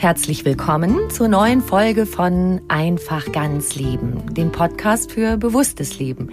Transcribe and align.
Herzlich 0.00 0.44
willkommen 0.44 1.10
zur 1.10 1.26
neuen 1.26 1.60
Folge 1.60 2.06
von 2.06 2.60
Einfach 2.68 3.32
ganz 3.32 3.74
Leben, 3.74 4.32
dem 4.32 4.52
Podcast 4.52 5.10
für 5.10 5.36
bewusstes 5.36 5.98
Leben. 5.98 6.30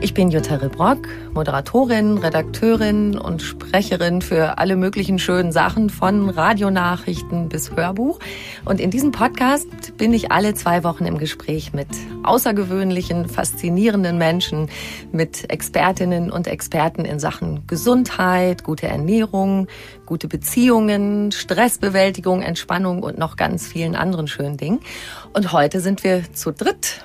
Ich 0.00 0.12
bin 0.12 0.32
Jutta 0.32 0.56
Rebrock, 0.56 1.06
Moderatorin, 1.32 2.18
Redakteurin 2.18 3.16
und 3.16 3.42
Sprecherin 3.42 4.22
für 4.22 4.58
alle 4.58 4.74
möglichen 4.74 5.20
schönen 5.20 5.52
Sachen 5.52 5.88
von 5.88 6.28
Radionachrichten 6.28 7.48
bis 7.48 7.70
Hörbuch. 7.76 8.18
Und 8.64 8.80
in 8.80 8.90
diesem 8.90 9.12
Podcast 9.12 9.96
bin 9.96 10.12
ich 10.12 10.32
alle 10.32 10.54
zwei 10.54 10.82
Wochen 10.82 11.06
im 11.06 11.16
Gespräch 11.16 11.72
mit 11.72 11.88
außergewöhnlichen, 12.24 13.28
faszinierenden 13.28 14.18
Menschen, 14.18 14.68
mit 15.12 15.48
Expertinnen 15.48 16.32
und 16.32 16.48
Experten 16.48 17.04
in 17.04 17.20
Sachen 17.20 17.68
Gesundheit, 17.68 18.64
gute 18.64 18.88
Ernährung, 18.88 19.68
gute 20.06 20.26
Beziehungen, 20.26 21.30
Stressbewältigung, 21.30 22.42
Entspannung 22.42 22.95
und 23.02 23.18
noch 23.18 23.36
ganz 23.36 23.66
vielen 23.66 23.96
anderen 23.96 24.28
schönen 24.28 24.56
Dingen. 24.56 24.80
Und 25.32 25.52
heute 25.52 25.80
sind 25.80 26.04
wir 26.04 26.32
zu 26.32 26.52
dritt. 26.52 27.04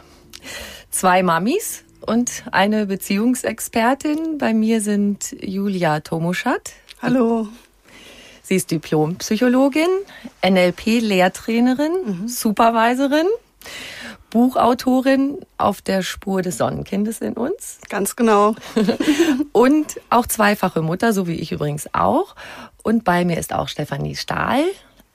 Zwei 0.89 1.23
Mamis 1.23 1.83
und 2.01 2.43
eine 2.51 2.85
Beziehungsexpertin. 2.85 4.38
Bei 4.38 4.53
mir 4.53 4.81
sind 4.81 5.35
Julia 5.41 5.99
Tomuschat. 6.01 6.73
Hallo. 7.01 7.47
Sie 8.43 8.55
ist 8.55 8.71
Diplompsychologin, 8.71 9.88
NLP-Lehrtrainerin, 10.43 11.91
mhm. 12.05 12.27
Supervisorin, 12.27 13.27
Buchautorin 14.29 15.37
auf 15.57 15.81
der 15.81 16.01
Spur 16.01 16.41
des 16.41 16.57
Sonnenkindes 16.57 17.19
in 17.19 17.33
uns. 17.33 17.79
Ganz 17.89 18.16
genau. 18.16 18.55
und 19.51 20.01
auch 20.09 20.25
zweifache 20.25 20.81
Mutter, 20.81 21.13
so 21.13 21.27
wie 21.27 21.35
ich 21.35 21.51
übrigens 21.51 21.93
auch. 21.93 22.35
Und 22.83 23.03
bei 23.03 23.25
mir 23.25 23.37
ist 23.37 23.53
auch 23.53 23.67
Stefanie 23.67 24.16
Stahl, 24.16 24.63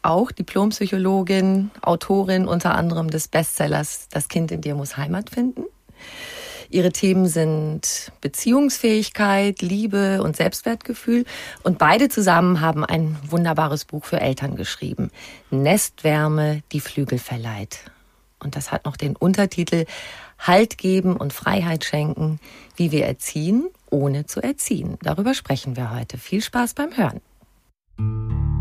auch 0.06 0.32
Diplompsychologin, 0.32 1.70
Autorin 1.82 2.46
unter 2.46 2.74
anderem 2.74 3.10
des 3.10 3.28
Bestsellers 3.28 4.08
Das 4.10 4.28
Kind 4.28 4.50
in 4.50 4.60
dir 4.60 4.74
muss 4.74 4.96
Heimat 4.96 5.30
finden. 5.30 5.64
Ihre 6.68 6.90
Themen 6.90 7.26
sind 7.26 8.12
Beziehungsfähigkeit, 8.20 9.62
Liebe 9.62 10.22
und 10.22 10.36
Selbstwertgefühl. 10.36 11.24
Und 11.62 11.78
beide 11.78 12.08
zusammen 12.08 12.60
haben 12.60 12.84
ein 12.84 13.16
wunderbares 13.28 13.84
Buch 13.84 14.04
für 14.04 14.20
Eltern 14.20 14.56
geschrieben. 14.56 15.10
Nestwärme, 15.50 16.62
die 16.72 16.80
Flügel 16.80 17.18
verleiht. 17.18 17.78
Und 18.40 18.56
das 18.56 18.72
hat 18.72 18.84
noch 18.84 18.96
den 18.96 19.16
Untertitel 19.16 19.86
Halt 20.38 20.76
geben 20.76 21.16
und 21.16 21.32
Freiheit 21.32 21.84
schenken, 21.84 22.40
wie 22.76 22.92
wir 22.92 23.06
erziehen, 23.06 23.68
ohne 23.90 24.26
zu 24.26 24.42
erziehen. 24.42 24.98
Darüber 25.02 25.32
sprechen 25.32 25.76
wir 25.76 25.94
heute. 25.94 26.18
Viel 26.18 26.42
Spaß 26.42 26.74
beim 26.74 26.90
Hören. 26.96 28.55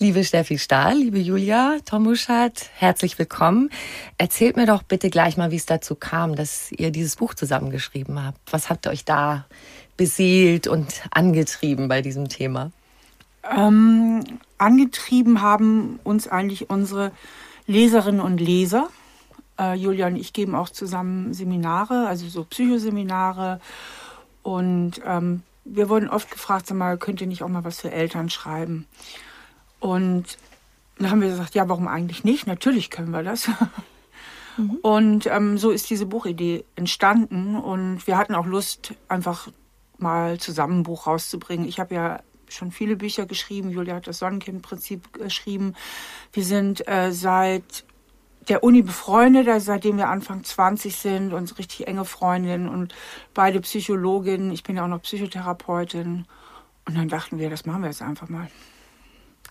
Liebe 0.00 0.24
Steffi 0.24 0.58
Stahl, 0.58 0.98
liebe 0.98 1.20
Julia 1.20 1.78
Tomuschat, 1.84 2.68
herzlich 2.74 3.16
willkommen. 3.16 3.70
Erzählt 4.18 4.56
mir 4.56 4.66
doch 4.66 4.82
bitte 4.82 5.08
gleich 5.08 5.36
mal, 5.36 5.52
wie 5.52 5.56
es 5.56 5.66
dazu 5.66 5.94
kam, 5.94 6.34
dass 6.34 6.72
ihr 6.72 6.90
dieses 6.90 7.14
Buch 7.14 7.34
zusammengeschrieben 7.34 8.20
habt. 8.20 8.40
Was 8.52 8.70
habt 8.70 8.86
ihr 8.86 8.90
euch 8.90 9.04
da 9.04 9.46
beseelt 9.96 10.66
und 10.66 11.02
angetrieben 11.12 11.86
bei 11.86 12.02
diesem 12.02 12.28
Thema? 12.28 12.72
Ähm, 13.48 14.24
angetrieben 14.58 15.42
haben 15.42 16.00
uns 16.02 16.26
eigentlich 16.26 16.70
unsere 16.70 17.12
Leserinnen 17.68 18.20
und 18.20 18.40
Leser. 18.40 18.88
Äh, 19.60 19.74
Julia 19.74 20.08
und 20.08 20.16
ich 20.16 20.32
geben 20.32 20.56
auch 20.56 20.70
zusammen 20.70 21.32
Seminare, 21.34 22.08
also 22.08 22.28
so 22.28 22.42
Psychoseminare. 22.42 23.60
Und 24.42 25.00
ähm, 25.06 25.44
wir 25.64 25.88
wurden 25.88 26.08
oft 26.08 26.32
gefragt, 26.32 26.66
sag 26.66 26.76
mal, 26.76 26.98
könnt 26.98 27.20
ihr 27.20 27.28
nicht 27.28 27.44
auch 27.44 27.48
mal 27.48 27.62
was 27.62 27.80
für 27.80 27.92
Eltern 27.92 28.28
schreiben? 28.28 28.88
Und 29.84 30.38
dann 30.96 31.10
haben 31.10 31.20
wir 31.20 31.28
gesagt, 31.28 31.54
ja, 31.54 31.68
warum 31.68 31.88
eigentlich 31.88 32.24
nicht? 32.24 32.46
Natürlich 32.46 32.88
können 32.88 33.10
wir 33.10 33.22
das. 33.22 33.50
Mhm. 34.56 34.78
Und 34.82 35.26
ähm, 35.26 35.58
so 35.58 35.72
ist 35.72 35.90
diese 35.90 36.06
Buchidee 36.06 36.64
entstanden. 36.76 37.56
Und 37.56 38.06
wir 38.06 38.16
hatten 38.16 38.36
auch 38.36 38.46
Lust, 38.46 38.94
einfach 39.08 39.48
mal 39.98 40.38
zusammen 40.38 40.78
ein 40.78 40.82
Buch 40.84 41.08
rauszubringen. 41.08 41.66
Ich 41.66 41.80
habe 41.80 41.96
ja 41.96 42.20
schon 42.48 42.70
viele 42.70 42.94
Bücher 42.94 43.26
geschrieben. 43.26 43.70
Julia 43.70 43.96
hat 43.96 44.06
das 44.06 44.20
Sonnenkind-Prinzip 44.20 45.12
geschrieben. 45.12 45.74
Wir 46.32 46.44
sind 46.44 46.86
äh, 46.86 47.10
seit 47.10 47.84
der 48.48 48.62
Uni 48.62 48.82
befreundet, 48.82 49.48
also 49.48 49.66
seitdem 49.66 49.96
wir 49.96 50.08
Anfang 50.08 50.44
20 50.44 50.94
sind 50.94 51.32
und 51.32 51.58
richtig 51.58 51.88
enge 51.88 52.04
Freundinnen 52.04 52.68
und 52.68 52.94
beide 53.34 53.60
Psychologinnen. 53.60 54.52
Ich 54.52 54.62
bin 54.62 54.76
ja 54.76 54.84
auch 54.84 54.88
noch 54.88 55.02
Psychotherapeutin. 55.02 56.26
Und 56.84 56.96
dann 56.96 57.08
dachten 57.08 57.40
wir, 57.40 57.50
das 57.50 57.66
machen 57.66 57.82
wir 57.82 57.88
jetzt 57.88 58.02
einfach 58.02 58.28
mal 58.28 58.48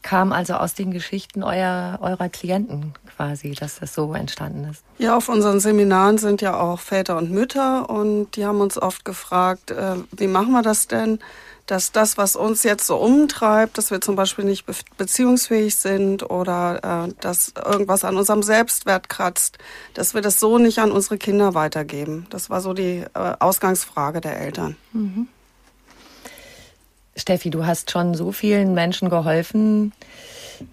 kam 0.03 0.31
also 0.31 0.53
aus 0.53 0.75
den 0.75 0.91
Geschichten 0.91 1.41
eurer, 1.43 1.97
eurer 2.01 2.29
Klienten 2.29 2.93
quasi, 3.15 3.51
dass 3.51 3.79
das 3.79 3.93
so 3.93 4.13
entstanden 4.13 4.69
ist. 4.69 4.83
Ja, 4.99 5.17
auf 5.17 5.29
unseren 5.29 5.59
Seminaren 5.59 6.17
sind 6.17 6.41
ja 6.41 6.59
auch 6.59 6.79
Väter 6.79 7.17
und 7.17 7.31
Mütter 7.31 7.89
und 7.89 8.35
die 8.35 8.45
haben 8.45 8.61
uns 8.61 8.77
oft 8.77 9.05
gefragt, 9.05 9.71
äh, 9.71 9.95
wie 10.11 10.27
machen 10.27 10.51
wir 10.51 10.61
das 10.61 10.87
denn, 10.87 11.19
dass 11.65 11.93
das, 11.93 12.17
was 12.17 12.35
uns 12.35 12.63
jetzt 12.63 12.85
so 12.85 12.97
umtreibt, 12.97 13.77
dass 13.77 13.89
wir 13.89 14.01
zum 14.01 14.15
Beispiel 14.15 14.43
nicht 14.43 14.65
be 14.65 14.73
beziehungsfähig 14.97 15.75
sind 15.75 16.29
oder 16.29 17.07
äh, 17.07 17.13
dass 17.21 17.53
irgendwas 17.65 18.03
an 18.03 18.17
unserem 18.17 18.43
Selbstwert 18.43 19.07
kratzt, 19.07 19.57
dass 19.93 20.13
wir 20.13 20.21
das 20.21 20.39
so 20.39 20.57
nicht 20.57 20.79
an 20.79 20.91
unsere 20.91 21.17
Kinder 21.17 21.53
weitergeben. 21.53 22.27
Das 22.29 22.49
war 22.49 22.59
so 22.59 22.73
die 22.73 23.05
äh, 23.13 23.33
Ausgangsfrage 23.39 24.19
der 24.19 24.39
Eltern. 24.39 24.75
Mhm. 24.91 25.29
Steffi, 27.15 27.49
du 27.49 27.65
hast 27.65 27.91
schon 27.91 28.15
so 28.15 28.31
vielen 28.31 28.73
Menschen 28.73 29.09
geholfen, 29.09 29.93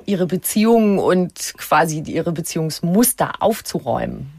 ihre 0.06 0.26
Beziehungen 0.26 0.98
und 0.98 1.54
quasi 1.56 2.00
ihre 2.00 2.32
Beziehungsmuster 2.32 3.34
aufzuräumen. 3.40 4.30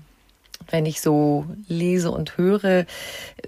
Wenn 0.69 0.85
ich 0.85 1.01
so 1.01 1.45
lese 1.67 2.11
und 2.11 2.37
höre, 2.37 2.85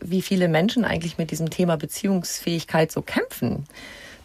wie 0.02 0.22
viele 0.22 0.48
Menschen 0.48 0.84
eigentlich 0.86 1.18
mit 1.18 1.32
diesem 1.32 1.50
Thema 1.50 1.78
Beziehungsfähigkeit 1.78 2.92
so 2.92 3.02
kämpfen, 3.02 3.66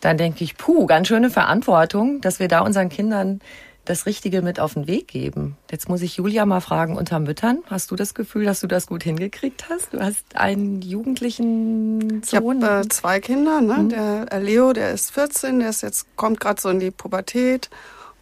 dann 0.00 0.16
denke 0.16 0.44
ich, 0.44 0.56
puh, 0.56 0.86
ganz 0.86 1.08
schöne 1.08 1.30
Verantwortung, 1.30 2.20
dass 2.20 2.40
wir 2.40 2.48
da 2.48 2.60
unseren 2.60 2.88
Kindern 2.88 3.40
das 3.88 4.04
Richtige 4.04 4.42
mit 4.42 4.60
auf 4.60 4.74
den 4.74 4.86
Weg 4.86 5.08
geben. 5.08 5.56
Jetzt 5.70 5.88
muss 5.88 6.02
ich 6.02 6.16
Julia 6.16 6.44
mal 6.44 6.60
fragen, 6.60 6.96
unter 6.96 7.18
Müttern, 7.20 7.62
hast 7.66 7.90
du 7.90 7.96
das 7.96 8.14
Gefühl, 8.14 8.44
dass 8.44 8.60
du 8.60 8.66
das 8.66 8.86
gut 8.86 9.02
hingekriegt 9.02 9.68
hast? 9.70 9.94
Du 9.94 10.00
hast 10.00 10.36
einen 10.36 10.82
jugendlichen 10.82 12.22
Sohn. 12.22 12.58
Ich 12.58 12.64
habe 12.64 12.80
äh, 12.84 12.88
zwei 12.88 13.20
Kinder, 13.20 13.60
ne? 13.60 13.78
Mhm. 13.78 13.88
Der 13.88 14.40
Leo, 14.40 14.72
der 14.72 14.92
ist 14.92 15.12
14, 15.12 15.60
der 15.60 15.70
ist 15.70 15.82
jetzt, 15.82 16.06
kommt 16.16 16.38
gerade 16.38 16.60
so 16.60 16.68
in 16.68 16.80
die 16.80 16.90
Pubertät. 16.90 17.70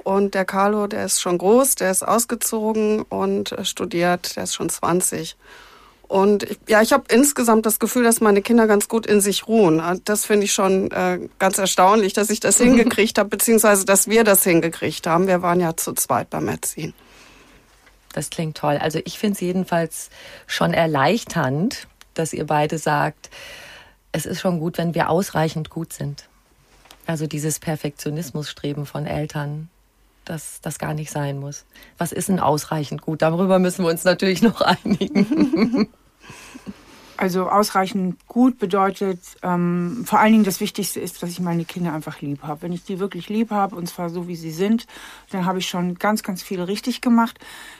Und 0.05 0.35
der 0.35 0.45
Carlo, 0.45 0.87
der 0.87 1.07
ist 1.07 1.21
schon 1.21 1.37
groß, 1.37 1.75
der 1.75 1.91
ist 1.91 2.07
ausgezogen 2.07 3.03
und 3.03 3.51
äh, 3.51 3.65
studiert, 3.65 4.37
der 4.37 4.45
ist 4.45 4.55
schon 4.55 4.69
20. 4.69 5.37
Und 6.09 6.45
ich, 6.45 6.59
ja, 6.69 6.83
ich 6.83 6.93
habe 6.93 7.05
insgesamt 7.09 7.67
das 7.67 7.79
Gefühl, 7.79 8.05
dass 8.05 8.21
meine 8.21 8.43
Kinder 8.43 8.67
ganz 8.67 8.89
gut 8.89 9.07
in 9.07 9.21
sich 9.21 9.49
ruhen. 9.49 9.83
Das 10.05 10.25
finde 10.25 10.45
ich 10.45 10.53
schon 10.53 10.91
äh, 10.91 11.19
ganz 11.39 11.59
erstaunlich, 11.59 12.13
dass 12.13 12.31
ich 12.31 12.41
das 12.41 12.59
hingekriegt 12.61 13.19
habe, 13.19 13.29
beziehungsweise 13.29 13.85
dass 13.85 14.09
wir 14.09 14.25
das 14.25 14.45
hingekriegt 14.45 15.07
haben. 15.07 15.27
Wir 15.27 15.43
waren 15.43 15.61
ja 15.61 15.77
zu 15.77 15.93
zweit 15.95 16.31
beim 16.31 16.49
Erziehen. 16.49 16.95
Das 18.13 18.31
klingt 18.31 18.57
toll. 18.57 18.79
Also 18.79 19.01
ich 19.05 19.19
finde 19.19 19.35
es 19.35 19.41
jedenfalls 19.41 20.11
schon 20.47 20.73
erleichternd, 20.73 21.87
dass 22.15 22.33
ihr 22.33 22.47
beide 22.47 22.79
sagt, 22.79 23.29
es 24.13 24.25
ist 24.25 24.41
schon 24.41 24.59
gut, 24.59 24.79
wenn 24.79 24.95
wir 24.95 25.11
ausreichend 25.11 25.69
gut 25.69 25.93
sind. 25.93 26.29
Also 27.05 27.27
dieses 27.27 27.59
Perfektionismusstreben 27.59 28.87
von 28.87 29.07
Eltern, 29.07 29.69
dass 30.27 30.61
das 30.61 30.79
gar 30.79 30.93
nicht 30.93 31.11
sein 31.11 31.39
muss. 31.39 31.65
Was 31.97 32.13
ist 32.13 32.29
denn 32.29 32.41
ausreichend 32.41 33.01
gut? 33.01 33.23
Darüber 33.23 33.59
müssen 33.59 33.85
wir 33.85 33.91
uns 33.91 34.05
natürlich 34.05 34.43
noch 34.43 34.61
einigen. 34.85 35.89
Also 37.17 37.49
ausreichend 37.49 38.27
gut 38.27 38.59
bedeutet 38.59 39.21
ähm, 39.43 40.03
vor 40.05 40.21
allen 40.21 40.33
Dingen 40.33 40.45
das 40.45 40.61
Wichtigste 40.61 41.01
ist, 41.01 41.23
dass 41.23 41.31
ich 41.31 41.41
meine 41.41 41.65
Kinder 41.65 41.95
einfach 41.95 42.21
lieb 42.21 42.43
habe. 42.43 42.63
Wenn 42.63 42.73
ich 42.73 42.85
die 42.85 42.99
wirklich 42.99 43.31
lieb 43.31 43.51
habe 43.51 43.75
und 43.75 43.89
zwar 43.89 44.11
so 44.11 44.29
wie 44.29 44.37
sie 44.37 44.51
sind, 44.51 44.87
dann 45.31 45.47
habe 45.47 45.61
ich 45.61 45.67
schon 45.67 45.95
ganz, 45.95 46.23
ganz 46.23 46.43
viel 46.43 46.61
richtig 46.61 47.01
gemacht, 47.01 47.39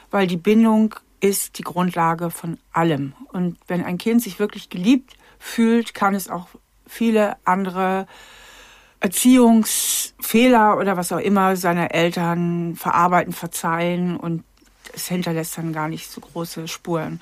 weil 0.09 0.25
die 0.25 0.37
Bindung 0.37 0.95
ist 1.19 1.59
die 1.59 1.63
Grundlage 1.63 2.31
von 2.31 2.57
allem. 2.71 3.13
Und 3.31 3.57
wenn 3.67 3.83
ein 3.83 3.99
Kind 3.99 4.23
sich 4.23 4.39
wirklich 4.39 4.69
geliebt 4.69 5.13
fühlt, 5.39 5.93
kann 5.93 6.15
es 6.15 6.29
auch 6.29 6.47
viele 6.87 7.37
andere 7.43 8.07
Erziehungsfehler 8.99 10.77
oder 10.77 10.97
was 10.97 11.11
auch 11.11 11.19
immer 11.19 11.55
seiner 11.55 11.93
Eltern 11.93 12.75
verarbeiten, 12.75 13.33
verzeihen 13.33 14.17
und 14.17 14.43
es 14.93 15.07
hinterlässt 15.07 15.57
dann 15.57 15.73
gar 15.73 15.87
nicht 15.87 16.09
so 16.09 16.21
große 16.21 16.67
Spuren. 16.67 17.21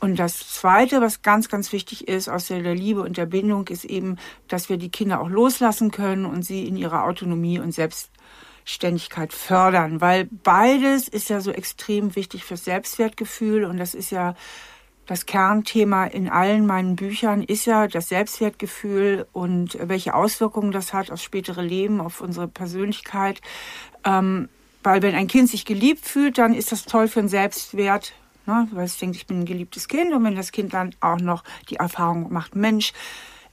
Und 0.00 0.18
das 0.18 0.50
Zweite, 0.50 1.00
was 1.00 1.22
ganz, 1.22 1.48
ganz 1.48 1.72
wichtig 1.72 2.08
ist 2.08 2.28
aus 2.28 2.48
der 2.48 2.74
Liebe 2.74 3.00
und 3.00 3.16
der 3.16 3.24
Bindung, 3.24 3.68
ist 3.68 3.86
eben, 3.86 4.18
dass 4.48 4.68
wir 4.68 4.76
die 4.76 4.90
Kinder 4.90 5.20
auch 5.20 5.30
loslassen 5.30 5.90
können 5.90 6.26
und 6.26 6.42
sie 6.42 6.66
in 6.68 6.76
ihrer 6.76 7.04
Autonomie 7.04 7.58
und 7.58 7.72
Selbstständigkeit 7.72 9.32
fördern. 9.32 10.02
Weil 10.02 10.26
beides 10.30 11.08
ist 11.08 11.30
ja 11.30 11.40
so 11.40 11.52
extrem 11.52 12.16
wichtig 12.16 12.44
fürs 12.44 12.64
Selbstwertgefühl 12.64 13.64
und 13.64 13.78
das 13.78 13.94
ist 13.94 14.10
ja 14.10 14.34
das 15.06 15.26
Kernthema 15.26 16.06
in 16.06 16.28
allen 16.28 16.66
meinen 16.66 16.96
Büchern 16.96 17.42
ist 17.42 17.66
ja 17.66 17.86
das 17.88 18.08
Selbstwertgefühl 18.08 19.26
und 19.32 19.78
welche 19.80 20.14
Auswirkungen 20.14 20.72
das 20.72 20.92
hat 20.92 21.10
aufs 21.10 21.22
spätere 21.22 21.62
Leben, 21.62 22.00
auf 22.00 22.20
unsere 22.20 22.48
Persönlichkeit. 22.48 23.40
Ähm, 24.04 24.48
weil 24.82 25.02
wenn 25.02 25.14
ein 25.14 25.28
Kind 25.28 25.48
sich 25.48 25.64
geliebt 25.64 26.06
fühlt, 26.06 26.38
dann 26.38 26.54
ist 26.54 26.72
das 26.72 26.84
toll 26.84 27.08
für 27.08 27.20
den 27.20 27.28
Selbstwert, 27.28 28.12
ne? 28.46 28.68
weil 28.72 28.84
es 28.84 28.98
denkt, 28.98 29.16
ich 29.16 29.26
bin 29.26 29.40
ein 29.40 29.46
geliebtes 29.46 29.88
Kind. 29.88 30.12
Und 30.12 30.24
wenn 30.24 30.36
das 30.36 30.52
Kind 30.52 30.74
dann 30.74 30.94
auch 31.00 31.18
noch 31.18 31.42
die 31.70 31.76
Erfahrung 31.76 32.32
macht, 32.32 32.54
Mensch, 32.54 32.92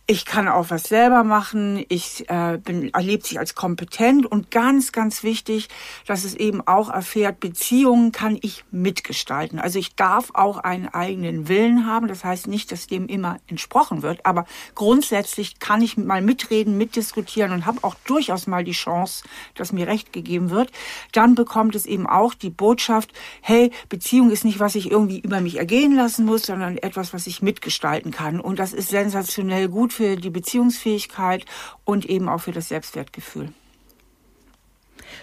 ich 0.07 0.25
kann 0.25 0.47
auch 0.49 0.69
was 0.69 0.83
selber 0.83 1.23
machen, 1.23 1.85
ich 1.87 2.29
äh, 2.29 2.57
bin, 2.61 2.93
erlebt 2.93 3.25
sich 3.25 3.39
als 3.39 3.55
kompetent 3.55 4.25
und 4.25 4.51
ganz, 4.51 4.91
ganz 4.91 5.23
wichtig, 5.23 5.69
dass 6.05 6.25
es 6.25 6.35
eben 6.35 6.65
auch 6.67 6.89
erfährt, 6.89 7.39
Beziehungen 7.39 8.11
kann 8.11 8.37
ich 8.41 8.65
mitgestalten. 8.71 9.59
Also 9.59 9.79
ich 9.79 9.95
darf 9.95 10.31
auch 10.33 10.57
einen 10.57 10.89
eigenen 10.89 11.47
Willen 11.47 11.85
haben, 11.85 12.07
das 12.07 12.25
heißt 12.25 12.47
nicht, 12.47 12.71
dass 12.71 12.87
dem 12.87 13.07
immer 13.07 13.37
entsprochen 13.47 14.01
wird, 14.01 14.25
aber 14.25 14.45
grundsätzlich 14.75 15.59
kann 15.59 15.81
ich 15.81 15.95
mal 15.97 16.21
mitreden, 16.21 16.77
mitdiskutieren 16.77 17.53
und 17.53 17.65
habe 17.65 17.83
auch 17.83 17.95
durchaus 18.05 18.47
mal 18.47 18.65
die 18.65 18.71
Chance, 18.71 19.23
dass 19.55 19.71
mir 19.71 19.87
Recht 19.87 20.11
gegeben 20.11 20.49
wird. 20.49 20.71
Dann 21.13 21.35
bekommt 21.35 21.75
es 21.75 21.85
eben 21.85 22.05
auch 22.05 22.33
die 22.33 22.49
Botschaft, 22.49 23.13
hey, 23.41 23.71
Beziehung 23.87 24.29
ist 24.29 24.43
nicht, 24.43 24.59
was 24.59 24.75
ich 24.75 24.91
irgendwie 24.91 25.19
über 25.19 25.39
mich 25.39 25.57
ergehen 25.57 25.95
lassen 25.95 26.25
muss, 26.25 26.43
sondern 26.43 26.77
etwas, 26.77 27.13
was 27.13 27.27
ich 27.27 27.41
mitgestalten 27.41 28.11
kann. 28.11 28.41
Und 28.41 28.59
das 28.59 28.73
ist 28.73 28.89
sensationell 28.89 29.69
gut 29.69 29.90
für 29.91 30.01
für 30.01 30.15
die 30.15 30.31
Beziehungsfähigkeit 30.31 31.45
und 31.85 32.05
eben 32.05 32.27
auch 32.27 32.39
für 32.39 32.51
das 32.51 32.69
Selbstwertgefühl. 32.69 33.49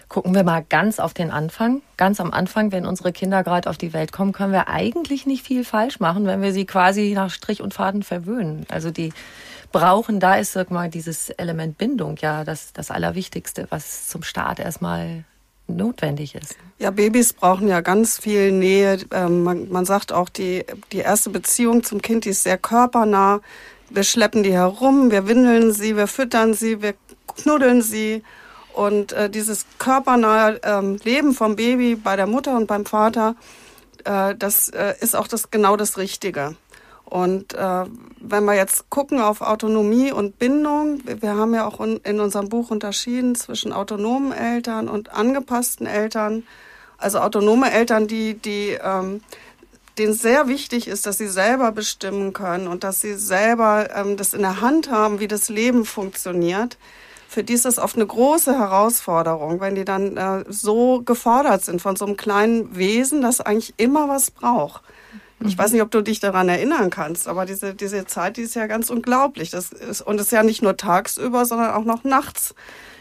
Gucken 0.08 0.34
wir 0.34 0.44
mal 0.44 0.64
ganz 0.68 1.00
auf 1.00 1.14
den 1.14 1.32
Anfang. 1.32 1.82
Ganz 1.96 2.20
am 2.20 2.30
Anfang, 2.30 2.70
wenn 2.70 2.86
unsere 2.86 3.12
Kinder 3.12 3.42
gerade 3.42 3.68
auf 3.68 3.76
die 3.76 3.92
Welt 3.92 4.12
kommen, 4.12 4.32
können 4.32 4.52
wir 4.52 4.68
eigentlich 4.68 5.26
nicht 5.26 5.44
viel 5.44 5.64
falsch 5.64 5.98
machen, 5.98 6.26
wenn 6.26 6.42
wir 6.42 6.52
sie 6.52 6.64
quasi 6.64 7.12
nach 7.14 7.30
Strich 7.30 7.60
und 7.60 7.74
Faden 7.74 8.04
verwöhnen. 8.04 8.66
Also 8.70 8.92
die 8.92 9.12
brauchen, 9.72 10.20
da 10.20 10.36
ist 10.36 10.52
sag 10.52 10.70
mal 10.70 10.88
dieses 10.88 11.30
Element 11.30 11.76
Bindung 11.76 12.16
ja 12.20 12.44
das, 12.44 12.72
das 12.72 12.92
Allerwichtigste, 12.92 13.66
was 13.70 14.06
zum 14.08 14.22
Start 14.22 14.60
erstmal 14.60 15.24
notwendig 15.66 16.36
ist. 16.36 16.56
Ja, 16.78 16.92
Babys 16.92 17.32
brauchen 17.32 17.66
ja 17.66 17.80
ganz 17.80 18.18
viel 18.18 18.52
Nähe. 18.52 18.98
Ähm, 19.12 19.42
man, 19.42 19.68
man 19.70 19.84
sagt 19.84 20.12
auch, 20.12 20.28
die, 20.28 20.64
die 20.92 20.98
erste 20.98 21.30
Beziehung 21.30 21.82
zum 21.82 22.00
Kind, 22.00 22.24
die 22.24 22.30
ist 22.30 22.44
sehr 22.44 22.58
körpernah. 22.58 23.40
Wir 23.90 24.04
schleppen 24.04 24.42
die 24.42 24.52
herum, 24.52 25.10
wir 25.10 25.26
windeln 25.26 25.72
sie, 25.72 25.96
wir 25.96 26.06
füttern 26.06 26.54
sie, 26.54 26.82
wir 26.82 26.94
knuddeln 27.36 27.82
sie. 27.82 28.22
Und 28.74 29.12
äh, 29.12 29.28
dieses 29.28 29.66
körpernahe 29.78 30.60
ähm, 30.62 30.98
Leben 31.02 31.32
vom 31.34 31.56
Baby 31.56 31.96
bei 31.96 32.16
der 32.16 32.26
Mutter 32.26 32.56
und 32.56 32.66
beim 32.66 32.86
Vater, 32.86 33.34
äh, 34.04 34.34
das 34.36 34.68
äh, 34.68 34.94
ist 35.00 35.16
auch 35.16 35.26
das, 35.26 35.50
genau 35.50 35.76
das 35.76 35.98
Richtige. 35.98 36.54
Und 37.04 37.54
äh, 37.54 37.84
wenn 38.20 38.44
wir 38.44 38.54
jetzt 38.54 38.90
gucken 38.90 39.18
auf 39.20 39.40
Autonomie 39.40 40.12
und 40.12 40.38
Bindung, 40.38 41.00
wir 41.04 41.36
haben 41.36 41.54
ja 41.54 41.66
auch 41.66 41.80
in, 41.80 41.96
in 42.04 42.20
unserem 42.20 42.50
Buch 42.50 42.70
unterschieden 42.70 43.34
zwischen 43.34 43.72
autonomen 43.72 44.32
Eltern 44.32 44.88
und 44.88 45.14
angepassten 45.14 45.86
Eltern. 45.86 46.44
Also 46.98 47.20
autonome 47.20 47.72
Eltern, 47.72 48.08
die, 48.08 48.34
die 48.34 48.76
ähm, 48.82 49.22
denen 49.98 50.14
sehr 50.14 50.48
wichtig 50.48 50.88
ist, 50.88 51.06
dass 51.06 51.18
sie 51.18 51.28
selber 51.28 51.72
bestimmen 51.72 52.32
können 52.32 52.68
und 52.68 52.84
dass 52.84 53.00
sie 53.00 53.14
selber 53.14 53.88
ähm, 53.94 54.16
das 54.16 54.34
in 54.34 54.42
der 54.42 54.60
Hand 54.60 54.90
haben, 54.90 55.20
wie 55.20 55.28
das 55.28 55.48
Leben 55.48 55.84
funktioniert. 55.84 56.78
Für 57.28 57.44
die 57.44 57.52
ist 57.52 57.66
das 57.66 57.78
oft 57.78 57.96
eine 57.96 58.06
große 58.06 58.58
Herausforderung, 58.58 59.60
wenn 59.60 59.74
die 59.74 59.84
dann 59.84 60.16
äh, 60.16 60.44
so 60.48 61.02
gefordert 61.02 61.62
sind 61.62 61.82
von 61.82 61.96
so 61.96 62.06
einem 62.06 62.16
kleinen 62.16 62.76
Wesen, 62.76 63.20
das 63.20 63.40
eigentlich 63.40 63.74
immer 63.76 64.08
was 64.08 64.30
braucht. 64.30 64.82
Ich 65.46 65.56
weiß 65.56 65.72
nicht, 65.72 65.82
ob 65.82 65.90
du 65.90 66.02
dich 66.02 66.18
daran 66.18 66.48
erinnern 66.48 66.90
kannst, 66.90 67.28
aber 67.28 67.46
diese, 67.46 67.74
diese 67.74 68.06
Zeit, 68.06 68.36
die 68.36 68.42
ist 68.42 68.56
ja 68.56 68.66
ganz 68.66 68.90
unglaublich. 68.90 69.50
Das 69.50 69.70
ist, 69.70 70.00
und 70.00 70.16
es 70.16 70.26
ist 70.26 70.32
ja 70.32 70.42
nicht 70.42 70.62
nur 70.62 70.76
tagsüber, 70.76 71.44
sondern 71.44 71.70
auch 71.72 71.84
noch 71.84 72.02
nachts. 72.02 72.54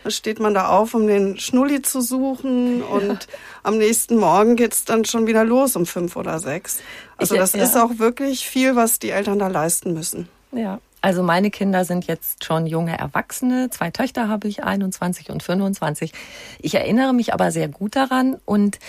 Dann 0.03 0.12
steht 0.12 0.39
man 0.39 0.53
da 0.53 0.67
auf, 0.67 0.94
um 0.94 1.08
den 1.08 1.39
Schnulli 1.39 1.82
zu 1.82 2.00
suchen 2.01 2.84
und 2.84 3.24
ja. 3.24 3.38
am 3.63 3.77
nächsten 3.77 4.17
Morgen 4.17 4.56
geht's 4.56 4.86
dann 4.86 5.03
schon 5.06 5.25
wieder 5.25 5.44
los 5.44 5.75
um 5.75 5.86
fünf 5.86 6.15
oder 6.15 6.39
sechs. 6.39 6.79
Also 7.17 7.36
ich, 7.36 7.41
das 7.41 7.53
ja. 7.53 7.63
ist 7.63 7.75
auch 7.75 7.98
wirklich 7.98 8.48
viel, 8.48 8.75
was 8.75 9.00
die 9.00 9.10
Eltern 9.10 9.39
da 9.39 9.48
leisten 9.48 9.94
müssen. 9.94 10.29
Ja. 10.51 10.79
Also 11.01 11.24
meine 11.24 11.51
Kinder 11.51 11.86
sind 11.86 12.06
jetzt 12.08 12.44
schon 12.44 12.67
junge 12.67 12.98
Erwachsene. 12.98 13.70
Zwei 13.70 13.91
Töchter 13.91 14.27
habe 14.27 14.48
ich, 14.48 14.63
21 14.63 15.29
und 15.29 15.44
25. 15.44 16.12
Ich 16.60 16.75
erinnere 16.75 17.13
mich 17.13 17.34
aber 17.34 17.51
sehr 17.51 17.67
gut 17.67 17.96
daran 17.96 18.38
und 18.46 18.79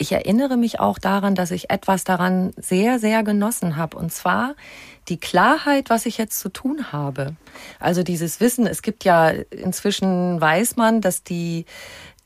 ich 0.00 0.12
erinnere 0.12 0.56
mich 0.56 0.80
auch 0.80 0.98
daran, 0.98 1.34
dass 1.34 1.50
ich 1.50 1.70
etwas 1.70 2.04
daran 2.04 2.52
sehr, 2.56 2.98
sehr 2.98 3.22
genossen 3.22 3.76
habe. 3.76 3.98
Und 3.98 4.10
zwar 4.10 4.54
die 5.08 5.20
Klarheit, 5.20 5.90
was 5.90 6.06
ich 6.06 6.16
jetzt 6.16 6.40
zu 6.40 6.48
tun 6.48 6.90
habe. 6.90 7.36
Also 7.78 8.02
dieses 8.02 8.40
Wissen, 8.40 8.66
es 8.66 8.80
gibt 8.80 9.04
ja 9.04 9.28
inzwischen 9.28 10.40
weiß 10.40 10.76
man, 10.76 11.02
dass 11.02 11.22
die 11.22 11.66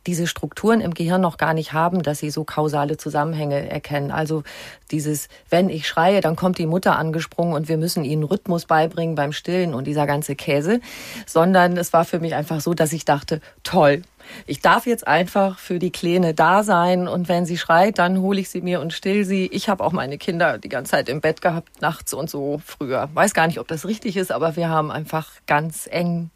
diese 0.06 0.26
Strukturen 0.26 0.80
im 0.80 0.94
Gehirn 0.94 1.20
noch 1.20 1.36
gar 1.36 1.54
nicht 1.54 1.72
haben, 1.72 2.02
dass 2.02 2.18
sie 2.18 2.30
so 2.30 2.44
kausale 2.44 2.96
Zusammenhänge 2.96 3.68
erkennen. 3.70 4.10
Also 4.10 4.42
dieses, 4.90 5.28
wenn 5.50 5.68
ich 5.68 5.88
schreie, 5.88 6.20
dann 6.20 6.36
kommt 6.36 6.58
die 6.58 6.66
Mutter 6.66 6.98
angesprungen 6.98 7.54
und 7.54 7.68
wir 7.68 7.76
müssen 7.76 8.04
ihnen 8.04 8.24
Rhythmus 8.24 8.66
beibringen 8.66 9.14
beim 9.14 9.32
Stillen 9.32 9.74
und 9.74 9.86
dieser 9.86 10.06
ganze 10.06 10.36
Käse, 10.36 10.80
sondern 11.26 11.76
es 11.76 11.92
war 11.92 12.04
für 12.04 12.20
mich 12.20 12.34
einfach 12.34 12.60
so, 12.60 12.74
dass 12.74 12.92
ich 12.92 13.04
dachte, 13.04 13.40
toll, 13.62 14.02
ich 14.46 14.60
darf 14.60 14.86
jetzt 14.86 15.06
einfach 15.06 15.58
für 15.58 15.78
die 15.78 15.90
Kleine 15.90 16.34
da 16.34 16.62
sein 16.62 17.08
und 17.08 17.28
wenn 17.28 17.46
sie 17.46 17.58
schreit, 17.58 17.98
dann 17.98 18.20
hole 18.20 18.40
ich 18.40 18.48
sie 18.48 18.60
mir 18.60 18.80
und 18.80 18.92
still 18.92 19.24
sie. 19.24 19.46
Ich 19.46 19.68
habe 19.68 19.84
auch 19.84 19.92
meine 19.92 20.18
Kinder 20.18 20.58
die 20.58 20.68
ganze 20.68 20.92
Zeit 20.92 21.08
im 21.08 21.20
Bett 21.20 21.40
gehabt, 21.40 21.80
nachts 21.80 22.14
und 22.14 22.30
so 22.30 22.60
früher. 22.64 23.08
Weiß 23.14 23.34
gar 23.34 23.46
nicht, 23.46 23.60
ob 23.60 23.68
das 23.68 23.86
richtig 23.86 24.16
ist, 24.16 24.32
aber 24.32 24.56
wir 24.56 24.68
haben 24.68 24.90
einfach 24.90 25.30
ganz 25.46 25.88
eng 25.90 26.30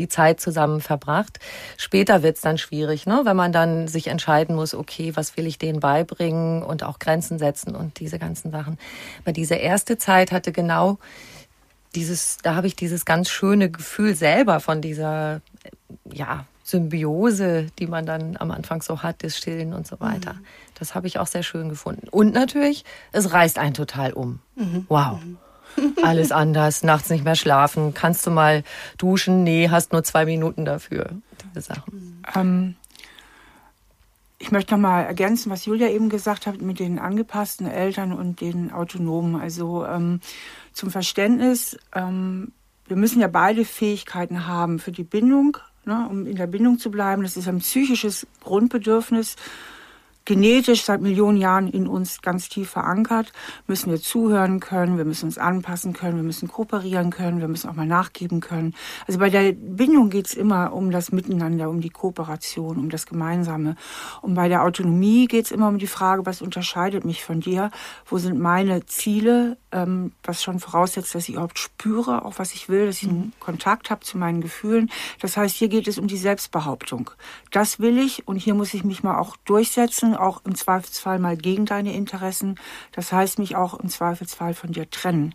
die 0.00 0.08
Zeit 0.08 0.40
zusammen 0.40 0.80
verbracht. 0.80 1.38
Später 1.76 2.22
wird's 2.22 2.40
dann 2.40 2.58
schwierig, 2.58 3.06
ne? 3.06 3.20
wenn 3.24 3.36
man 3.36 3.52
dann 3.52 3.86
sich 3.86 4.08
entscheiden 4.08 4.56
muss, 4.56 4.74
okay, 4.74 5.12
was 5.14 5.36
will 5.36 5.46
ich 5.46 5.58
denen 5.58 5.78
beibringen 5.78 6.62
und 6.62 6.82
auch 6.82 6.98
Grenzen 6.98 7.38
setzen 7.38 7.76
und 7.76 8.00
diese 8.00 8.18
ganzen 8.18 8.50
Sachen. 8.50 8.78
Aber 9.22 9.32
diese 9.32 9.54
erste 9.54 9.98
Zeit 9.98 10.32
hatte 10.32 10.50
genau 10.50 10.98
dieses, 11.94 12.38
da 12.42 12.54
habe 12.54 12.66
ich 12.66 12.76
dieses 12.76 13.04
ganz 13.04 13.28
schöne 13.28 13.70
Gefühl 13.70 14.14
selber 14.14 14.60
von 14.60 14.80
dieser, 14.80 15.40
ja, 16.12 16.46
Symbiose, 16.62 17.66
die 17.78 17.88
man 17.88 18.06
dann 18.06 18.36
am 18.36 18.52
Anfang 18.52 18.80
so 18.80 19.02
hat, 19.02 19.22
des 19.24 19.36
Stillen 19.36 19.74
und 19.74 19.88
so 19.88 19.98
weiter. 19.98 20.34
Mhm. 20.34 20.46
Das 20.78 20.94
habe 20.94 21.08
ich 21.08 21.18
auch 21.18 21.26
sehr 21.26 21.42
schön 21.42 21.68
gefunden. 21.68 22.08
Und 22.08 22.32
natürlich, 22.32 22.84
es 23.10 23.32
reißt 23.32 23.58
einen 23.58 23.74
total 23.74 24.12
um. 24.12 24.38
Mhm. 24.54 24.86
Wow. 24.88 25.20
Mhm. 25.22 25.38
Alles 26.02 26.32
anders, 26.32 26.82
nachts 26.82 27.10
nicht 27.10 27.24
mehr 27.24 27.36
schlafen. 27.36 27.94
Kannst 27.94 28.26
du 28.26 28.30
mal 28.30 28.64
duschen? 28.98 29.44
Nee, 29.44 29.68
hast 29.68 29.92
nur 29.92 30.04
zwei 30.04 30.24
Minuten 30.24 30.64
dafür. 30.64 31.10
Diese 31.54 31.62
Sachen. 31.62 32.22
Ähm, 32.34 32.74
ich 34.38 34.50
möchte 34.50 34.72
noch 34.74 34.80
mal 34.80 35.02
ergänzen, 35.02 35.50
was 35.50 35.66
Julia 35.66 35.88
eben 35.88 36.08
gesagt 36.08 36.46
hat 36.46 36.62
mit 36.62 36.78
den 36.78 36.98
angepassten 36.98 37.66
Eltern 37.66 38.12
und 38.12 38.40
den 38.40 38.72
autonomen. 38.72 39.40
Also 39.40 39.84
ähm, 39.84 40.20
zum 40.72 40.90
Verständnis, 40.90 41.78
ähm, 41.94 42.52
wir 42.86 42.96
müssen 42.96 43.20
ja 43.20 43.28
beide 43.28 43.64
Fähigkeiten 43.64 44.46
haben 44.46 44.78
für 44.78 44.92
die 44.92 45.04
Bindung, 45.04 45.58
ne, 45.84 46.08
um 46.10 46.26
in 46.26 46.36
der 46.36 46.46
Bindung 46.46 46.78
zu 46.78 46.90
bleiben. 46.90 47.22
Das 47.22 47.36
ist 47.36 47.48
ein 47.48 47.58
psychisches 47.58 48.26
Grundbedürfnis 48.42 49.36
genetisch 50.30 50.84
seit 50.84 51.00
Millionen 51.00 51.38
Jahren 51.38 51.66
in 51.66 51.88
uns 51.88 52.22
ganz 52.22 52.48
tief 52.48 52.70
verankert, 52.70 53.32
müssen 53.66 53.90
wir 53.90 54.00
zuhören 54.00 54.60
können, 54.60 54.96
wir 54.96 55.04
müssen 55.04 55.24
uns 55.24 55.38
anpassen 55.38 55.92
können, 55.92 56.14
wir 56.18 56.22
müssen 56.22 56.46
kooperieren 56.46 57.10
können, 57.10 57.40
wir 57.40 57.48
müssen 57.48 57.68
auch 57.68 57.74
mal 57.74 57.84
nachgeben 57.84 58.38
können. 58.38 58.76
Also 59.08 59.18
bei 59.18 59.28
der 59.28 59.50
Bindung 59.50 60.08
geht 60.08 60.28
es 60.28 60.34
immer 60.34 60.72
um 60.72 60.92
das 60.92 61.10
Miteinander, 61.10 61.68
um 61.68 61.80
die 61.80 61.90
Kooperation, 61.90 62.76
um 62.76 62.90
das 62.90 63.06
Gemeinsame. 63.06 63.74
Und 64.22 64.34
bei 64.34 64.48
der 64.48 64.62
Autonomie 64.62 65.26
geht 65.26 65.46
es 65.46 65.50
immer 65.50 65.66
um 65.66 65.78
die 65.78 65.88
Frage, 65.88 66.24
was 66.26 66.42
unterscheidet 66.42 67.04
mich 67.04 67.24
von 67.24 67.40
dir? 67.40 67.72
Wo 68.06 68.18
sind 68.18 68.38
meine 68.38 68.86
Ziele? 68.86 69.56
Ähm, 69.72 70.12
was 70.24 70.42
schon 70.42 70.58
voraussetzt, 70.58 71.14
dass 71.14 71.28
ich 71.28 71.34
überhaupt 71.34 71.58
spüre, 71.58 72.24
auch 72.24 72.38
was 72.38 72.54
ich 72.54 72.68
will, 72.68 72.86
dass 72.86 73.02
ich 73.02 73.08
einen 73.08 73.32
Kontakt 73.38 73.90
habe 73.90 74.00
zu 74.00 74.18
meinen 74.18 74.40
Gefühlen. 74.40 74.90
Das 75.20 75.36
heißt, 75.36 75.54
hier 75.54 75.68
geht 75.68 75.86
es 75.86 75.96
um 75.96 76.08
die 76.08 76.16
Selbstbehauptung. 76.16 77.10
Das 77.52 77.78
will 77.78 77.98
ich 77.98 78.26
und 78.26 78.36
hier 78.36 78.54
muss 78.54 78.74
ich 78.74 78.82
mich 78.82 79.04
mal 79.04 79.18
auch 79.18 79.36
durchsetzen 79.44 80.16
auch 80.16 80.44
im 80.44 80.56
Zweifelsfall 80.56 81.20
mal 81.20 81.36
gegen 81.36 81.66
deine 81.66 81.94
Interessen. 81.94 82.58
Das 82.92 83.12
heißt, 83.12 83.38
mich 83.38 83.54
auch 83.54 83.74
im 83.74 83.88
Zweifelsfall 83.88 84.54
von 84.54 84.72
dir 84.72 84.90
trennen 84.90 85.34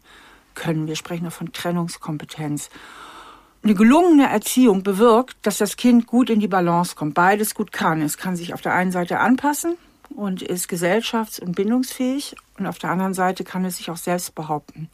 können. 0.53 0.87
Wir 0.87 0.95
sprechen 0.95 1.31
von 1.31 1.53
Trennungskompetenz. 1.53 2.69
Eine 3.63 3.73
gelungene 3.73 4.29
Erziehung 4.29 4.83
bewirkt, 4.83 5.37
dass 5.41 5.57
das 5.57 5.75
Kind 5.75 6.07
gut 6.07 6.29
in 6.29 6.39
die 6.39 6.47
Balance 6.47 6.95
kommt, 6.95 7.13
beides 7.15 7.55
gut 7.55 7.71
kann. 7.71 8.01
Es 8.01 8.17
kann 8.17 8.35
sich 8.35 8.53
auf 8.53 8.61
der 8.61 8.73
einen 8.73 8.91
Seite 8.91 9.19
anpassen 9.19 9.77
und 10.09 10.41
ist 10.41 10.69
gesellschafts- 10.69 11.39
und 11.39 11.55
bindungsfähig 11.55 12.35
und 12.57 12.67
auf 12.67 12.77
der 12.77 12.91
anderen 12.91 13.13
Seite 13.13 13.43
kann 13.43 13.65
es 13.65 13.77
sich 13.77 13.89
auch 13.89 13.97
selbst 13.97 14.35
behaupten 14.35 14.89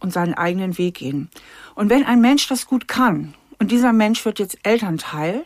und 0.00 0.12
seinen 0.12 0.34
eigenen 0.34 0.78
Weg 0.78 0.96
gehen. 0.96 1.30
Und 1.74 1.90
wenn 1.90 2.04
ein 2.04 2.20
Mensch 2.20 2.46
das 2.48 2.66
gut 2.66 2.88
kann 2.88 3.34
und 3.58 3.70
dieser 3.70 3.92
Mensch 3.92 4.24
wird 4.24 4.38
jetzt 4.38 4.58
Elternteil, 4.62 5.44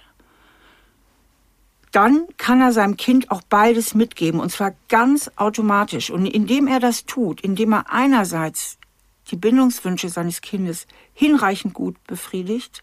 dann 1.93 2.27
kann 2.37 2.61
er 2.61 2.73
seinem 2.73 2.97
Kind 2.97 3.31
auch 3.31 3.43
beides 3.49 3.95
mitgeben 3.95 4.41
und 4.41 4.51
zwar 4.51 4.75
ganz 4.89 5.31
automatisch. 5.37 6.11
Und 6.11 6.27
indem 6.27 6.67
er 6.67 6.81
das 6.81 7.07
tut, 7.07 7.41
indem 7.41 7.73
er 7.73 7.91
einerseits 7.91 8.79
die 9.31 9.37
Bindungswünsche 9.37 10.09
seines 10.09 10.41
Kindes 10.41 10.87
hinreichend 11.15 11.75
gut 11.75 11.97
befriedigt 12.07 12.83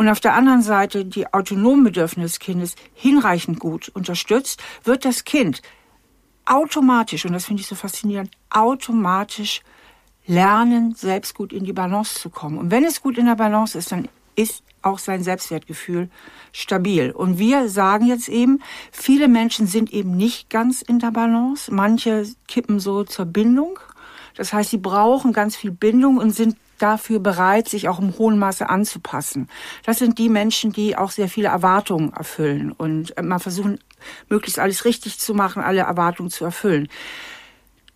und 0.00 0.08
auf 0.08 0.20
der 0.20 0.32
anderen 0.32 0.62
Seite 0.62 1.04
die 1.04 1.30
autonomen 1.30 1.84
Bedürfnisse 1.84 2.26
des 2.26 2.38
Kindes 2.38 2.74
hinreichend 2.94 3.60
gut 3.60 3.90
unterstützt, 3.90 4.62
wird 4.82 5.04
das 5.04 5.24
Kind 5.24 5.60
automatisch, 6.46 7.26
und 7.26 7.34
das 7.34 7.44
finde 7.44 7.60
ich 7.60 7.66
so 7.66 7.74
faszinierend, 7.74 8.30
automatisch 8.48 9.60
lernen, 10.26 10.94
selbst 10.94 11.34
gut 11.34 11.52
in 11.52 11.64
die 11.64 11.74
Balance 11.74 12.14
zu 12.18 12.30
kommen. 12.30 12.56
Und 12.56 12.70
wenn 12.70 12.82
es 12.84 13.02
gut 13.02 13.18
in 13.18 13.26
der 13.26 13.34
Balance 13.34 13.76
ist, 13.76 13.92
dann 13.92 14.08
ist 14.36 14.62
auch 14.80 14.98
sein 14.98 15.22
Selbstwertgefühl 15.22 16.08
stabil. 16.50 17.10
Und 17.10 17.38
wir 17.38 17.68
sagen 17.68 18.06
jetzt 18.06 18.30
eben, 18.30 18.62
viele 18.92 19.28
Menschen 19.28 19.66
sind 19.66 19.92
eben 19.92 20.16
nicht 20.16 20.48
ganz 20.48 20.80
in 20.80 20.98
der 20.98 21.10
Balance. 21.10 21.70
Manche 21.74 22.26
kippen 22.48 22.80
so 22.80 23.04
zur 23.04 23.26
Bindung. 23.26 23.78
Das 24.34 24.54
heißt, 24.54 24.70
sie 24.70 24.78
brauchen 24.78 25.34
ganz 25.34 25.56
viel 25.56 25.72
Bindung 25.72 26.16
und 26.16 26.30
sind 26.30 26.56
dafür 26.82 27.20
bereit, 27.20 27.68
sich 27.68 27.88
auch 27.88 27.98
im 27.98 28.16
hohen 28.18 28.38
Maße 28.38 28.68
anzupassen. 28.68 29.48
Das 29.84 29.98
sind 29.98 30.18
die 30.18 30.28
Menschen, 30.28 30.72
die 30.72 30.96
auch 30.96 31.10
sehr 31.10 31.28
viele 31.28 31.48
Erwartungen 31.48 32.12
erfüllen 32.12 32.72
und 32.72 33.14
mal 33.22 33.38
versuchen, 33.38 33.78
möglichst 34.28 34.58
alles 34.58 34.84
richtig 34.84 35.18
zu 35.18 35.34
machen, 35.34 35.62
alle 35.62 35.82
Erwartungen 35.82 36.30
zu 36.30 36.44
erfüllen 36.44 36.88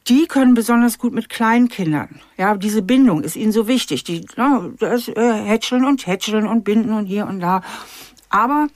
die 0.09 0.27
können 0.27 0.55
besonders 0.55 0.99
gut 0.99 1.15
mit 1.15 1.29
Kleinkindern. 1.29 2.21
Ja, 2.37 2.57
diese 2.57 2.83
Bindung 2.83 3.23
ist 3.23 3.37
ihnen 3.37 3.53
so 3.53 3.69
wichtig. 3.69 4.05
Die 4.05 4.27
ja, 4.37 4.69
das, 4.79 5.09
äh, 5.09 5.33
hätscheln 5.33 5.85
und 5.85 6.07
hätscheln 6.07 6.47
und 6.47 6.65
binden 6.65 6.93
und 6.93 7.07
hier 7.07 7.27
und 7.27 7.41
da. 7.41 7.63
Aber 8.29 8.69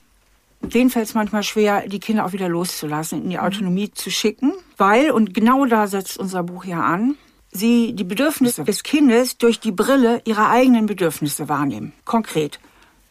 denen 0.60 0.90
fällt 0.90 1.06
es 1.06 1.14
manchmal 1.14 1.42
schwer, 1.42 1.86
die 1.86 2.00
Kinder 2.00 2.24
auch 2.24 2.32
wieder 2.32 2.48
loszulassen, 2.48 3.22
in 3.22 3.30
die 3.30 3.38
Autonomie 3.38 3.86
mhm. 3.86 3.94
zu 3.94 4.10
schicken, 4.10 4.52
weil, 4.76 5.10
und 5.10 5.34
genau 5.34 5.66
da 5.66 5.86
setzt 5.86 6.18
unser 6.18 6.42
Buch 6.42 6.64
ja 6.64 6.80
an, 6.80 7.16
sie 7.50 7.94
die 7.94 8.04
Bedürfnisse 8.04 8.64
des 8.64 8.82
Kindes 8.82 9.38
durch 9.38 9.60
die 9.60 9.72
Brille 9.72 10.22
ihrer 10.24 10.50
eigenen 10.50 10.86
Bedürfnisse 10.86 11.48
wahrnehmen. 11.48 11.92
Konkret. 12.04 12.60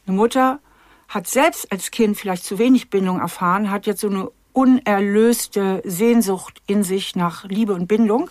Eine 0.06 0.16
Mutter 0.16 0.60
hat 1.08 1.28
selbst 1.28 1.72
als 1.72 1.92
Kind 1.92 2.18
vielleicht 2.18 2.44
zu 2.44 2.60
wenig 2.60 2.90
Bindung 2.90 3.20
erfahren, 3.20 3.72
hat 3.72 3.88
jetzt 3.88 4.02
so 4.02 4.10
eine 4.10 4.30
unerlöste 4.54 5.82
Sehnsucht 5.86 6.62
in 6.68 6.84
sich 6.84 7.16
nach 7.16 7.46
Liebe 7.46 7.74
und 7.74 7.88
Bindung 7.88 8.30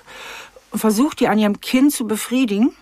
und 0.71 0.79
versucht 0.79 1.21
die 1.21 1.29
an 1.29 1.39
ihrem 1.39 1.61
Kind 1.61 1.93
zu 1.93 2.07
befriedigen. 2.07 2.73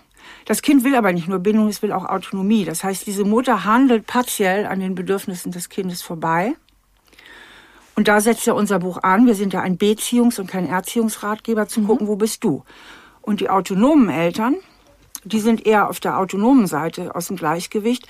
Das 0.46 0.62
Kind 0.62 0.84
will 0.84 0.94
aber 0.94 1.12
nicht 1.12 1.28
nur 1.28 1.38
Bindung, 1.38 1.68
es 1.68 1.82
will 1.82 1.92
auch 1.92 2.04
Autonomie. 2.04 2.64
Das 2.64 2.84
heißt, 2.84 3.06
diese 3.06 3.24
Mutter 3.24 3.64
handelt 3.64 4.06
partiell 4.06 4.66
an 4.66 4.80
den 4.80 4.94
Bedürfnissen 4.94 5.52
des 5.52 5.68
Kindes 5.68 6.02
vorbei. 6.02 6.54
Und 7.96 8.08
da 8.08 8.20
setzt 8.20 8.46
ja 8.46 8.54
unser 8.54 8.78
Buch 8.80 9.02
an. 9.02 9.26
Wir 9.26 9.34
sind 9.34 9.52
ja 9.52 9.60
ein 9.60 9.78
Beziehungs- 9.78 10.40
und 10.40 10.48
kein 10.48 10.66
Erziehungsratgeber, 10.66 11.68
zu 11.68 11.80
mhm. 11.80 11.86
gucken, 11.86 12.08
wo 12.08 12.16
bist 12.16 12.44
du? 12.44 12.64
Und 13.24 13.40
die 13.40 13.50
autonomen 13.50 14.08
Eltern, 14.08 14.56
die 15.24 15.40
sind 15.40 15.66
eher 15.66 15.88
auf 15.88 16.00
der 16.00 16.18
autonomen 16.18 16.66
Seite 16.66 17.14
aus 17.14 17.28
dem 17.28 17.36
Gleichgewicht 17.36 18.06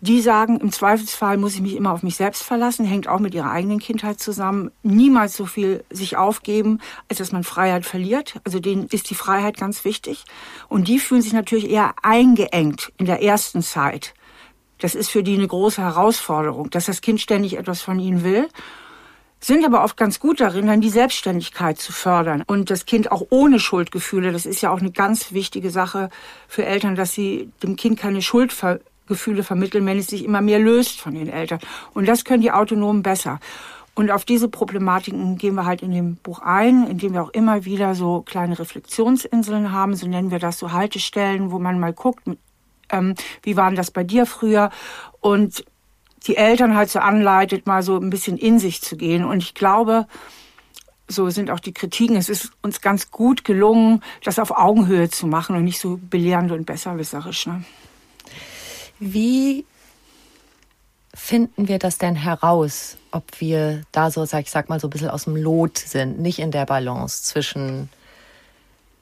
die 0.00 0.20
sagen, 0.20 0.60
im 0.60 0.72
Zweifelsfall 0.72 1.38
muss 1.38 1.54
ich 1.54 1.62
mich 1.62 1.74
immer 1.74 1.92
auf 1.92 2.02
mich 2.02 2.16
selbst 2.16 2.42
verlassen, 2.42 2.84
hängt 2.84 3.08
auch 3.08 3.18
mit 3.18 3.34
ihrer 3.34 3.50
eigenen 3.50 3.78
Kindheit 3.78 4.20
zusammen. 4.20 4.70
Niemals 4.82 5.36
so 5.36 5.46
viel 5.46 5.84
sich 5.90 6.16
aufgeben, 6.16 6.80
als 7.08 7.18
dass 7.18 7.32
man 7.32 7.44
Freiheit 7.44 7.86
verliert. 7.86 8.38
Also 8.44 8.60
denen 8.60 8.86
ist 8.86 9.08
die 9.08 9.14
Freiheit 9.14 9.56
ganz 9.56 9.84
wichtig. 9.84 10.24
Und 10.68 10.88
die 10.88 10.98
fühlen 10.98 11.22
sich 11.22 11.32
natürlich 11.32 11.70
eher 11.70 11.94
eingeengt 12.02 12.92
in 12.98 13.06
der 13.06 13.22
ersten 13.22 13.62
Zeit. 13.62 14.14
Das 14.78 14.94
ist 14.94 15.08
für 15.08 15.22
die 15.22 15.34
eine 15.34 15.48
große 15.48 15.80
Herausforderung, 15.80 16.68
dass 16.68 16.86
das 16.86 17.00
Kind 17.00 17.20
ständig 17.20 17.56
etwas 17.56 17.80
von 17.80 17.98
ihnen 17.98 18.22
will 18.22 18.48
sind 19.46 19.64
aber 19.64 19.84
oft 19.84 19.96
ganz 19.96 20.18
gut 20.18 20.40
darin, 20.40 20.66
dann 20.66 20.80
die 20.80 20.90
Selbstständigkeit 20.90 21.78
zu 21.78 21.92
fördern 21.92 22.42
und 22.46 22.70
das 22.70 22.84
Kind 22.84 23.12
auch 23.12 23.26
ohne 23.30 23.60
Schuldgefühle. 23.60 24.32
Das 24.32 24.44
ist 24.44 24.60
ja 24.60 24.70
auch 24.70 24.80
eine 24.80 24.90
ganz 24.90 25.32
wichtige 25.32 25.70
Sache 25.70 26.10
für 26.48 26.66
Eltern, 26.66 26.96
dass 26.96 27.12
sie 27.12 27.50
dem 27.62 27.76
Kind 27.76 27.98
keine 27.98 28.22
Schuld 28.22 28.52
ver 28.52 28.80
Gefühle 29.08 29.44
vermitteln, 29.44 29.86
wenn 29.86 30.00
es 30.00 30.08
sich 30.08 30.24
immer 30.24 30.40
mehr 30.40 30.58
löst 30.58 31.00
von 31.00 31.14
den 31.14 31.28
Eltern. 31.28 31.60
Und 31.94 32.08
das 32.08 32.24
können 32.24 32.42
die 32.42 32.50
Autonomen 32.50 33.04
besser. 33.04 33.38
Und 33.94 34.10
auf 34.10 34.24
diese 34.24 34.48
Problematiken 34.48 35.38
gehen 35.38 35.54
wir 35.54 35.64
halt 35.64 35.80
in 35.80 35.92
dem 35.92 36.16
Buch 36.16 36.40
ein, 36.40 36.88
indem 36.88 37.12
wir 37.12 37.22
auch 37.22 37.30
immer 37.30 37.64
wieder 37.64 37.94
so 37.94 38.22
kleine 38.22 38.58
Reflexionsinseln 38.58 39.70
haben, 39.70 39.94
so 39.94 40.08
nennen 40.08 40.32
wir 40.32 40.40
das, 40.40 40.58
so 40.58 40.72
Haltestellen, 40.72 41.52
wo 41.52 41.60
man 41.60 41.78
mal 41.78 41.92
guckt, 41.92 42.24
ähm, 42.90 43.14
wie 43.44 43.56
waren 43.56 43.76
das 43.76 43.92
bei 43.92 44.02
dir 44.02 44.26
früher? 44.26 44.70
Und 45.20 45.64
die 46.26 46.36
Eltern 46.36 46.76
halt 46.76 46.90
so 46.90 46.98
anleitet, 46.98 47.66
mal 47.66 47.82
so 47.82 47.96
ein 47.96 48.10
bisschen 48.10 48.36
in 48.36 48.58
sich 48.58 48.82
zu 48.82 48.96
gehen. 48.96 49.24
Und 49.24 49.42
ich 49.42 49.54
glaube, 49.54 50.06
so 51.08 51.30
sind 51.30 51.50
auch 51.50 51.60
die 51.60 51.72
Kritiken. 51.72 52.16
Es 52.16 52.28
ist 52.28 52.50
uns 52.62 52.80
ganz 52.80 53.10
gut 53.10 53.44
gelungen, 53.44 54.02
das 54.24 54.38
auf 54.38 54.50
Augenhöhe 54.50 55.08
zu 55.08 55.26
machen 55.26 55.56
und 55.56 55.64
nicht 55.64 55.80
so 55.80 55.98
belehrend 56.00 56.52
und 56.52 56.66
besserwisserisch. 56.66 57.46
Ne? 57.46 57.64
Wie 58.98 59.64
finden 61.14 61.68
wir 61.68 61.78
das 61.78 61.98
denn 61.98 62.14
heraus, 62.14 62.98
ob 63.10 63.40
wir 63.40 63.82
da 63.92 64.10
so, 64.10 64.24
sag 64.26 64.42
ich 64.42 64.50
sag 64.50 64.68
mal, 64.68 64.80
so 64.80 64.88
ein 64.88 64.90
bisschen 64.90 65.10
aus 65.10 65.24
dem 65.24 65.36
Lot 65.36 65.78
sind, 65.78 66.20
nicht 66.20 66.38
in 66.38 66.50
der 66.50 66.66
Balance 66.66 67.22
zwischen 67.24 67.88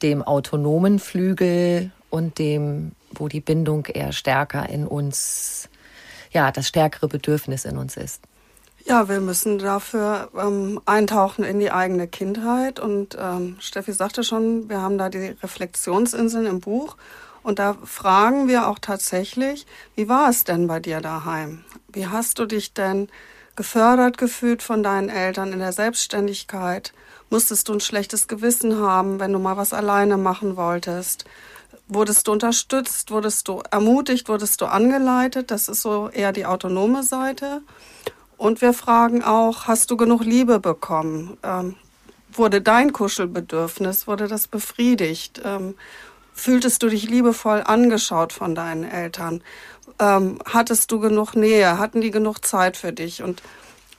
dem 0.02 0.22
autonomen 0.22 0.98
Flügel 0.98 1.90
und 2.10 2.38
dem, 2.38 2.92
wo 3.10 3.28
die 3.28 3.40
Bindung 3.40 3.86
eher 3.86 4.12
stärker 4.12 4.68
in 4.68 4.86
uns, 4.86 5.68
ja, 6.34 6.50
das 6.50 6.68
stärkere 6.68 7.08
Bedürfnis 7.08 7.64
in 7.64 7.78
uns 7.78 7.96
ist? 7.96 8.22
Ja, 8.84 9.08
wir 9.08 9.20
müssen 9.20 9.58
dafür 9.58 10.28
ähm, 10.36 10.78
eintauchen 10.84 11.42
in 11.42 11.58
die 11.58 11.70
eigene 11.70 12.06
Kindheit. 12.06 12.78
Und 12.78 13.16
ähm, 13.18 13.56
Steffi 13.60 13.92
sagte 13.92 14.24
schon, 14.24 14.68
wir 14.68 14.82
haben 14.82 14.98
da 14.98 15.08
die 15.08 15.34
Reflexionsinseln 15.42 16.44
im 16.44 16.60
Buch. 16.60 16.96
Und 17.42 17.58
da 17.58 17.76
fragen 17.84 18.46
wir 18.46 18.68
auch 18.68 18.78
tatsächlich, 18.78 19.66
wie 19.94 20.08
war 20.08 20.28
es 20.28 20.44
denn 20.44 20.66
bei 20.66 20.80
dir 20.80 21.00
daheim? 21.00 21.64
Wie 21.88 22.08
hast 22.08 22.38
du 22.38 22.46
dich 22.46 22.74
denn 22.74 23.08
gefördert 23.56 24.18
gefühlt 24.18 24.62
von 24.62 24.82
deinen 24.82 25.08
Eltern 25.08 25.52
in 25.52 25.60
der 25.60 25.72
Selbstständigkeit? 25.72 26.92
Musstest 27.30 27.68
du 27.68 27.74
ein 27.74 27.80
schlechtes 27.80 28.28
Gewissen 28.28 28.78
haben, 28.78 29.18
wenn 29.18 29.32
du 29.32 29.38
mal 29.38 29.56
was 29.56 29.72
alleine 29.72 30.18
machen 30.18 30.56
wolltest? 30.56 31.24
Wurdest 31.88 32.28
du 32.28 32.32
unterstützt? 32.32 33.10
Wurdest 33.10 33.48
du 33.48 33.62
ermutigt? 33.70 34.28
Wurdest 34.28 34.60
du 34.60 34.66
angeleitet? 34.66 35.50
Das 35.50 35.68
ist 35.68 35.82
so 35.82 36.08
eher 36.08 36.32
die 36.32 36.46
autonome 36.46 37.02
Seite. 37.02 37.62
Und 38.36 38.62
wir 38.62 38.72
fragen 38.72 39.22
auch, 39.22 39.66
hast 39.66 39.90
du 39.90 39.96
genug 39.96 40.24
Liebe 40.24 40.60
bekommen? 40.60 41.36
Ähm, 41.42 41.76
wurde 42.32 42.60
dein 42.60 42.92
Kuschelbedürfnis, 42.92 44.06
wurde 44.06 44.28
das 44.28 44.48
befriedigt? 44.48 45.40
Ähm, 45.44 45.74
fühltest 46.32 46.82
du 46.82 46.88
dich 46.88 47.08
liebevoll 47.08 47.62
angeschaut 47.64 48.32
von 48.32 48.54
deinen 48.54 48.84
Eltern? 48.84 49.42
Ähm, 49.98 50.38
hattest 50.44 50.90
du 50.90 51.00
genug 51.00 51.34
Nähe? 51.34 51.78
Hatten 51.78 52.00
die 52.00 52.10
genug 52.10 52.44
Zeit 52.44 52.76
für 52.76 52.92
dich? 52.92 53.22
Und 53.22 53.42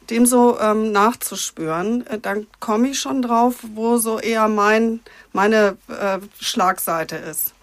dem 0.10 0.26
so 0.26 0.60
ähm, 0.60 0.92
nachzuspüren, 0.92 2.06
äh, 2.08 2.20
dann 2.20 2.48
komme 2.60 2.90
ich 2.90 3.00
schon 3.00 3.22
drauf, 3.22 3.56
wo 3.74 3.98
so 3.98 4.20
eher 4.20 4.48
mein, 4.48 5.00
meine 5.34 5.78
äh, 5.88 6.20
Schlagseite 6.40 7.16
ist. 7.16 7.55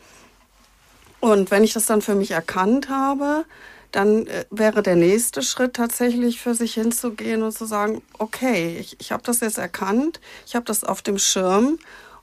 Und 1.23 1.53
wenn 1.53 1.63
ich 1.63 1.73
das 1.73 1.87
dann 1.87 2.03
für 2.03 2.17
mich 2.17 2.33
erkannt 2.33 2.89
habe, 2.89 3.45
dann 3.93 4.27
äh, 4.27 4.45
wäre 4.51 4.83
der 4.83 4.97
nächste 4.97 5.41
Schritt 5.41 5.75
tatsächlich 5.75 6.41
für 6.41 6.57
sich 6.57 6.75
hinzugehen 6.75 7.45
und 7.45 7.53
zu 7.53 7.65
sagen, 7.65 8.03
okay, 8.19 8.77
ich, 8.81 8.97
ich 8.99 9.13
habe 9.13 9.23
das 9.23 9.39
jetzt 9.39 9.57
erkannt, 9.57 10.21
ich 10.49 10.57
habe 10.57 10.65
das 10.65 10.83
auf 10.83 11.01
dem 11.01 11.19
Schirm 11.19 11.79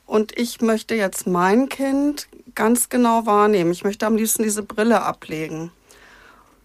und 0.06 0.38
ich 0.38 0.60
möchte 0.60 0.96
jetzt 0.96 1.28
mein 1.28 1.70
Kind 1.70 2.28
ganz 2.56 2.90
genau 2.90 3.26
wahrnehmen. 3.26 3.72
Ich 3.72 3.86
möchte 3.86 4.06
am 4.06 4.18
liebsten 4.18 4.44
diese 4.44 4.64
Brille 4.64 5.02
ablegen. 5.02 5.72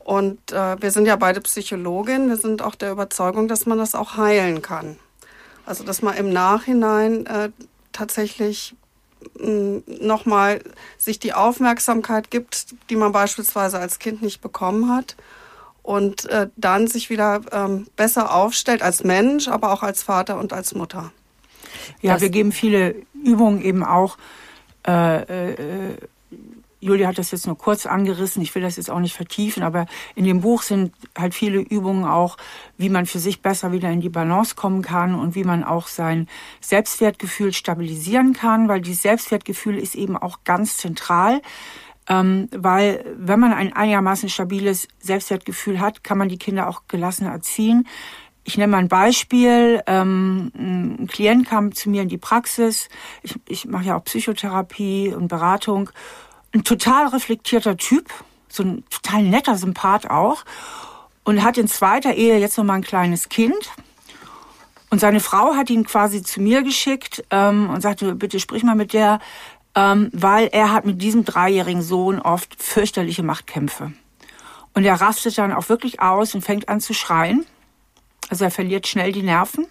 Und 0.00 0.50
äh, 0.50 0.82
wir 0.82 0.90
sind 0.90 1.06
ja 1.06 1.14
beide 1.14 1.40
Psychologin, 1.40 2.28
wir 2.28 2.36
sind 2.36 2.62
auch 2.62 2.74
der 2.74 2.90
Überzeugung, 2.90 3.46
dass 3.46 3.64
man 3.64 3.78
das 3.78 3.94
auch 3.94 4.16
heilen 4.16 4.60
kann. 4.60 4.98
Also 5.66 5.84
dass 5.84 6.02
man 6.02 6.16
im 6.16 6.32
Nachhinein 6.32 7.26
äh, 7.26 7.50
tatsächlich 7.92 8.74
nochmal 9.38 10.60
sich 10.98 11.18
die 11.18 11.32
Aufmerksamkeit 11.32 12.30
gibt, 12.30 12.74
die 12.90 12.96
man 12.96 13.12
beispielsweise 13.12 13.78
als 13.78 13.98
Kind 13.98 14.22
nicht 14.22 14.40
bekommen 14.40 14.90
hat 14.90 15.16
und 15.82 16.24
äh, 16.26 16.48
dann 16.56 16.86
sich 16.86 17.10
wieder 17.10 17.42
ähm, 17.52 17.86
besser 17.96 18.34
aufstellt 18.34 18.82
als 18.82 19.04
Mensch, 19.04 19.48
aber 19.48 19.72
auch 19.72 19.82
als 19.82 20.02
Vater 20.02 20.38
und 20.38 20.52
als 20.52 20.74
Mutter. 20.74 21.12
Ja, 22.00 22.14
das 22.14 22.22
wir 22.22 22.30
geben 22.30 22.52
viele 22.52 22.94
Übungen 23.22 23.62
eben 23.62 23.84
auch 23.84 24.16
äh, 24.86 25.52
äh, 25.52 25.96
Julia 26.84 27.08
hat 27.08 27.16
das 27.16 27.30
jetzt 27.30 27.46
nur 27.46 27.56
kurz 27.56 27.86
angerissen, 27.86 28.42
ich 28.42 28.54
will 28.54 28.60
das 28.60 28.76
jetzt 28.76 28.90
auch 28.90 28.98
nicht 28.98 29.16
vertiefen, 29.16 29.62
aber 29.62 29.86
in 30.14 30.24
dem 30.24 30.42
Buch 30.42 30.60
sind 30.60 30.92
halt 31.16 31.32
viele 31.32 31.60
Übungen 31.60 32.04
auch, 32.04 32.36
wie 32.76 32.90
man 32.90 33.06
für 33.06 33.18
sich 33.18 33.40
besser 33.40 33.72
wieder 33.72 33.90
in 33.90 34.02
die 34.02 34.10
Balance 34.10 34.54
kommen 34.54 34.82
kann 34.82 35.14
und 35.14 35.34
wie 35.34 35.44
man 35.44 35.64
auch 35.64 35.86
sein 35.86 36.28
Selbstwertgefühl 36.60 37.54
stabilisieren 37.54 38.34
kann, 38.34 38.68
weil 38.68 38.82
dieses 38.82 39.00
Selbstwertgefühl 39.00 39.78
ist 39.78 39.94
eben 39.94 40.18
auch 40.18 40.40
ganz 40.44 40.76
zentral. 40.76 41.40
Ähm, 42.06 42.50
weil 42.54 43.02
wenn 43.16 43.40
man 43.40 43.54
ein 43.54 43.72
einigermaßen 43.72 44.28
stabiles 44.28 44.86
Selbstwertgefühl 44.98 45.80
hat, 45.80 46.04
kann 46.04 46.18
man 46.18 46.28
die 46.28 46.36
Kinder 46.36 46.68
auch 46.68 46.82
gelassen 46.86 47.26
erziehen. 47.26 47.88
Ich 48.46 48.58
nenne 48.58 48.72
mal 48.72 48.78
ein 48.78 48.88
Beispiel. 48.88 49.82
Ähm, 49.86 50.52
ein 50.54 51.06
Klient 51.10 51.48
kam 51.48 51.72
zu 51.72 51.88
mir 51.88 52.02
in 52.02 52.10
die 52.10 52.18
Praxis. 52.18 52.90
Ich, 53.22 53.36
ich 53.48 53.64
mache 53.64 53.84
ja 53.84 53.96
auch 53.96 54.04
Psychotherapie 54.04 55.14
und 55.14 55.28
Beratung 55.28 55.88
ein 56.54 56.64
total 56.64 57.08
reflektierter 57.08 57.76
Typ, 57.76 58.08
so 58.48 58.62
ein 58.62 58.84
total 58.88 59.24
netter 59.24 59.56
Sympath 59.56 60.08
auch 60.08 60.44
und 61.24 61.42
hat 61.42 61.58
in 61.58 61.68
zweiter 61.68 62.14
Ehe 62.14 62.38
jetzt 62.38 62.56
noch 62.56 62.64
mal 62.64 62.74
ein 62.74 62.82
kleines 62.82 63.28
Kind. 63.28 63.70
Und 64.90 65.00
seine 65.00 65.20
Frau 65.20 65.54
hat 65.54 65.70
ihn 65.70 65.84
quasi 65.84 66.22
zu 66.22 66.40
mir 66.40 66.62
geschickt 66.62 67.24
ähm, 67.30 67.68
und 67.70 67.80
sagte, 67.80 68.14
bitte 68.14 68.38
sprich 68.38 68.62
mal 68.62 68.76
mit 68.76 68.92
der, 68.92 69.18
ähm, 69.74 70.08
weil 70.12 70.48
er 70.52 70.72
hat 70.72 70.84
mit 70.84 71.02
diesem 71.02 71.24
dreijährigen 71.24 71.82
Sohn 71.82 72.20
oft 72.20 72.62
fürchterliche 72.62 73.24
Machtkämpfe. 73.24 73.92
Und 74.72 74.84
er 74.84 75.00
rastet 75.00 75.36
dann 75.38 75.52
auch 75.52 75.68
wirklich 75.68 76.00
aus 76.00 76.34
und 76.34 76.42
fängt 76.42 76.68
an 76.68 76.80
zu 76.80 76.94
schreien. 76.94 77.44
Also 78.28 78.44
er 78.44 78.50
verliert 78.50 78.86
schnell 78.86 79.10
die 79.10 79.22
Nerven, 79.22 79.66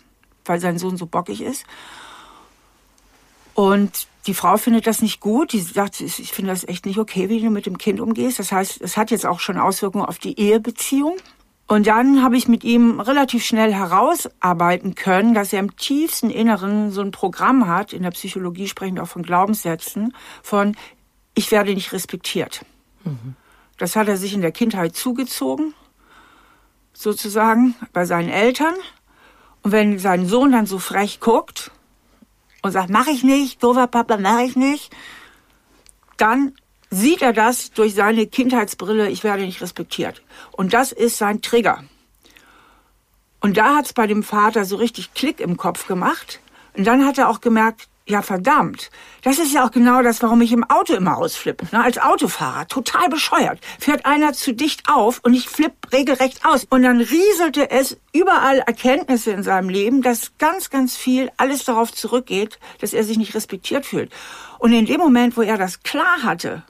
weil 0.45 0.59
sein 0.59 0.77
Sohn 0.77 0.97
so 0.97 1.05
bockig 1.05 1.41
ist. 1.41 1.65
Und 3.53 4.07
die 4.25 4.33
Frau 4.33 4.57
findet 4.57 4.87
das 4.87 5.01
nicht 5.01 5.19
gut. 5.19 5.53
Die 5.53 5.59
sagt, 5.59 5.99
ich 5.99 6.31
finde 6.31 6.51
das 6.51 6.67
echt 6.67 6.85
nicht 6.85 6.97
okay, 6.97 7.29
wie 7.29 7.41
du 7.41 7.49
mit 7.49 7.65
dem 7.65 7.77
Kind 7.77 7.99
umgehst. 7.99 8.39
Das 8.39 8.51
heißt, 8.51 8.81
es 8.81 8.95
hat 8.95 9.11
jetzt 9.11 9.25
auch 9.25 9.39
schon 9.39 9.57
Auswirkungen 9.57 10.05
auf 10.05 10.17
die 10.17 10.39
Ehebeziehung. 10.39 11.17
Und 11.67 11.87
dann 11.87 12.21
habe 12.21 12.37
ich 12.37 12.47
mit 12.47 12.63
ihm 12.63 12.99
relativ 12.99 13.43
schnell 13.45 13.73
herausarbeiten 13.73 14.95
können, 14.95 15.33
dass 15.33 15.53
er 15.53 15.59
im 15.59 15.75
tiefsten 15.75 16.29
Inneren 16.29 16.91
so 16.91 17.01
ein 17.01 17.11
Programm 17.11 17.67
hat. 17.67 17.93
In 17.93 18.03
der 18.03 18.11
Psychologie 18.11 18.67
sprechen 18.67 18.95
wir 18.95 19.03
auch 19.03 19.07
von 19.07 19.23
Glaubenssätzen, 19.23 20.13
von 20.41 20.75
ich 21.35 21.51
werde 21.51 21.73
nicht 21.73 21.93
respektiert. 21.93 22.65
Mhm. 23.03 23.35
Das 23.77 23.95
hat 23.95 24.07
er 24.07 24.17
sich 24.17 24.33
in 24.33 24.41
der 24.41 24.51
Kindheit 24.51 24.95
zugezogen, 24.95 25.73
sozusagen 26.93 27.75
bei 27.91 28.05
seinen 28.05 28.29
Eltern. 28.29 28.75
Und 29.63 29.71
wenn 29.71 29.97
sein 29.99 30.27
Sohn 30.27 30.51
dann 30.51 30.65
so 30.65 30.79
frech 30.79 31.19
guckt, 31.21 31.71
und 32.63 32.71
sagt, 32.71 32.89
mach 32.89 33.05
ich 33.05 33.23
nicht, 33.23 33.61
doofer 33.61 33.85
Papa, 33.85 34.17
mach 34.17 34.39
ich 34.39 34.55
nicht, 34.55 34.91
dann 36.17 36.55
sieht 36.89 37.21
er 37.21 37.33
das 37.33 37.71
durch 37.71 37.93
seine 37.93 38.25
Kindheitsbrille, 38.25 39.09
ich 39.09 39.23
werde 39.23 39.43
nicht 39.43 39.61
respektiert. 39.61 40.23
Und 40.51 40.73
das 40.73 40.91
ist 40.91 41.17
sein 41.17 41.41
Trigger. 41.41 41.83
Und 43.41 43.57
da 43.57 43.75
hat 43.75 43.85
es 43.85 43.93
bei 43.93 44.07
dem 44.07 44.23
Vater 44.23 44.63
so 44.63 44.77
richtig 44.77 45.13
Klick 45.13 45.39
im 45.39 45.57
Kopf 45.57 45.85
gemacht. 45.87 46.39
Und 46.75 46.85
dann 46.85 47.05
hat 47.05 47.17
er 47.17 47.29
auch 47.29 47.41
gemerkt, 47.41 47.89
ja, 48.05 48.21
verdammt. 48.21 48.91
Das 49.21 49.39
ist 49.39 49.53
ja 49.53 49.65
auch 49.65 49.71
genau 49.71 50.01
das, 50.01 50.21
warum 50.21 50.41
ich 50.41 50.51
im 50.51 50.69
Auto 50.69 50.93
immer 50.93 51.17
ausflippe. 51.17 51.65
Ne? 51.71 51.81
Als 51.81 51.97
Autofahrer. 51.97 52.67
Total 52.67 53.07
bescheuert. 53.07 53.59
Fährt 53.79 54.05
einer 54.05 54.33
zu 54.33 54.53
dicht 54.53 54.89
auf 54.89 55.21
und 55.23 55.33
ich 55.33 55.47
flippe 55.47 55.89
regelrecht 55.93 56.45
aus. 56.45 56.65
Und 56.69 56.83
dann 56.83 56.99
rieselte 56.99 57.71
es 57.71 57.97
überall 58.11 58.59
Erkenntnisse 58.59 59.31
in 59.31 59.41
seinem 59.41 59.69
Leben, 59.69 60.01
dass 60.01 60.33
ganz, 60.37 60.69
ganz 60.69 60.97
viel 60.97 61.31
alles 61.37 61.63
darauf 61.63 61.93
zurückgeht, 61.93 62.59
dass 62.81 62.91
er 62.91 63.05
sich 63.05 63.17
nicht 63.17 63.35
respektiert 63.35 63.85
fühlt. 63.85 64.11
Und 64.59 64.73
in 64.73 64.85
dem 64.85 64.99
Moment, 64.99 65.37
wo 65.37 65.41
er 65.41 65.57
das 65.57 65.81
klar 65.83 66.23
hatte, 66.23 66.63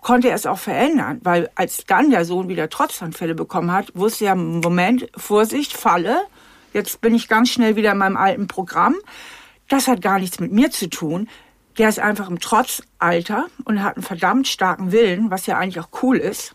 konnte 0.00 0.28
er 0.28 0.34
es 0.34 0.46
auch 0.46 0.58
verändern, 0.58 1.20
weil 1.22 1.50
als 1.54 1.84
dann 1.86 2.10
der 2.10 2.24
Sohn 2.24 2.48
wieder 2.48 2.68
Trotzanfälle 2.68 3.36
bekommen 3.36 3.70
hat, 3.70 3.92
wusste 3.94 4.24
er, 4.24 4.34
Moment, 4.34 5.08
Vorsicht, 5.16 5.72
Falle, 5.72 6.22
jetzt 6.72 7.00
bin 7.00 7.14
ich 7.14 7.28
ganz 7.28 7.50
schnell 7.50 7.76
wieder 7.76 7.92
in 7.92 7.98
meinem 7.98 8.16
alten 8.16 8.48
Programm 8.48 8.96
das 9.70 9.88
hat 9.88 10.02
gar 10.02 10.18
nichts 10.18 10.38
mit 10.40 10.52
mir 10.52 10.70
zu 10.70 10.90
tun. 10.90 11.28
Der 11.78 11.88
ist 11.88 11.98
einfach 11.98 12.28
im 12.28 12.40
Trotzalter 12.40 13.46
und 13.64 13.82
hat 13.82 13.96
einen 13.96 14.02
verdammt 14.02 14.46
starken 14.48 14.92
Willen, 14.92 15.30
was 15.30 15.46
ja 15.46 15.56
eigentlich 15.56 15.80
auch 15.80 16.02
cool 16.02 16.18
ist. 16.18 16.54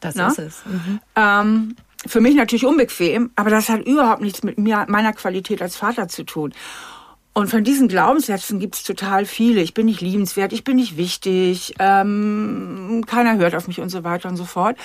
Das 0.00 0.14
Na? 0.14 0.28
ist 0.28 0.38
es. 0.38 0.62
Mhm. 0.64 1.00
Ähm, 1.16 1.76
für 2.06 2.20
mich 2.20 2.36
natürlich 2.36 2.64
unbequem, 2.64 3.30
aber 3.34 3.50
das 3.50 3.68
hat 3.68 3.84
überhaupt 3.84 4.22
nichts 4.22 4.42
mit 4.44 4.58
mir, 4.58 4.86
meiner 4.88 5.12
Qualität 5.12 5.60
als 5.60 5.76
Vater 5.76 6.08
zu 6.08 6.24
tun. 6.24 6.54
Und 7.32 7.48
von 7.50 7.64
diesen 7.64 7.88
Glaubenssätzen 7.88 8.60
gibt 8.60 8.76
es 8.76 8.82
total 8.82 9.26
viele. 9.26 9.60
Ich 9.60 9.74
bin 9.74 9.86
nicht 9.86 10.00
liebenswert, 10.00 10.52
ich 10.52 10.64
bin 10.64 10.76
nicht 10.76 10.96
wichtig, 10.96 11.74
ähm, 11.78 13.04
keiner 13.06 13.36
hört 13.36 13.54
auf 13.54 13.66
mich 13.68 13.80
und 13.80 13.90
so 13.90 14.04
weiter 14.04 14.28
und 14.28 14.36
so 14.36 14.44
fort. 14.44 14.76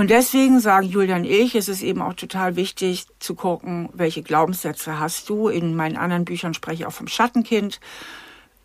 Und 0.00 0.08
deswegen 0.08 0.60
sagen 0.60 0.88
Julia 0.88 1.16
und 1.16 1.26
ich, 1.26 1.54
es 1.54 1.68
ist 1.68 1.82
eben 1.82 2.00
auch 2.00 2.14
total 2.14 2.56
wichtig 2.56 3.04
zu 3.18 3.34
gucken, 3.34 3.90
welche 3.92 4.22
Glaubenssätze 4.22 4.98
hast 4.98 5.28
du. 5.28 5.48
In 5.48 5.76
meinen 5.76 5.98
anderen 5.98 6.24
Büchern 6.24 6.54
spreche 6.54 6.84
ich 6.84 6.86
auch 6.86 6.92
vom 6.92 7.06
Schattenkind. 7.06 7.80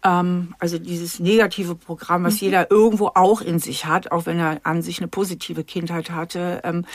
Ähm, 0.02 0.56
also 0.60 0.80
dieses 0.80 1.20
negative 1.20 1.76
Programm, 1.76 2.24
was 2.24 2.36
mhm. 2.36 2.40
jeder 2.40 2.72
irgendwo 2.72 3.12
auch 3.16 3.42
in 3.42 3.60
sich 3.60 3.86
hat, 3.86 4.14
auch 4.14 4.26
wenn 4.26 4.40
er 4.40 4.62
an 4.64 4.82
sich 4.82 5.00
eine 5.00 5.10
positive 5.10 5.66
Kindheit 5.66 6.10
hatte, 6.10 6.62
ähm, 6.64 6.86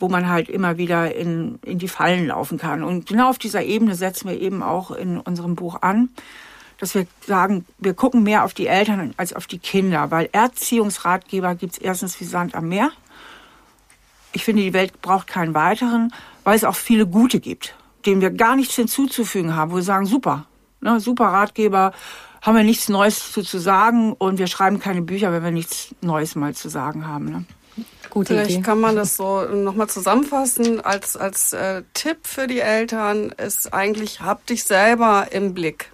wo 0.00 0.08
man 0.08 0.30
halt 0.30 0.48
immer 0.48 0.78
wieder 0.78 1.14
in, 1.14 1.58
in 1.62 1.78
die 1.78 1.88
Fallen 1.88 2.28
laufen 2.28 2.56
kann. 2.56 2.82
Und 2.82 3.04
genau 3.04 3.28
auf 3.28 3.36
dieser 3.36 3.64
Ebene 3.64 3.96
setzen 3.96 4.30
wir 4.30 4.40
eben 4.40 4.62
auch 4.62 4.92
in 4.92 5.20
unserem 5.20 5.56
Buch 5.56 5.82
an 5.82 6.08
dass 6.78 6.94
wir 6.96 7.06
sagen, 7.24 7.64
wir 7.78 7.94
gucken 7.94 8.24
mehr 8.24 8.44
auf 8.44 8.52
die 8.52 8.66
Eltern 8.66 9.14
als 9.16 9.32
auf 9.32 9.46
die 9.46 9.60
Kinder, 9.60 10.10
weil 10.10 10.28
Erziehungsratgeber 10.32 11.54
gibt 11.54 11.74
es 11.74 11.78
erstens 11.78 12.20
wie 12.20 12.24
Sand 12.24 12.56
am 12.56 12.68
Meer 12.68 12.90
ich 14.34 14.44
finde, 14.44 14.62
die 14.62 14.72
Welt 14.72 15.00
braucht 15.00 15.26
keinen 15.26 15.54
weiteren, 15.54 16.12
weil 16.42 16.56
es 16.56 16.64
auch 16.64 16.74
viele 16.74 17.06
gute 17.06 17.40
gibt, 17.40 17.74
denen 18.04 18.20
wir 18.20 18.30
gar 18.30 18.56
nichts 18.56 18.74
hinzuzufügen 18.74 19.56
haben, 19.56 19.70
wo 19.70 19.76
wir 19.76 19.82
sagen, 19.82 20.06
super, 20.06 20.46
ne, 20.80 21.00
super 21.00 21.26
Ratgeber, 21.26 21.92
haben 22.42 22.56
wir 22.56 22.64
nichts 22.64 22.88
Neues 22.88 23.32
zu, 23.32 23.42
zu 23.42 23.58
sagen 23.58 24.12
und 24.12 24.38
wir 24.38 24.48
schreiben 24.48 24.78
keine 24.78 25.00
Bücher, 25.00 25.32
wenn 25.32 25.42
wir 25.42 25.50
nichts 25.50 25.94
Neues 26.02 26.34
mal 26.34 26.54
zu 26.54 26.68
sagen 26.68 27.06
haben. 27.06 27.24
Ne? 27.26 27.44
Gute 28.10 28.34
Vielleicht 28.34 28.50
Idee. 28.50 28.62
kann 28.62 28.80
man 28.80 28.96
das 28.96 29.16
so 29.16 29.42
nochmal 29.46 29.88
zusammenfassen. 29.88 30.80
Als, 30.80 31.16
als 31.16 31.52
äh, 31.52 31.82
Tipp 31.94 32.18
für 32.26 32.46
die 32.46 32.60
Eltern 32.60 33.30
ist 33.30 33.72
eigentlich, 33.72 34.20
hab 34.20 34.46
dich 34.46 34.64
selber 34.64 35.28
im 35.30 35.54
Blick. 35.54 35.90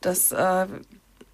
Das 0.00 0.32
äh, 0.32 0.66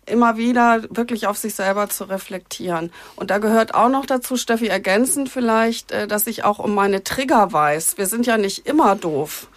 immer 0.07 0.37
wieder 0.37 0.83
wirklich 0.90 1.27
auf 1.27 1.37
sich 1.37 1.55
selber 1.55 1.88
zu 1.88 2.05
reflektieren. 2.05 2.92
Und 3.16 3.31
da 3.31 3.38
gehört 3.38 3.75
auch 3.75 3.88
noch 3.88 4.07
dazu, 4.07 4.37
Steffi, 4.37 4.69
ergänzend 4.69 5.29
vielleicht, 5.29 5.92
äh, 5.92 6.07
dass 6.07 6.27
ich 6.27 6.45
auch 6.45 6.59
um 6.59 6.75
meine 6.75 7.05
Trigger 7.05 7.53
weiß. 7.53 7.99
Wir 7.99 8.07
sind 8.07 8.27
ja 8.27 8.38
nicht 8.38 8.66
immer 8.66 8.95
doof. 8.97 9.49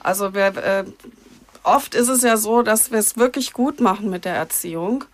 Also 0.00 0.34
wir, 0.34 0.56
äh, 0.56 0.84
oft 1.62 1.94
ist 1.94 2.08
es 2.08 2.22
ja 2.22 2.36
so, 2.36 2.62
dass 2.62 2.92
wir 2.92 2.98
es 2.98 3.16
wirklich 3.16 3.52
gut 3.52 3.80
machen 3.80 4.10
mit 4.10 4.24
der 4.24 4.34
Erziehung. 4.34 5.04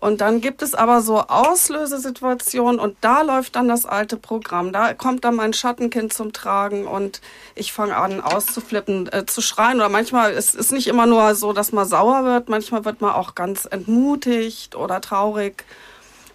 Und 0.00 0.20
dann 0.20 0.40
gibt 0.40 0.62
es 0.62 0.74
aber 0.74 1.00
so 1.00 1.22
Auslösesituationen 1.22 2.78
und 2.78 2.96
da 3.00 3.22
läuft 3.22 3.56
dann 3.56 3.68
das 3.68 3.84
alte 3.84 4.16
Programm. 4.16 4.72
Da 4.72 4.94
kommt 4.94 5.24
dann 5.24 5.34
mein 5.34 5.52
Schattenkind 5.52 6.12
zum 6.12 6.32
Tragen 6.32 6.86
und 6.86 7.20
ich 7.54 7.72
fange 7.72 7.96
an 7.96 8.20
auszuflippen, 8.20 9.12
äh, 9.12 9.26
zu 9.26 9.40
schreien. 9.40 9.78
Oder 9.78 9.88
manchmal 9.88 10.32
ist 10.32 10.54
es 10.54 10.70
nicht 10.70 10.86
immer 10.86 11.06
nur 11.06 11.34
so, 11.34 11.52
dass 11.52 11.72
man 11.72 11.86
sauer 11.86 12.24
wird, 12.24 12.48
manchmal 12.48 12.84
wird 12.84 13.00
man 13.00 13.12
auch 13.12 13.34
ganz 13.34 13.64
entmutigt 13.64 14.76
oder 14.76 15.00
traurig 15.00 15.64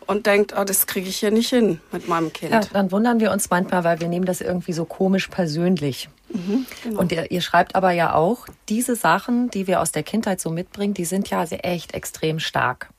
und 0.07 0.25
denkt, 0.25 0.53
oh, 0.57 0.63
das 0.63 0.87
kriege 0.87 1.07
ich 1.07 1.17
hier 1.17 1.31
nicht 1.31 1.49
hin 1.49 1.79
mit 1.91 2.07
meinem 2.07 2.33
Kind. 2.33 2.51
Ja, 2.51 2.61
dann 2.73 2.91
wundern 2.91 3.19
wir 3.19 3.31
uns 3.31 3.49
manchmal, 3.49 3.83
weil 3.83 3.99
wir 3.99 4.07
nehmen 4.07 4.25
das 4.25 4.41
irgendwie 4.41 4.73
so 4.73 4.85
komisch 4.85 5.27
persönlich. 5.29 6.09
Mhm, 6.29 6.65
genau. 6.83 6.99
Und 6.99 7.11
ihr, 7.11 7.31
ihr, 7.31 7.41
schreibt 7.41 7.75
aber 7.75 7.91
ja 7.91 8.13
auch, 8.13 8.47
diese 8.69 8.95
Sachen, 8.95 9.49
die 9.51 9.67
wir 9.67 9.81
aus 9.81 9.91
der 9.91 10.03
Kindheit 10.03 10.41
so 10.41 10.49
mitbringen, 10.49 10.93
die 10.93 11.05
sind 11.05 11.29
ja 11.29 11.43
echt 11.43 11.93
extrem 11.93 12.39
stark. 12.39 12.89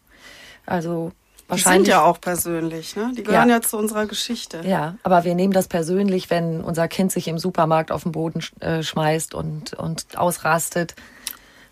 Also 0.66 1.12
wahrscheinlich. 1.48 1.86
Die 1.86 1.90
sind 1.90 1.94
ja 1.94 2.02
auch 2.02 2.20
persönlich, 2.20 2.96
ne? 2.96 3.12
Die 3.16 3.22
gehören 3.22 3.48
ja. 3.48 3.56
ja. 3.56 3.62
zu 3.62 3.76
unserer 3.76 4.06
Geschichte. 4.06 4.62
Ja, 4.64 4.96
aber 5.02 5.24
wir 5.24 5.34
nehmen 5.34 5.52
das 5.52 5.68
persönlich, 5.68 6.30
wenn 6.30 6.60
unser 6.60 6.88
Kind 6.88 7.12
sich 7.12 7.28
im 7.28 7.38
Supermarkt 7.38 7.92
auf 7.92 8.04
den 8.04 8.12
Boden 8.12 8.40
äh, 8.60 8.82
schmeißt 8.82 9.34
und, 9.34 9.74
und 9.74 10.16
ausrastet, 10.16 10.94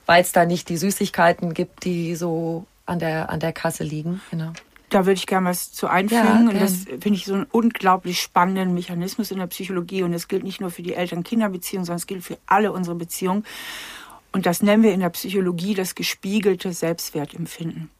weil 0.07 0.22
es 0.22 0.33
da 0.33 0.44
nicht 0.44 0.68
die 0.68 0.76
Süßigkeiten 0.76 1.55
gibt, 1.55 1.85
die 1.85 2.16
so 2.16 2.66
an 2.87 2.98
der, 2.98 3.31
an 3.31 3.40
der 3.40 3.52
Kasse 3.52 3.85
liegen. 3.85 4.20
Genau. 4.31 4.52
Da 4.90 5.07
würde 5.07 5.14
ich 5.14 5.26
gerne 5.26 5.48
was 5.48 5.72
zu 5.72 5.87
einfügen. 5.87 6.48
Ja, 6.48 6.52
und 6.52 6.61
das 6.61 6.85
finde 6.85 7.14
ich 7.14 7.24
so 7.24 7.33
einen 7.33 7.46
unglaublich 7.50 8.20
spannenden 8.20 8.74
Mechanismus 8.74 9.31
in 9.31 9.38
der 9.38 9.46
Psychologie. 9.46 10.02
Und 10.02 10.12
es 10.12 10.28
gilt 10.28 10.44
nicht 10.44 10.61
nur 10.61 10.70
für 10.70 10.83
die 10.83 10.92
Eltern-Kinder-Beziehung, 10.92 11.87
sondern 11.87 11.98
es 11.98 12.07
gilt 12.07 12.22
für 12.22 12.37
alle 12.44 12.72
unsere 12.72 12.94
Beziehungen. 12.94 13.46
Und 14.33 14.44
das 14.44 14.62
nennen 14.62 14.83
wir 14.83 14.92
in 14.92 15.00
der 15.00 15.09
Psychologie 15.09 15.74
das 15.74 15.94
gespiegelte 15.94 16.74
Selbstwertempfinden. 16.74 17.90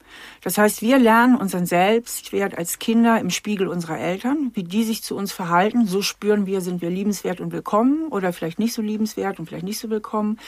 Das 0.43 0.59
heißt, 0.59 0.83
wir 0.83 0.99
lernen 0.99 1.37
unseren 1.37 1.67
Selbstwert 1.67 2.59
als 2.59 2.79
Kinder 2.79 3.21
im 3.21 3.31
Spiegel 3.31 3.69
unserer 3.69 3.99
Eltern, 3.99 4.51
wie 4.55 4.65
die 4.65 4.85
sich 4.85 5.03
zu 5.03 5.17
uns 5.17 5.33
verhalten. 5.33 5.87
So 5.87 6.03
spüren 6.03 6.47
wir, 6.47 6.61
sind 6.61 6.83
wir 6.83 6.91
liebenswert 6.91 7.41
und 7.41 7.53
willkommen 7.53 8.09
oder 8.09 8.33
vielleicht 8.33 8.59
nicht 8.59 8.75
so 8.75 8.83
liebenswert 8.83 9.39
und 9.39 9.47
vielleicht 9.47 9.65
nicht 9.65 9.79
so 9.79 9.91
willkommen. 9.91 10.39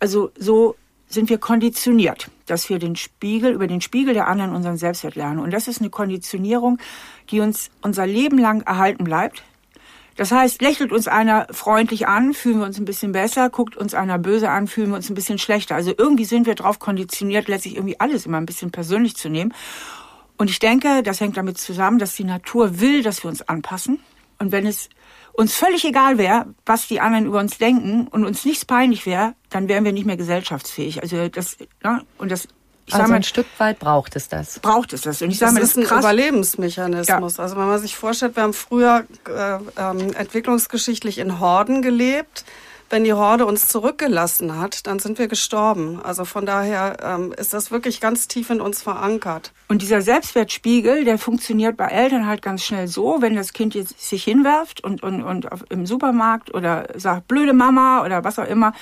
Also 0.00 0.30
so 0.38 0.76
sind 1.08 1.30
wir 1.30 1.38
konditioniert, 1.38 2.30
dass 2.46 2.68
wir 2.68 2.78
den 2.78 2.96
Spiegel, 2.96 3.52
über 3.52 3.66
den 3.66 3.80
Spiegel 3.80 4.14
der 4.14 4.26
anderen 4.26 4.54
unseren 4.54 4.76
Selbstwert 4.76 5.14
lernen. 5.14 5.38
Und 5.38 5.52
das 5.52 5.68
ist 5.68 5.80
eine 5.80 5.90
Konditionierung, 5.90 6.78
die 7.30 7.40
uns 7.40 7.70
unser 7.82 8.06
Leben 8.06 8.38
lang 8.38 8.62
erhalten 8.62 9.04
bleibt. 9.04 9.42
Das 10.16 10.32
heißt, 10.32 10.62
lächelt 10.62 10.92
uns 10.92 11.08
einer 11.08 11.46
freundlich 11.50 12.08
an, 12.08 12.32
fühlen 12.32 12.58
wir 12.58 12.66
uns 12.66 12.78
ein 12.78 12.86
bisschen 12.86 13.12
besser, 13.12 13.50
guckt 13.50 13.76
uns 13.76 13.94
einer 13.94 14.18
böse 14.18 14.50
an, 14.50 14.66
fühlen 14.66 14.88
wir 14.88 14.96
uns 14.96 15.10
ein 15.10 15.14
bisschen 15.14 15.38
schlechter. 15.38 15.74
Also 15.74 15.92
irgendwie 15.96 16.24
sind 16.24 16.46
wir 16.46 16.54
darauf 16.54 16.78
konditioniert, 16.78 17.48
letztlich 17.48 17.76
irgendwie 17.76 18.00
alles 18.00 18.24
immer 18.24 18.38
ein 18.38 18.46
bisschen 18.46 18.70
persönlich 18.70 19.16
zu 19.16 19.28
nehmen. 19.28 19.52
Und 20.38 20.50
ich 20.50 20.58
denke, 20.58 21.02
das 21.02 21.20
hängt 21.20 21.36
damit 21.36 21.58
zusammen, 21.58 21.98
dass 21.98 22.16
die 22.16 22.24
Natur 22.24 22.80
will, 22.80 23.02
dass 23.02 23.22
wir 23.22 23.28
uns 23.28 23.42
anpassen. 23.42 24.00
Und 24.38 24.52
wenn 24.52 24.66
es 24.66 24.88
uns 25.32 25.54
völlig 25.54 25.84
egal 25.84 26.18
wäre, 26.18 26.54
was 26.64 26.88
die 26.88 27.00
anderen 27.00 27.26
über 27.26 27.40
uns 27.40 27.58
denken 27.58 28.06
und 28.08 28.24
uns 28.24 28.44
nichts 28.44 28.64
peinlich 28.64 29.04
wäre, 29.04 29.34
dann 29.50 29.68
wären 29.68 29.84
wir 29.84 29.92
nicht 29.92 30.06
mehr 30.06 30.16
gesellschaftsfähig. 30.16 31.02
Also 31.02 31.28
das, 31.28 31.58
ja, 31.84 32.00
und 32.18 32.30
das 32.30 32.48
ich 32.86 32.94
also 32.94 33.08
mal, 33.08 33.16
ein 33.16 33.22
Stück 33.24 33.46
weit 33.58 33.80
braucht 33.80 34.14
es 34.14 34.28
das. 34.28 34.60
Braucht 34.60 34.92
es 34.92 35.02
das. 35.02 35.20
Und 35.20 35.30
ich 35.30 35.38
sage 35.38 35.54
mal, 35.54 35.60
das 35.60 35.70
ist 35.70 35.78
ein 35.78 35.84
krass. 35.84 36.00
Überlebensmechanismus. 36.00 37.36
Ja. 37.36 37.42
Also 37.42 37.56
wenn 37.56 37.66
man 37.66 37.80
sich 37.80 37.96
vorstellt, 37.96 38.36
wir 38.36 38.44
haben 38.44 38.52
früher 38.52 39.04
äh, 39.28 39.58
ähm, 39.80 40.12
entwicklungsgeschichtlich 40.14 41.18
in 41.18 41.40
Horden 41.40 41.82
gelebt. 41.82 42.44
Wenn 42.88 43.02
die 43.02 43.12
Horde 43.12 43.46
uns 43.46 43.66
zurückgelassen 43.66 44.60
hat, 44.60 44.86
dann 44.86 45.00
sind 45.00 45.18
wir 45.18 45.26
gestorben. 45.26 46.00
Also 46.00 46.24
von 46.24 46.46
daher 46.46 46.98
ähm, 47.02 47.34
ist 47.36 47.52
das 47.52 47.72
wirklich 47.72 48.00
ganz 48.00 48.28
tief 48.28 48.48
in 48.50 48.60
uns 48.60 48.80
verankert. 48.80 49.50
Und 49.66 49.82
dieser 49.82 50.02
Selbstwertspiegel, 50.02 51.04
der 51.04 51.18
funktioniert 51.18 51.76
bei 51.76 51.86
Eltern 51.86 52.28
halt 52.28 52.42
ganz 52.42 52.62
schnell 52.62 52.86
so, 52.86 53.16
wenn 53.20 53.34
das 53.34 53.52
Kind 53.52 53.74
jetzt 53.74 54.00
sich 54.00 54.22
hinwerft 54.22 54.84
und, 54.84 55.02
und, 55.02 55.24
und 55.24 55.50
auf, 55.50 55.64
im 55.68 55.84
Supermarkt 55.84 56.54
oder 56.54 56.86
sagt, 56.94 57.26
blöde 57.26 57.54
Mama 57.54 58.04
oder 58.04 58.22
was 58.22 58.38
auch 58.38 58.46
immer, 58.46 58.72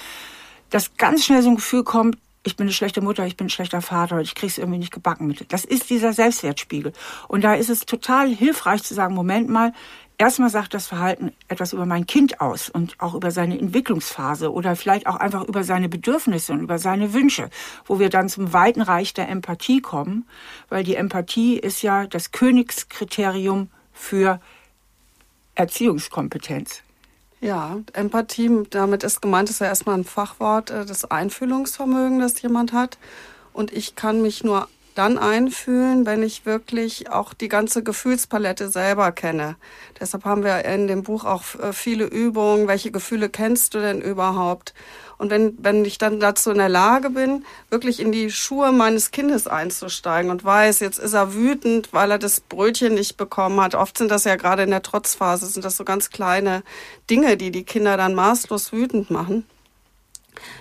dass 0.69 0.97
ganz 0.99 1.25
schnell 1.25 1.41
so 1.41 1.49
ein 1.49 1.57
Gefühl 1.57 1.85
kommt, 1.85 2.19
ich 2.45 2.57
bin 2.57 2.67
eine 2.67 2.73
schlechte 2.73 3.01
Mutter, 3.01 3.27
ich 3.27 3.37
bin 3.37 3.47
ein 3.47 3.51
schlechter 3.51 3.83
Vater, 3.83 4.21
ich 4.21 4.35
krieg's 4.35 4.59
irgendwie 4.59 4.79
nicht 4.79 4.93
gebacken 4.93 5.27
mit. 5.27 5.51
Das 5.53 5.65
ist 5.65 5.91
dieser 5.91 6.13
Selbstwertspiegel. 6.13 6.93
Und 7.27 7.43
da 7.43 7.55
ist 7.55 7.71
es 7.71 7.87
total 7.87 8.29
hilfreich 8.29 8.83
zu 8.83 8.95
sagen, 8.95 9.15
Moment 9.15 9.49
mal, 9.49 9.73
erstmal 10.19 10.51
sagt 10.51 10.75
das 10.75 10.87
Verhalten 10.87 11.33
etwas 11.49 11.73
über 11.73 11.87
mein 11.87 12.07
Kind 12.07 12.41
aus 12.41 12.69
und 12.69 13.01
auch 13.01 13.15
über 13.15 13.31
seine 13.31 13.59
Entwicklungsphase 13.59 14.53
oder 14.53 14.77
vielleicht 14.77 15.07
auch 15.07 15.17
einfach 15.17 15.45
über 15.45 15.65
seine 15.65 15.89
Bedürfnisse 15.89 16.53
und 16.53 16.61
über 16.61 16.79
seine 16.79 17.15
Wünsche, 17.15 17.49
wo 17.87 17.99
wir 17.99 18.11
dann 18.11 18.29
zum 18.29 18.53
weiten 18.53 18.83
Reich 18.83 19.15
der 19.15 19.29
Empathie 19.29 19.81
kommen, 19.81 20.29
weil 20.69 20.85
die 20.85 20.97
Empathie 20.97 21.59
ist 21.59 21.83
ja 21.83 22.07
das 22.07 22.31
Königskriterium 22.31 23.71
für 23.93 24.39
Erziehungskompetenz. 25.55 26.84
Ja, 27.45 27.79
Empathie, 27.93 28.63
damit 28.71 29.03
ist 29.03 29.21
gemeint, 29.21 29.51
ist 29.51 29.61
ja 29.61 29.67
erstmal 29.67 29.99
ein 29.99 30.05
Fachwort, 30.05 30.71
äh, 30.71 30.87
das 30.87 31.05
Einfühlungsvermögen, 31.05 32.19
das 32.19 32.41
jemand 32.41 32.73
hat. 32.73 32.97
Und 33.53 33.71
ich 33.71 33.97
kann 33.97 34.23
mich 34.23 34.43
nur 34.43 34.67
dann 34.95 35.19
einfühlen, 35.19 36.07
wenn 36.07 36.23
ich 36.23 36.47
wirklich 36.47 37.11
auch 37.11 37.35
die 37.35 37.49
ganze 37.49 37.83
Gefühlspalette 37.83 38.69
selber 38.69 39.13
kenne. 39.13 39.57
Deshalb 39.99 40.25
haben 40.25 40.45
wir 40.45 40.65
in 40.65 40.87
dem 40.87 41.03
Buch 41.03 41.25
auch 41.25 41.43
äh, 41.57 41.73
viele 41.73 42.05
Übungen. 42.05 42.69
Welche 42.69 42.91
Gefühle 42.91 43.29
kennst 43.29 43.75
du 43.75 43.81
denn 43.81 44.01
überhaupt? 44.01 44.75
Und 45.19 45.31
wenn, 45.31 45.57
wenn 45.63 45.85
ich 45.85 45.99
dann 45.99 46.21
dazu 46.21 46.51
in 46.51 46.59
der 46.59 46.69
Lage 46.69 47.11
bin, 47.11 47.45
wirklich 47.71 48.01
in 48.01 48.13
die 48.13 48.31
Schuhe 48.31 48.73
meines 48.73 49.11
Kindes 49.11 49.47
einzusteigen 49.47 50.31
und 50.31 50.45
weiß, 50.45 50.81
jetzt 50.81 50.99
ist 50.99 51.13
er 51.13 51.35
wütend, 51.35 51.93
weil 51.93 52.11
er 52.11 52.19
das 52.19 52.41
Brötchen 52.41 52.95
nicht 52.95 53.17
bekommen 53.17 53.61
hat. 53.61 53.75
Oft 53.75 53.99
sind 53.99 54.11
das 54.11 54.25
ja 54.25 54.37
gerade 54.37 54.65
in 54.65 54.71
der 54.71 54.83
Trotzphase, 54.83 55.47
sind 55.47 55.65
das 55.65 55.77
so 55.77 55.85
ganz 55.85 56.11
kleine 56.11 56.63
Dinge, 57.11 57.37
die 57.37 57.51
die 57.51 57.65
Kinder 57.65 57.97
dann 57.97 58.15
maßlos 58.15 58.73
wütend 58.73 59.11
machen 59.11 59.45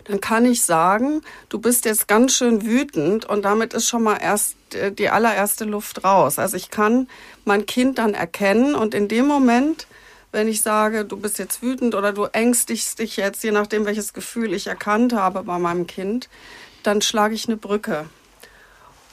dann 0.05 0.21
kann 0.21 0.45
ich 0.45 0.63
sagen, 0.63 1.21
du 1.49 1.59
bist 1.59 1.85
jetzt 1.85 2.07
ganz 2.07 2.33
schön 2.33 2.65
wütend 2.65 3.25
und 3.25 3.43
damit 3.43 3.73
ist 3.73 3.87
schon 3.87 4.03
mal 4.03 4.17
erst 4.17 4.55
äh, 4.73 4.91
die 4.91 5.09
allererste 5.09 5.65
Luft 5.65 6.03
raus. 6.03 6.39
Also 6.39 6.57
ich 6.57 6.69
kann 6.69 7.07
mein 7.45 7.65
Kind 7.65 7.97
dann 7.97 8.13
erkennen 8.13 8.75
und 8.75 8.93
in 8.93 9.07
dem 9.07 9.27
Moment 9.27 9.87
wenn 10.33 10.47
ich 10.47 10.63
sage, 10.63 11.05
du 11.05 11.15
bist 11.15 11.37
jetzt 11.37 11.61
wütend 11.61 11.93
oder 11.93 12.11
du 12.11 12.25
ängstigst 12.25 12.97
dich 12.97 13.17
jetzt, 13.17 13.43
je 13.43 13.51
nachdem, 13.51 13.85
welches 13.85 14.13
Gefühl 14.13 14.53
ich 14.53 14.65
erkannt 14.65 15.13
habe 15.13 15.43
bei 15.43 15.59
meinem 15.59 15.85
Kind, 15.85 16.27
dann 16.81 17.03
schlage 17.03 17.35
ich 17.35 17.47
eine 17.47 17.55
Brücke. 17.55 18.07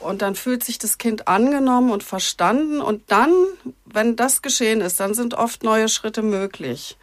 Und 0.01 0.23
dann 0.23 0.35
fühlt 0.35 0.65
sich 0.65 0.79
das 0.79 0.97
Kind 0.97 1.29
angenommen 1.29 1.91
und 1.91 2.03
verstanden. 2.03 2.81
Und 2.81 3.11
dann, 3.13 3.33
wenn 3.85 4.17
das 4.17 4.41
geschehen 4.41 4.81
ist, 4.81 4.99
dann 4.99 5.13
sind 5.13 5.35
oft 5.35 5.63
neue 5.63 5.91
Schritte 5.91 6.23
möglich. 6.23 6.97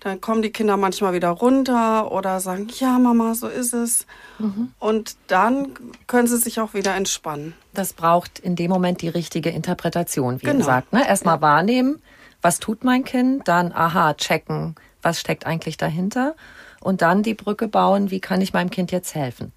Dann 0.00 0.20
kommen 0.20 0.42
die 0.42 0.50
Kinder 0.50 0.76
manchmal 0.76 1.12
wieder 1.12 1.30
runter 1.30 2.12
oder 2.12 2.40
sagen, 2.40 2.68
ja, 2.78 2.98
Mama, 2.98 3.34
so 3.34 3.48
ist 3.48 3.74
es. 3.74 4.06
Mhm. 4.38 4.72
Und 4.78 5.16
dann 5.26 5.74
können 6.06 6.28
sie 6.28 6.38
sich 6.38 6.60
auch 6.60 6.74
wieder 6.74 6.94
entspannen. 6.94 7.54
Das 7.74 7.92
braucht 7.92 8.38
in 8.38 8.56
dem 8.56 8.70
Moment 8.70 9.02
die 9.02 9.08
richtige 9.08 9.50
Interpretation, 9.50 10.40
wie 10.40 10.46
genau. 10.46 10.58
gesagt. 10.58 10.92
Ne? 10.92 11.06
Erstmal 11.06 11.36
ja. 11.36 11.42
wahrnehmen, 11.42 12.00
was 12.42 12.60
tut 12.60 12.84
mein 12.84 13.04
Kind, 13.04 13.48
dann 13.48 13.72
aha, 13.72 14.14
checken, 14.14 14.76
was 15.02 15.20
steckt 15.20 15.46
eigentlich 15.46 15.76
dahinter 15.76 16.34
und 16.80 17.02
dann 17.02 17.22
die 17.22 17.34
Brücke 17.34 17.68
bauen, 17.68 18.10
wie 18.10 18.20
kann 18.20 18.40
ich 18.40 18.52
meinem 18.52 18.70
Kind 18.70 18.92
jetzt 18.92 19.14
helfen. 19.14 19.52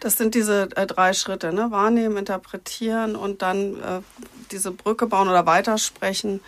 Das 0.00 0.16
sind 0.16 0.34
diese 0.34 0.68
äh, 0.76 0.86
drei 0.86 1.12
Schritte, 1.12 1.52
ne? 1.52 1.70
wahrnehmen, 1.70 2.16
interpretieren 2.16 3.16
und 3.16 3.42
dann 3.42 3.74
äh, 3.74 4.00
diese 4.50 4.70
Brücke 4.70 5.06
bauen 5.06 5.28
oder 5.28 5.44
weitersprechen. 5.44 6.40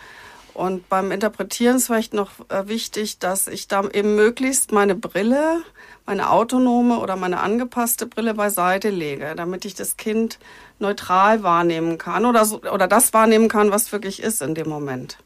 Und 0.53 0.87
beim 0.87 1.11
Interpretieren 1.11 1.77
ist 1.77 1.87
vielleicht 1.87 2.13
noch 2.13 2.31
äh, 2.49 2.67
wichtig, 2.67 3.17
dass 3.19 3.47
ich 3.47 3.67
da 3.67 3.87
eben 3.89 4.15
möglichst 4.15 4.71
meine 4.71 4.93
Brille, 4.93 5.63
meine 6.05 6.29
autonome 6.29 6.99
oder 6.99 7.15
meine 7.15 7.39
angepasste 7.39 8.05
Brille 8.05 8.35
beiseite 8.35 8.89
lege, 8.89 9.33
damit 9.35 9.65
ich 9.65 9.73
das 9.73 9.97
Kind 9.97 10.37
neutral 10.79 11.41
wahrnehmen 11.41 11.97
kann 11.97 12.25
oder, 12.25 12.45
so, 12.45 12.61
oder 12.61 12.87
das 12.87 13.13
wahrnehmen 13.13 13.47
kann, 13.47 13.71
was 13.71 13.91
wirklich 13.91 14.21
ist 14.21 14.41
in 14.41 14.53
dem 14.53 14.69
Moment. 14.69 15.17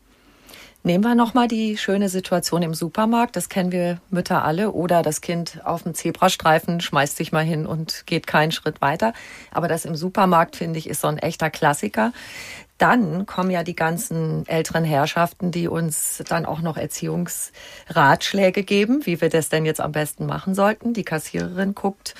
Nehmen 0.84 1.04
wir 1.04 1.16
nochmal 1.16 1.50
die 1.50 1.76
schöne 1.76 2.08
Situation 2.08 2.62
im 2.62 2.74
Supermarkt. 2.74 3.36
Das 3.36 3.50
kennen 3.50 3.74
wir 3.74 4.00
Mütter 4.10 4.46
alle. 4.46 4.72
Oder 4.72 5.02
das 5.02 5.20
Kind 5.20 5.60
auf 5.66 5.84
dem 5.84 5.94
Zebrastreifen 5.94 6.80
schmeißt 6.80 7.18
sich 7.18 7.34
mal 7.34 7.44
hin 7.44 7.66
und 7.66 8.04
geht 8.06 8.26
keinen 8.26 8.54
Schritt 8.54 8.80
weiter. 8.80 9.12
Aber 9.52 9.68
das 9.68 9.84
im 9.84 9.96
Supermarkt, 9.98 10.56
finde 10.56 10.80
ich, 10.80 10.88
ist 10.88 11.02
so 11.02 11.08
ein 11.08 11.18
echter 11.18 11.50
Klassiker. 11.50 12.13
Dann 12.78 13.26
kommen 13.26 13.50
ja 13.50 13.63
die 13.63 13.76
ganzen 13.76 14.48
älteren 14.48 14.84
Herrschaften, 14.84 15.52
die 15.52 15.68
uns 15.68 16.24
dann 16.28 16.46
auch 16.46 16.62
noch 16.62 16.78
Erziehungsratschläge 16.78 18.63
geben, 18.63 19.06
wie 19.06 19.20
wir 19.20 19.30
das 19.30 19.50
denn 19.50 19.66
jetzt 19.66 19.82
am 19.82 19.92
besten 19.92 20.26
machen 20.26 20.54
sollten. 20.54 20.94
Die 20.94 21.04
Kassiererin 21.04 21.74
guckt 21.74 22.13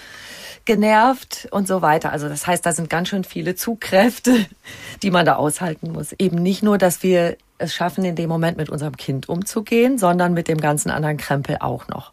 genervt 0.66 1.48
und 1.52 1.68
so 1.68 1.82
weiter. 1.82 2.12
Also 2.12 2.28
das 2.28 2.46
heißt, 2.46 2.66
da 2.66 2.74
sind 2.74 2.90
ganz 2.90 3.08
schön 3.08 3.24
viele 3.24 3.56
Zugkräfte, 3.56 4.46
die 5.02 5.12
man 5.12 5.26
da 5.26 5.36
aushalten 5.36 5.92
muss. 5.92 6.14
Eben 6.20 6.44
nicht 6.44 6.62
nur, 6.62 6.78
dass 6.78 7.02
wir 7.04 7.38
es 7.58 7.74
schaffen, 7.74 8.04
in 8.04 8.16
dem 8.16 8.30
Moment 8.30 8.58
mit 8.58 8.70
unserem 8.70 8.98
Kind 8.98 9.30
umzugehen, 9.30 9.98
sondern 9.98 10.34
mit 10.34 10.48
dem 10.48 10.60
ganzen 10.60 10.92
anderen 10.92 11.18
Krempel 11.18 11.58
auch 11.60 11.88
noch. 11.88 12.12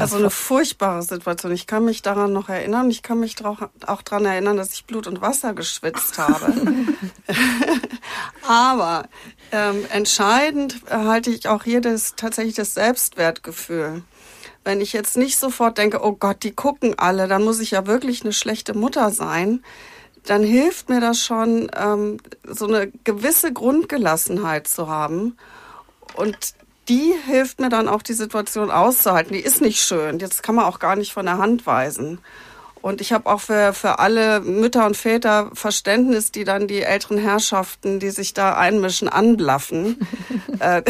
Also 0.00 0.16
eine 0.16 0.30
furchtbare 0.30 1.02
Situation. 1.02 1.52
Ich 1.52 1.66
kann 1.66 1.84
mich 1.84 2.02
daran 2.02 2.32
noch 2.32 2.48
erinnern. 2.48 2.90
Ich 2.90 3.02
kann 3.02 3.20
mich 3.20 3.36
auch 3.44 4.02
daran 4.02 4.24
erinnern, 4.24 4.56
dass 4.56 4.72
ich 4.72 4.86
Blut 4.86 5.06
und 5.06 5.20
Wasser 5.20 5.54
geschwitzt 5.54 6.18
habe. 6.18 6.52
Aber 8.46 9.08
ähm, 9.52 9.84
entscheidend 9.90 10.80
halte 10.90 11.30
ich 11.30 11.48
auch 11.48 11.64
hier 11.64 11.80
das, 11.80 12.14
tatsächlich 12.16 12.54
das 12.54 12.74
Selbstwertgefühl. 12.74 14.02
Wenn 14.64 14.80
ich 14.80 14.92
jetzt 14.92 15.16
nicht 15.16 15.38
sofort 15.38 15.78
denke, 15.78 16.04
oh 16.04 16.12
Gott, 16.12 16.42
die 16.42 16.52
gucken 16.52 16.98
alle, 16.98 17.28
dann 17.28 17.44
muss 17.44 17.60
ich 17.60 17.72
ja 17.72 17.86
wirklich 17.86 18.22
eine 18.22 18.32
schlechte 18.32 18.74
Mutter 18.74 19.10
sein, 19.10 19.62
dann 20.24 20.42
hilft 20.42 20.88
mir 20.88 21.00
das 21.00 21.24
schon, 21.24 21.70
ähm, 21.76 22.18
so 22.44 22.66
eine 22.66 22.88
gewisse 23.04 23.52
Grundgelassenheit 23.52 24.68
zu 24.68 24.88
haben. 24.88 25.36
Und 26.14 26.54
die 26.90 27.14
hilft 27.26 27.60
mir 27.60 27.68
dann 27.68 27.88
auch, 27.88 28.02
die 28.02 28.14
Situation 28.14 28.70
auszuhalten. 28.70 29.32
Die 29.32 29.40
ist 29.40 29.60
nicht 29.60 29.80
schön. 29.80 30.18
Jetzt 30.18 30.42
kann 30.42 30.56
man 30.56 30.64
auch 30.64 30.80
gar 30.80 30.96
nicht 30.96 31.12
von 31.12 31.24
der 31.24 31.38
Hand 31.38 31.64
weisen. 31.64 32.18
Und 32.82 33.00
ich 33.00 33.12
habe 33.12 33.30
auch 33.30 33.40
für, 33.40 33.72
für 33.72 33.98
alle 33.98 34.40
Mütter 34.40 34.86
und 34.86 34.96
Väter 34.96 35.50
Verständnis, 35.54 36.32
die 36.32 36.44
dann 36.44 36.66
die 36.66 36.82
älteren 36.82 37.18
Herrschaften, 37.18 38.00
die 38.00 38.10
sich 38.10 38.34
da 38.34 38.56
einmischen, 38.56 39.08
anblaffen. 39.08 39.98
Äh, 40.58 40.82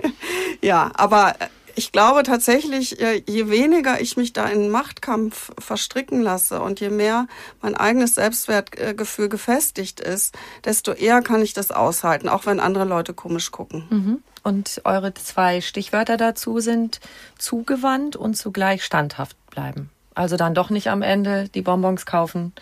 ja, 0.60 0.90
aber 0.94 1.36
ich 1.76 1.92
glaube 1.92 2.24
tatsächlich, 2.24 3.00
äh, 3.00 3.22
je 3.28 3.48
weniger 3.48 4.00
ich 4.00 4.16
mich 4.16 4.32
da 4.32 4.46
in 4.46 4.62
einen 4.62 4.70
Machtkampf 4.70 5.52
verstricken 5.56 6.20
lasse 6.20 6.60
und 6.60 6.80
je 6.80 6.90
mehr 6.90 7.28
mein 7.62 7.76
eigenes 7.76 8.16
Selbstwertgefühl 8.16 9.28
gefestigt 9.28 10.00
ist, 10.00 10.36
desto 10.64 10.90
eher 10.90 11.22
kann 11.22 11.42
ich 11.42 11.52
das 11.52 11.70
aushalten, 11.70 12.28
auch 12.28 12.44
wenn 12.46 12.58
andere 12.58 12.86
Leute 12.86 13.14
komisch 13.14 13.52
gucken. 13.52 13.86
Mhm. 13.88 14.22
Und 14.44 14.82
eure 14.84 15.14
zwei 15.14 15.62
Stichwörter 15.62 16.16
dazu 16.18 16.60
sind 16.60 17.00
zugewandt 17.38 18.14
und 18.14 18.34
zugleich 18.34 18.84
standhaft 18.84 19.36
bleiben. 19.50 19.90
Also 20.14 20.36
dann 20.36 20.54
doch 20.54 20.70
nicht 20.70 20.90
am 20.90 21.02
Ende 21.02 21.48
die 21.48 21.62
Bonbons 21.62 22.06
kaufen, 22.06 22.52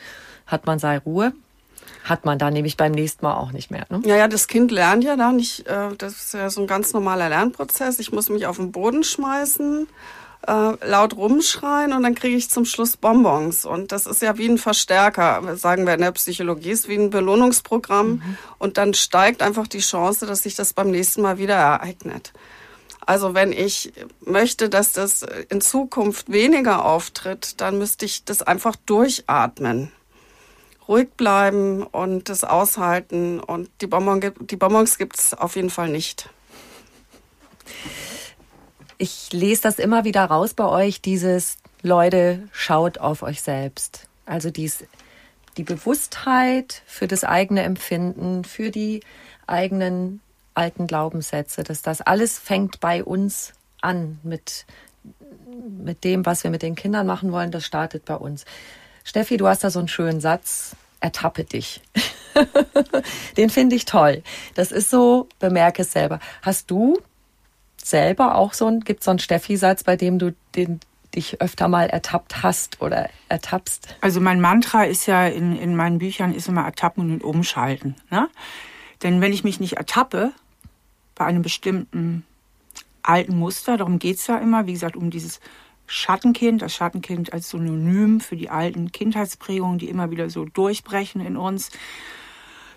hat 0.47 0.65
man 0.65 0.79
sei 0.79 0.99
Ruhe. 0.99 1.33
Hat 2.05 2.25
man 2.25 2.39
dann 2.39 2.53
nämlich 2.53 2.77
beim 2.77 2.93
nächsten 2.93 3.25
Mal 3.25 3.37
auch 3.37 3.53
nicht 3.53 3.71
mehr. 3.71 3.85
Ne? 3.89 4.01
Ja, 4.05 4.17
ja, 4.17 4.29
das 4.29 4.49
Kind 4.49 4.71
lernt 4.71 5.05
ja 5.05 5.17
da 5.17 5.33
nicht. 5.33 5.67
Äh, 5.67 5.95
das 5.99 6.15
ist 6.15 6.35
ja 6.35 6.51
so 6.51 6.61
ein 6.61 6.67
ganz 6.67 6.93
normaler 6.93 7.29
Lernprozess. 7.29 7.99
Ich 7.99 8.13
muss 8.13 8.29
mich 8.29 8.47
auf 8.47 8.57
den 8.57 8.73
Boden 8.73 9.05
schmeißen, 9.05 9.89
äh, 10.47 10.89
laut 10.89 11.17
rumschreien 11.17 11.93
und 11.93 12.03
dann 12.03 12.15
kriege 12.15 12.37
ich 12.37 12.51
zum 12.51 12.65
Schluss 12.65 12.97
Bonbons. 12.97 13.65
Und 13.65 13.93
das 13.93 14.07
ist 14.07 14.23
ja 14.23 14.39
wie 14.39 14.49
ein 14.49 14.59
Verstärker, 14.59 15.57
sagen 15.57 15.87
wir 15.87 15.95
in 15.95 16.01
der 16.01 16.13
Psychologie, 16.13 16.71
ist 16.71 16.89
wie 16.89 16.97
ein 16.97 17.11
Belohnungsprogramm. 17.11 18.09
Mhm. 18.09 18.39
Und 18.59 18.77
dann 18.77 18.95
steigt 18.95 19.43
einfach 19.43 19.69
die 19.69 19.81
Chance, 19.81 20.27
dass 20.27 20.43
sich 20.43 20.55
das 20.55 20.73
beim 20.73 20.91
nächsten 20.91 21.23
Mal 21.23 21.39
wieder 21.39 21.55
ereignet. 21.55 22.33
Also 23.05 23.35
wenn 23.35 23.53
ich 23.53 23.93
möchte, 24.25 24.69
dass 24.69 24.93
das 24.93 25.25
in 25.49 25.61
Zukunft 25.61 26.31
weniger 26.31 26.85
auftritt, 26.85 27.61
dann 27.61 27.79
müsste 27.79 28.05
ich 28.05 28.25
das 28.25 28.43
einfach 28.43 28.77
durchatmen. 28.77 29.91
Ruhig 30.89 31.11
bleiben 31.17 31.83
und 31.85 32.29
das 32.29 32.45
aushalten. 32.45 33.41
Und 33.41 33.71
die, 33.81 33.87
Bonbon, 33.87 34.21
die 34.41 34.57
Bonbons 34.57 34.99
gibt 34.99 35.19
es 35.19 35.35
auf 35.35 35.57
jeden 35.57 35.71
Fall 35.71 35.89
nicht. 35.89 36.29
Ich 39.03 39.33
lese 39.33 39.63
das 39.63 39.81
immer 39.81 40.05
wieder 40.05 40.25
raus 40.27 40.55
bei 40.55 40.65
euch, 40.65 41.01
dieses 41.01 41.57
Leute, 41.83 42.49
schaut 42.53 42.99
auf 42.99 43.25
euch 43.25 43.43
selbst. 43.43 44.07
Also 44.27 44.53
dies, 44.53 44.85
die 45.57 45.65
Bewusstheit 45.65 46.83
für 46.87 47.09
das 47.09 47.25
eigene 47.25 47.65
Empfinden, 47.65 48.45
für 48.45 48.71
die 48.71 49.03
eigenen 49.49 50.21
alten 50.55 50.87
Glaubenssätze, 50.87 51.65
dass 51.65 51.83
das 51.83 52.01
alles 52.01 52.39
fängt 52.39 52.79
bei 52.79 53.03
uns 53.03 53.55
an 53.81 54.21
mit, 54.23 54.67
mit 55.83 56.05
dem, 56.05 56.25
was 56.25 56.45
wir 56.45 56.53
mit 56.53 56.63
den 56.63 56.77
Kindern 56.77 57.05
machen 57.05 57.33
wollen, 57.33 57.51
das 57.51 57.67
startet 57.67 58.05
bei 58.05 58.15
uns. 58.15 58.45
Steffi, 59.03 59.37
du 59.37 59.49
hast 59.49 59.65
da 59.65 59.71
so 59.71 59.81
einen 59.81 59.89
schönen 59.89 60.21
Satz, 60.21 60.77
ertappe 61.01 61.43
dich. 61.43 61.81
den 63.37 63.51
finde 63.51 63.75
ich 63.75 63.85
toll. 63.85 64.23
Das 64.55 64.71
ist 64.71 64.91
so, 64.91 65.27
bemerke 65.41 65.83
es 65.83 65.91
selber. 65.91 66.21
Hast 66.41 66.71
du 66.71 67.01
selber 67.85 68.37
auch 68.37 68.53
so 68.53 68.67
einen, 68.67 68.81
gibt 68.81 69.03
so 69.05 69.11
einen 69.11 69.19
Steffi-Satz, 69.19 69.85
bei 69.85 69.97
dem 69.97 70.19
du 70.19 70.35
den, 70.55 70.81
dich 71.15 71.41
öfter 71.41 71.69
mal 71.69 71.89
ertappt 71.89 72.43
hast 72.43 72.81
oder 72.81 73.11
ertappst? 73.29 73.97
Also 74.01 74.21
mein 74.21 74.41
Mantra 74.41 74.85
ist 74.85 75.07
ja 75.07 75.27
in, 75.27 75.57
in 75.57 75.77
meinen 75.77 75.99
Büchern 75.99 76.35
ist 76.35 76.49
immer 76.49 76.65
ertappen 76.65 77.13
und 77.13 77.25
umschalten. 77.25 77.97
Ne? 78.11 78.29
Denn 79.03 79.21
wenn 79.21 79.33
ich 79.33 79.45
mich 79.45 79.61
nicht 79.61 79.75
ertappe 79.75 80.33
bei 81.15 81.25
einem 81.25 81.43
bestimmten 81.43 82.25
alten 83.03 83.37
Muster, 83.37 83.77
darum 83.77 83.99
geht's 83.99 84.27
ja 84.27 84.39
immer, 84.39 84.67
wie 84.67 84.73
gesagt, 84.73 84.97
um 84.97 85.11
dieses 85.11 85.41
Schattenkind, 85.87 86.63
das 86.63 86.75
Schattenkind 86.75 87.33
als 87.33 87.51
Synonym 87.51 88.21
für 88.21 88.37
die 88.37 88.49
alten 88.49 88.93
Kindheitsprägungen, 88.93 89.79
die 89.79 89.89
immer 89.89 90.11
wieder 90.11 90.31
so 90.31 90.45
durchbrechen 90.45 91.21
in 91.21 91.37
uns. 91.37 91.71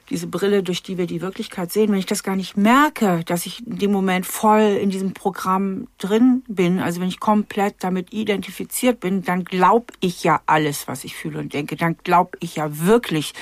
Diese 0.09 0.27
Brille, 0.27 0.61
durch 0.61 0.83
die 0.83 0.97
wir 0.97 1.07
die 1.07 1.21
Wirklichkeit 1.21 1.71
sehen, 1.71 1.91
wenn 1.91 1.97
ich 1.97 2.05
das 2.05 2.21
gar 2.21 2.35
nicht 2.35 2.57
merke, 2.57 3.23
dass 3.25 3.45
ich 3.45 3.65
in 3.65 3.79
dem 3.79 3.91
Moment 3.91 4.25
voll 4.25 4.77
in 4.79 4.89
diesem 4.91 5.13
Programm 5.13 5.87
drin 5.97 6.43
bin, 6.47 6.79
also 6.79 7.01
wenn 7.01 7.07
ich 7.07 7.19
komplett 7.19 7.75
damit 7.79 8.13
identifiziert 8.13 8.99
bin, 8.99 9.23
dann 9.23 9.45
glaube 9.45 9.93
ich 10.01 10.23
ja 10.23 10.41
alles, 10.45 10.87
was 10.87 11.03
ich 11.03 11.15
fühle 11.15 11.39
und 11.39 11.53
denke. 11.53 11.75
Dann 11.75 11.97
glaube 12.03 12.37
ich 12.39 12.55
ja 12.55 12.85
wirklich, 12.85 13.33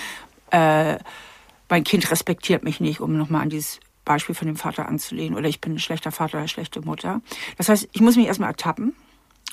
äh, 0.51 0.97
mein 1.69 1.83
Kind 1.83 2.09
respektiert 2.11 2.63
mich 2.63 2.79
nicht, 2.79 3.01
um 3.01 3.17
nochmal 3.17 3.41
an 3.41 3.49
dieses 3.49 3.79
Beispiel 4.05 4.35
von 4.35 4.47
dem 4.47 4.55
Vater 4.55 4.87
anzulehnen. 4.87 5.37
Oder 5.37 5.49
ich 5.49 5.61
bin 5.61 5.73
ein 5.73 5.79
schlechter 5.79 6.11
Vater 6.11 6.37
oder 6.37 6.47
schlechte 6.47 6.81
Mutter. 6.81 7.21
Das 7.57 7.69
heißt, 7.69 7.89
ich 7.91 8.01
muss 8.01 8.15
mich 8.15 8.27
erstmal 8.27 8.49
ertappen. 8.49 8.95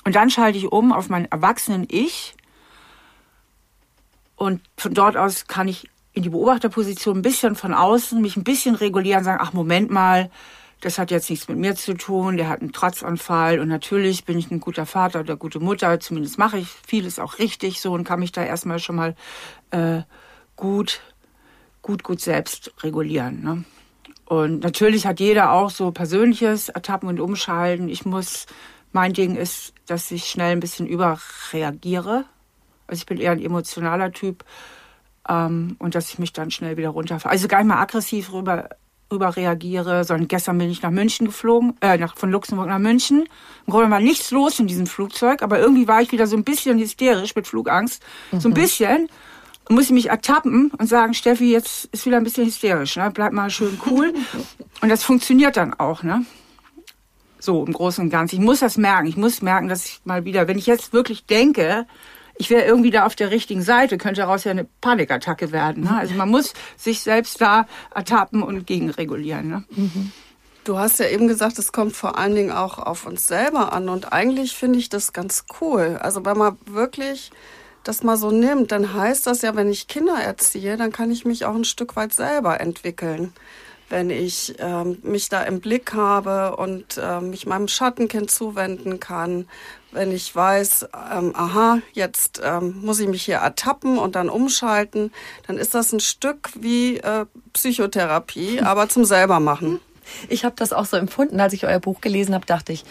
Und 0.03 0.15
dann 0.15 0.29
schalte 0.29 0.57
ich 0.57 0.71
um 0.71 0.91
auf 0.93 1.09
meinen 1.09 1.25
erwachsenen 1.25 1.87
Ich. 1.89 2.35
Und 4.35 4.61
von 4.77 4.93
dort 4.93 5.17
aus 5.17 5.47
kann 5.47 5.67
ich 5.67 5.90
in 6.13 6.23
die 6.23 6.29
Beobachterposition 6.29 7.17
ein 7.17 7.21
bisschen 7.21 7.55
von 7.55 7.73
außen 7.73 8.21
mich 8.21 8.37
ein 8.37 8.43
bisschen 8.43 8.75
regulieren, 8.75 9.23
sagen, 9.23 9.39
ach 9.41 9.53
Moment 9.53 9.89
mal, 9.89 10.29
das 10.81 10.97
hat 10.97 11.11
jetzt 11.11 11.29
nichts 11.29 11.47
mit 11.47 11.57
mir 11.57 11.75
zu 11.75 11.93
tun, 11.93 12.37
der 12.37 12.49
hat 12.49 12.61
einen 12.61 12.73
Trotzanfall 12.73 13.59
und 13.59 13.67
natürlich 13.67 14.25
bin 14.25 14.37
ich 14.37 14.49
ein 14.51 14.59
guter 14.59 14.85
Vater 14.85 15.19
oder 15.21 15.35
gute 15.35 15.59
Mutter, 15.59 15.99
zumindest 15.99 16.37
mache 16.37 16.57
ich 16.57 16.67
vieles 16.87 17.19
auch 17.19 17.39
richtig 17.39 17.81
so 17.81 17.93
und 17.93 18.03
kann 18.03 18.19
mich 18.19 18.31
da 18.31 18.43
erstmal 18.43 18.79
schon 18.79 18.95
mal 18.95 19.15
äh, 19.69 20.01
gut 20.55 21.01
gut, 21.81 22.03
gut 22.03 22.21
selbst 22.21 22.71
regulieren. 22.83 23.41
Ne? 23.43 23.63
Und 24.25 24.63
natürlich 24.63 25.05
hat 25.05 25.19
jeder 25.19 25.51
auch 25.51 25.69
so 25.69 25.91
persönliches 25.91 26.69
Ertappen 26.69 27.09
und 27.09 27.19
Umschalten. 27.19 27.89
Ich 27.89 28.05
muss, 28.05 28.45
mein 28.91 29.13
Ding 29.13 29.35
ist, 29.35 29.73
dass 29.87 30.09
ich 30.11 30.25
schnell 30.25 30.51
ein 30.51 30.59
bisschen 30.59 30.87
überreagiere. 30.87 32.25
Also 32.87 33.01
ich 33.01 33.05
bin 33.05 33.17
eher 33.17 33.31
ein 33.31 33.41
emotionaler 33.41 34.11
Typ 34.11 34.45
ähm, 35.27 35.75
und 35.79 35.95
dass 35.95 36.09
ich 36.09 36.19
mich 36.19 36.33
dann 36.33 36.51
schnell 36.51 36.77
wieder 36.77 36.89
runterfahre. 36.89 37.31
Also 37.31 37.47
gar 37.47 37.59
nicht 37.59 37.67
mal 37.67 37.81
aggressiv 37.81 38.31
rüber, 38.33 38.69
rüber 39.11 39.35
reagiere, 39.35 40.03
sondern 40.03 40.27
gestern 40.27 40.57
bin 40.57 40.69
ich 40.69 40.81
nach 40.81 40.91
München 40.91 41.25
geflogen, 41.25 41.75
äh, 41.81 41.97
nach, 41.97 42.15
von 42.15 42.31
Luxemburg 42.31 42.67
nach 42.67 42.79
München. 42.79 43.25
Im 43.65 43.71
Grunde 43.71 43.91
war 43.91 43.99
nichts 43.99 44.31
los 44.31 44.59
in 44.59 44.67
diesem 44.67 44.87
Flugzeug, 44.87 45.41
aber 45.43 45.59
irgendwie 45.59 45.87
war 45.87 46.01
ich 46.01 46.11
wieder 46.11 46.27
so 46.27 46.35
ein 46.35 46.43
bisschen 46.43 46.79
hysterisch 46.79 47.35
mit 47.35 47.47
Flugangst. 47.47 48.01
Mhm. 48.31 48.39
So 48.39 48.49
ein 48.49 48.51
mhm. 48.51 48.55
bisschen 48.55 49.09
muss 49.69 49.85
ich 49.85 49.91
mich 49.91 50.09
ertappen 50.09 50.71
und 50.77 50.87
sagen, 50.87 51.13
Steffi, 51.13 51.51
jetzt 51.51 51.85
ist 51.91 52.05
wieder 52.05 52.17
ein 52.17 52.23
bisschen 52.23 52.45
hysterisch, 52.45 52.95
ne? 52.97 53.09
bleib 53.13 53.31
mal 53.31 53.49
schön 53.49 53.79
cool. 53.85 54.13
und 54.81 54.89
das 54.89 55.03
funktioniert 55.03 55.55
dann 55.55 55.73
auch, 55.73 56.03
ne? 56.03 56.25
So 57.39 57.65
im 57.65 57.73
Großen 57.73 58.03
und 58.03 58.11
Ganzen. 58.11 58.35
Ich 58.35 58.41
muss 58.41 58.59
das 58.59 58.77
merken. 58.77 59.07
Ich 59.07 59.17
muss 59.17 59.41
merken, 59.41 59.67
dass 59.67 59.85
ich 59.85 60.01
mal 60.03 60.25
wieder, 60.25 60.47
wenn 60.47 60.59
ich 60.59 60.67
jetzt 60.67 60.93
wirklich 60.93 61.25
denke, 61.25 61.87
ich 62.41 62.49
wäre 62.49 62.65
irgendwie 62.65 62.89
da 62.89 63.05
auf 63.05 63.15
der 63.15 63.29
richtigen 63.29 63.61
Seite, 63.61 63.99
könnte 63.99 64.21
daraus 64.21 64.45
ja 64.45 64.51
eine 64.51 64.63
Panikattacke 64.63 65.51
werden. 65.51 65.83
Ne? 65.83 65.95
Also 65.95 66.15
man 66.15 66.27
muss 66.27 66.55
sich 66.75 67.01
selbst 67.01 67.39
da 67.39 67.67
ertappen 67.93 68.41
und 68.41 68.65
gegenregulieren. 68.65 69.47
Ne? 69.47 69.63
Mhm. 69.69 70.11
Du 70.63 70.79
hast 70.79 70.99
ja 70.99 71.05
eben 71.05 71.27
gesagt, 71.27 71.59
es 71.59 71.71
kommt 71.71 71.95
vor 71.95 72.17
allen 72.17 72.33
Dingen 72.33 72.51
auch 72.51 72.79
auf 72.79 73.05
uns 73.05 73.27
selber 73.27 73.73
an. 73.73 73.89
Und 73.89 74.11
eigentlich 74.11 74.55
finde 74.55 74.79
ich 74.79 74.89
das 74.89 75.13
ganz 75.13 75.45
cool. 75.61 75.99
Also 76.01 76.25
wenn 76.25 76.35
man 76.35 76.57
wirklich 76.65 77.29
das 77.83 78.01
mal 78.01 78.17
so 78.17 78.31
nimmt, 78.31 78.71
dann 78.71 78.91
heißt 78.91 79.27
das 79.27 79.43
ja, 79.43 79.55
wenn 79.55 79.69
ich 79.69 79.87
Kinder 79.87 80.15
erziehe, 80.15 80.77
dann 80.77 80.91
kann 80.91 81.11
ich 81.11 81.25
mich 81.25 81.45
auch 81.45 81.53
ein 81.53 81.63
Stück 81.63 81.95
weit 81.95 82.11
selber 82.11 82.59
entwickeln. 82.59 83.33
Wenn 83.91 84.09
ich 84.09 84.55
ähm, 84.59 84.99
mich 85.03 85.27
da 85.27 85.43
im 85.43 85.59
Blick 85.59 85.93
habe 85.93 86.55
und 86.55 86.97
äh, 86.97 87.19
mich 87.19 87.45
meinem 87.45 87.67
Schattenkind 87.67 88.31
zuwenden 88.31 89.01
kann, 89.01 89.49
wenn 89.91 90.13
ich 90.13 90.33
weiß, 90.33 90.87
ähm, 91.13 91.35
aha, 91.35 91.79
jetzt 91.91 92.39
ähm, 92.41 92.79
muss 92.81 93.01
ich 93.01 93.09
mich 93.09 93.23
hier 93.23 93.35
ertappen 93.35 93.97
und 93.97 94.15
dann 94.15 94.29
umschalten, 94.29 95.11
dann 95.45 95.57
ist 95.57 95.73
das 95.73 95.91
ein 95.91 95.99
Stück 95.99 96.51
wie 96.57 96.99
äh, 96.99 97.25
Psychotherapie, 97.51 98.61
aber 98.63 98.87
zum 98.87 99.03
selbermachen. 99.03 99.81
Ich 100.29 100.45
habe 100.45 100.55
das 100.57 100.71
auch 100.71 100.85
so 100.85 100.95
empfunden, 100.95 101.41
als 101.41 101.51
ich 101.51 101.65
euer 101.65 101.79
Buch 101.79 101.99
gelesen 101.99 102.33
habe, 102.33 102.45
dachte 102.45 102.71
ich, 102.71 102.85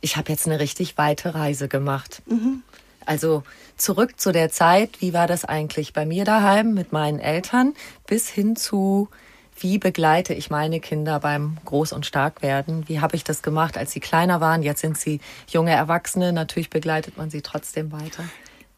ich 0.00 0.16
habe 0.16 0.30
jetzt 0.30 0.46
eine 0.46 0.60
richtig 0.60 0.96
weite 0.96 1.34
Reise 1.34 1.66
gemacht. 1.66 2.22
Mhm. 2.26 2.62
Also 3.04 3.42
zurück 3.76 4.20
zu 4.20 4.30
der 4.30 4.50
Zeit, 4.50 5.00
wie 5.00 5.12
war 5.12 5.26
das 5.26 5.44
eigentlich 5.44 5.92
bei 5.92 6.06
mir 6.06 6.24
daheim 6.24 6.72
mit 6.72 6.92
meinen 6.92 7.18
Eltern, 7.18 7.74
bis 8.06 8.28
hin 8.28 8.54
zu 8.54 9.08
wie 9.58 9.78
begleite 9.78 10.34
ich 10.34 10.50
meine 10.50 10.80
Kinder 10.80 11.20
beim 11.20 11.58
Groß- 11.64 11.94
und 11.94 12.06
Starkwerden? 12.06 12.88
Wie 12.88 13.00
habe 13.00 13.16
ich 13.16 13.24
das 13.24 13.42
gemacht, 13.42 13.78
als 13.78 13.92
sie 13.92 14.00
kleiner 14.00 14.40
waren? 14.40 14.62
Jetzt 14.62 14.80
sind 14.80 14.98
sie 14.98 15.20
junge 15.48 15.70
Erwachsene. 15.70 16.32
Natürlich 16.32 16.70
begleitet 16.70 17.16
man 17.16 17.30
sie 17.30 17.42
trotzdem 17.42 17.92
weiter. 17.92 18.24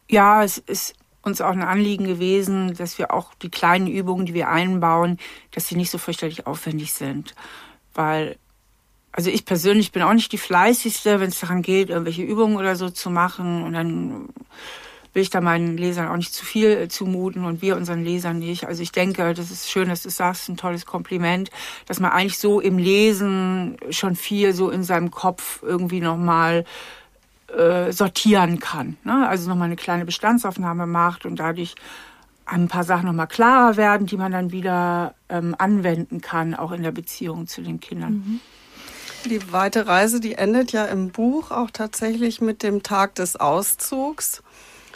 Ja, 0.09 0.43
es 0.43 0.57
ist 0.57 0.95
uns 1.23 1.41
auch 1.41 1.51
ein 1.51 1.63
Anliegen 1.63 2.05
gewesen, 2.05 2.73
dass 2.75 2.97
wir 2.97 3.13
auch 3.13 3.33
die 3.35 3.49
kleinen 3.49 3.87
Übungen, 3.87 4.25
die 4.25 4.33
wir 4.33 4.49
einbauen, 4.49 5.17
dass 5.51 5.67
sie 5.67 5.75
nicht 5.75 5.91
so 5.91 5.97
fürchterlich 5.97 6.47
aufwendig 6.47 6.93
sind. 6.93 7.35
Weil, 7.93 8.37
also 9.11 9.29
ich 9.29 9.45
persönlich 9.45 9.91
bin 9.91 10.03
auch 10.03 10.13
nicht 10.13 10.31
die 10.31 10.37
fleißigste, 10.37 11.19
wenn 11.19 11.29
es 11.29 11.39
daran 11.39 11.63
geht, 11.63 11.89
irgendwelche 11.89 12.23
Übungen 12.23 12.55
oder 12.55 12.75
so 12.75 12.89
zu 12.89 13.09
machen. 13.09 13.63
Und 13.63 13.73
dann 13.73 14.29
will 15.17 15.23
ich 15.23 15.31
da 15.31 15.41
meinen 15.41 15.77
Lesern 15.77 16.09
auch 16.09 16.15
nicht 16.15 16.31
zu 16.31 16.45
viel 16.45 16.69
äh, 16.69 16.87
zumuten 16.89 17.43
und 17.43 17.63
wir 17.63 17.75
unseren 17.75 18.03
Lesern 18.03 18.37
nicht. 18.37 18.67
Also 18.67 18.83
ich 18.83 18.91
denke, 18.91 19.33
das 19.33 19.49
ist 19.49 19.67
schön, 19.67 19.89
dass 19.89 20.03
du 20.03 20.11
sagst, 20.11 20.47
ein 20.47 20.57
tolles 20.57 20.85
Kompliment, 20.85 21.49
dass 21.87 21.99
man 21.99 22.11
eigentlich 22.11 22.37
so 22.37 22.59
im 22.59 22.77
Lesen 22.77 23.77
schon 23.89 24.15
viel 24.15 24.53
so 24.53 24.69
in 24.69 24.83
seinem 24.83 25.09
Kopf 25.09 25.63
irgendwie 25.63 26.01
nochmal 26.01 26.65
äh, 27.47 27.91
sortieren 27.91 28.59
kann. 28.59 28.97
Ne? 29.03 29.27
Also 29.27 29.49
nochmal 29.49 29.65
eine 29.65 29.75
kleine 29.75 30.05
Bestandsaufnahme 30.05 30.85
macht 30.85 31.25
und 31.25 31.39
dadurch 31.39 31.73
ein 32.45 32.67
paar 32.67 32.83
Sachen 32.83 33.07
nochmal 33.07 33.27
klarer 33.27 33.75
werden, 33.75 34.05
die 34.05 34.17
man 34.17 34.31
dann 34.31 34.51
wieder 34.51 35.15
ähm, 35.29 35.55
anwenden 35.57 36.21
kann, 36.21 36.53
auch 36.53 36.71
in 36.71 36.83
der 36.83 36.91
Beziehung 36.91 37.47
zu 37.47 37.63
den 37.63 37.79
Kindern. 37.79 38.13
Mhm. 38.13 38.39
Die 39.25 39.51
weite 39.51 39.87
Reise, 39.87 40.19
die 40.19 40.35
endet 40.35 40.73
ja 40.73 40.85
im 40.85 41.09
Buch 41.09 41.49
auch 41.49 41.71
tatsächlich 41.71 42.39
mit 42.39 42.61
dem 42.61 42.83
Tag 42.83 43.15
des 43.15 43.35
Auszugs. 43.35 44.43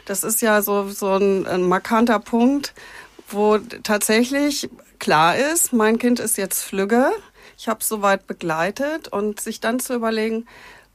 Das 0.06 0.24
ist 0.24 0.42
ja 0.42 0.62
so, 0.62 0.90
so 0.90 1.16
ein, 1.16 1.46
ein 1.48 1.64
markanter 1.64 2.20
Punkt, 2.20 2.74
wo 3.30 3.58
tatsächlich 3.84 4.70
klar 5.00 5.36
ist, 5.36 5.74
mein 5.74 5.98
Kind 5.98 6.20
ist 6.20 6.38
jetzt 6.38 6.64
flügge. 6.64 7.12
Ich 7.58 7.68
habe 7.68 7.80
es 7.82 7.88
soweit 7.88 8.28
begleitet 8.28 9.08
und 9.08 9.40
sich 9.40 9.60
dann 9.60 9.80
zu 9.80 9.94
überlegen, 9.94 10.48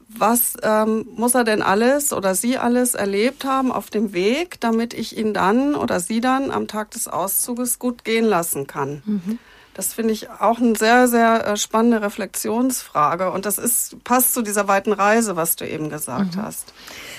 was 0.09 0.55
ähm, 0.62 1.07
muss 1.16 1.35
er 1.35 1.45
denn 1.45 1.62
alles 1.62 2.12
oder 2.12 2.35
sie 2.35 2.59
alles 2.59 2.95
erlebt 2.95 3.45
haben 3.45 3.73
auf 3.73 3.90
dem 3.90 4.12
Weg, 4.12 4.61
damit 4.61 4.95
ich 4.95 5.16
ihn 5.16 5.35
dann 5.35 5.75
oder 5.75 6.01
sie 6.01 6.21
dann 6.21 6.51
am 6.51 6.69
Tag 6.69 6.92
des 6.92 7.09
Auszuges 7.09 7.79
gut 7.79 8.05
gehen 8.05 8.25
lassen 8.25 8.66
kann. 8.66 9.03
Mhm. 9.05 9.38
Das 9.77 9.93
finde 9.93 10.15
ich 10.15 10.31
auch 10.31 10.57
eine 10.59 10.75
sehr, 10.75 11.07
sehr 11.07 11.47
äh, 11.47 11.57
spannende 11.59 12.01
Reflexionsfrage. 12.01 13.31
Und 13.31 13.45
das 13.45 13.59
ist, 13.59 14.03
passt 14.05 14.33
zu 14.33 14.41
dieser 14.41 14.69
weiten 14.69 14.95
Reise, 14.95 15.37
was 15.37 15.55
du 15.57 15.69
eben 15.69 15.91
gesagt 15.91 16.37
mhm. 16.37 16.43
hast. 16.43 16.73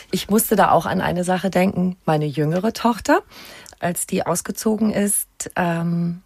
Ich 0.09 0.27
musste 0.27 0.55
da 0.55 0.71
auch 0.71 0.87
an 0.87 0.99
eine 0.99 1.23
Sache 1.23 1.51
denken. 1.51 1.97
Meine 2.05 2.25
jüngere 2.25 2.73
Tochter, 2.73 3.21
als 3.79 4.07
die 4.07 4.25
ausgezogen 4.25 4.89
ist, 4.89 5.27
ähm, 5.55 6.23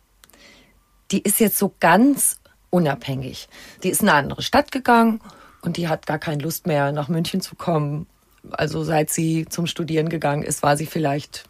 die 1.11 1.19
ist 1.21 1.41
jetzt 1.41 1.57
so 1.57 1.75
ganz 1.81 2.37
unabhängig. 2.69 3.49
Die 3.83 3.89
ist 3.89 4.01
in 4.01 4.07
eine 4.07 4.17
andere 4.17 4.41
Stadt 4.41 4.71
gegangen 4.71 5.19
und 5.63 5.75
die 5.75 5.89
hat 5.89 6.05
gar 6.05 6.17
keine 6.17 6.41
Lust 6.41 6.65
mehr, 6.65 6.93
nach 6.93 7.09
München 7.09 7.41
zu 7.41 7.55
kommen. 7.55 8.07
Also 8.51 8.85
seit 8.85 9.09
sie 9.09 9.47
zum 9.49 9.67
Studieren 9.67 10.07
gegangen 10.07 10.43
ist, 10.43 10.63
war 10.63 10.77
sie 10.77 10.85
vielleicht, 10.85 11.43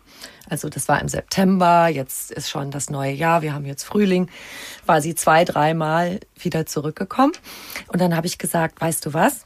also 0.52 0.68
das 0.68 0.90
war 0.90 1.00
im 1.00 1.08
September, 1.08 1.88
jetzt 1.88 2.30
ist 2.30 2.50
schon 2.50 2.72
das 2.72 2.90
neue 2.90 3.14
Jahr, 3.14 3.42
wir 3.42 3.54
haben 3.54 3.66
jetzt 3.66 3.84
Frühling, 3.84 4.30
war 4.86 5.02
sie 5.02 5.16
zwei, 5.16 5.46
dreimal 5.46 6.20
wieder 6.38 6.66
zurückgekommen. 6.66 7.32
Und 7.88 8.02
dann 8.02 8.16
habe 8.16 8.28
ich 8.28 8.38
gesagt, 8.38 8.82
weißt 8.82 9.06
du 9.06 9.14
was? 9.14 9.46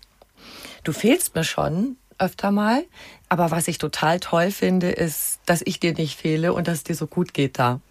Du 0.84 0.94
fehlst 0.94 1.36
mir 1.36 1.44
schon, 1.44 1.98
öfter 2.18 2.50
mal. 2.50 2.84
Aber 3.30 3.52
was 3.52 3.68
ich 3.68 3.78
total 3.78 4.20
toll 4.20 4.50
finde, 4.50 4.90
ist, 4.90 5.40
dass 5.46 5.62
ich 5.64 5.80
dir 5.80 5.94
nicht 5.94 6.20
fehle 6.20 6.54
und 6.54 6.68
dass 6.68 6.80
es 6.80 6.84
dir 6.84 6.96
so 6.96 7.06
gut 7.06 7.36
geht 7.36 7.60
da. 7.60 7.82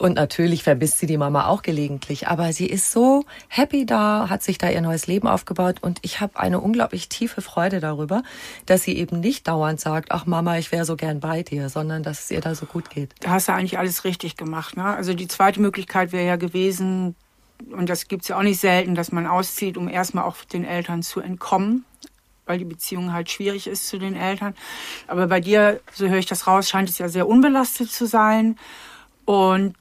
Und 0.00 0.14
natürlich 0.14 0.62
vermisst 0.62 0.98
sie 0.98 1.06
die 1.06 1.18
Mama 1.18 1.46
auch 1.46 1.60
gelegentlich, 1.60 2.26
aber 2.26 2.54
sie 2.54 2.64
ist 2.64 2.90
so 2.90 3.26
happy 3.48 3.84
da, 3.84 4.30
hat 4.30 4.42
sich 4.42 4.56
da 4.56 4.70
ihr 4.70 4.80
neues 4.80 5.06
Leben 5.06 5.28
aufgebaut 5.28 5.76
und 5.82 5.98
ich 6.00 6.22
habe 6.22 6.40
eine 6.40 6.58
unglaublich 6.58 7.10
tiefe 7.10 7.42
Freude 7.42 7.80
darüber, 7.80 8.22
dass 8.64 8.82
sie 8.82 8.96
eben 8.96 9.20
nicht 9.20 9.46
dauernd 9.46 9.78
sagt, 9.78 10.10
ach 10.10 10.24
Mama, 10.24 10.56
ich 10.56 10.72
wäre 10.72 10.86
so 10.86 10.96
gern 10.96 11.20
bei 11.20 11.42
dir, 11.42 11.68
sondern 11.68 12.02
dass 12.02 12.20
es 12.20 12.30
ihr 12.30 12.40
da 12.40 12.54
so 12.54 12.64
gut 12.64 12.88
geht. 12.88 13.12
Da 13.20 13.32
hast 13.32 13.48
du 13.48 13.52
eigentlich 13.52 13.78
alles 13.78 14.04
richtig 14.04 14.38
gemacht. 14.38 14.74
Ne? 14.74 14.84
Also 14.84 15.12
die 15.12 15.28
zweite 15.28 15.60
Möglichkeit 15.60 16.12
wäre 16.12 16.26
ja 16.26 16.36
gewesen, 16.36 17.14
und 17.70 17.90
das 17.90 18.08
gibt's 18.08 18.28
ja 18.28 18.38
auch 18.38 18.42
nicht 18.42 18.58
selten, 18.58 18.94
dass 18.94 19.12
man 19.12 19.26
auszieht, 19.26 19.76
um 19.76 19.86
erstmal 19.86 20.24
auch 20.24 20.36
den 20.50 20.64
Eltern 20.64 21.02
zu 21.02 21.20
entkommen 21.20 21.84
weil 22.46 22.58
die 22.58 22.64
Beziehung 22.64 23.12
halt 23.12 23.30
schwierig 23.30 23.68
ist 23.68 23.86
zu 23.86 23.96
den 23.96 24.16
Eltern. 24.16 24.56
Aber 25.06 25.28
bei 25.28 25.38
dir, 25.38 25.78
so 25.92 26.08
höre 26.08 26.18
ich 26.18 26.26
das 26.26 26.48
raus, 26.48 26.68
scheint 26.68 26.88
es 26.88 26.98
ja 26.98 27.08
sehr 27.08 27.28
unbelastet 27.28 27.92
zu 27.92 28.06
sein. 28.06 28.58
Und 29.30 29.76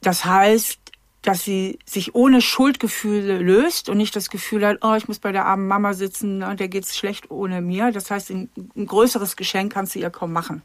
das 0.00 0.24
heißt, 0.24 0.78
dass 1.20 1.44
sie 1.44 1.78
sich 1.84 2.14
ohne 2.14 2.40
Schuldgefühle 2.40 3.36
löst 3.36 3.90
und 3.90 3.98
nicht 3.98 4.16
das 4.16 4.30
Gefühl 4.30 4.66
hat, 4.66 4.78
oh, 4.80 4.94
ich 4.94 5.08
muss 5.08 5.18
bei 5.18 5.30
der 5.30 5.44
armen 5.44 5.68
Mama 5.68 5.92
sitzen, 5.92 6.40
der 6.40 6.68
geht's 6.68 6.96
schlecht 6.96 7.30
ohne 7.30 7.60
mir. 7.60 7.92
Das 7.92 8.10
heißt, 8.10 8.30
ein, 8.30 8.48
ein 8.74 8.86
größeres 8.86 9.36
Geschenk 9.36 9.74
kannst 9.74 9.94
du 9.94 9.98
ihr 9.98 10.08
kaum 10.08 10.32
machen. 10.32 10.62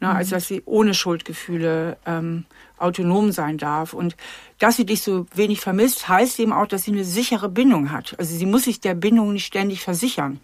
Ne, 0.00 0.08
mhm. 0.08 0.16
Als 0.16 0.30
dass 0.30 0.48
sie 0.48 0.62
ohne 0.64 0.94
Schuldgefühle 0.94 1.98
ähm, 2.06 2.46
autonom 2.78 3.30
sein 3.30 3.58
darf. 3.58 3.92
Und 3.92 4.16
dass 4.58 4.76
sie 4.76 4.86
dich 4.86 5.02
so 5.02 5.26
wenig 5.34 5.60
vermisst, 5.60 6.08
heißt 6.08 6.40
eben 6.40 6.54
auch, 6.54 6.66
dass 6.66 6.84
sie 6.84 6.92
eine 6.92 7.04
sichere 7.04 7.50
Bindung 7.50 7.92
hat. 7.92 8.14
Also 8.18 8.34
sie 8.34 8.46
muss 8.46 8.62
sich 8.62 8.80
der 8.80 8.94
Bindung 8.94 9.34
nicht 9.34 9.44
ständig 9.44 9.82
versichern 9.82 10.40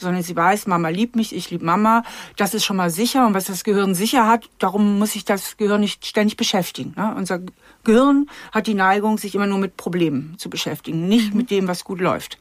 sondern 0.00 0.22
sie 0.22 0.34
weiß, 0.34 0.66
Mama 0.66 0.88
liebt 0.88 1.16
mich, 1.16 1.34
ich 1.34 1.50
liebe 1.50 1.64
Mama. 1.64 2.02
Das 2.36 2.54
ist 2.54 2.64
schon 2.64 2.76
mal 2.76 2.90
sicher. 2.90 3.26
Und 3.26 3.34
was 3.34 3.44
das 3.44 3.64
Gehirn 3.64 3.94
sicher 3.94 4.26
hat, 4.26 4.48
darum 4.58 4.98
muss 4.98 5.12
sich 5.12 5.24
das 5.24 5.56
Gehirn 5.56 5.80
nicht 5.80 6.06
ständig 6.06 6.36
beschäftigen. 6.36 6.94
Ne? 6.96 7.14
Unser 7.16 7.40
Gehirn 7.84 8.28
hat 8.52 8.66
die 8.66 8.74
Neigung, 8.74 9.18
sich 9.18 9.34
immer 9.34 9.46
nur 9.46 9.58
mit 9.58 9.76
Problemen 9.76 10.34
zu 10.38 10.50
beschäftigen, 10.50 11.08
nicht 11.08 11.32
mhm. 11.32 11.38
mit 11.38 11.50
dem, 11.50 11.68
was 11.68 11.84
gut 11.84 12.00
läuft. 12.00 12.38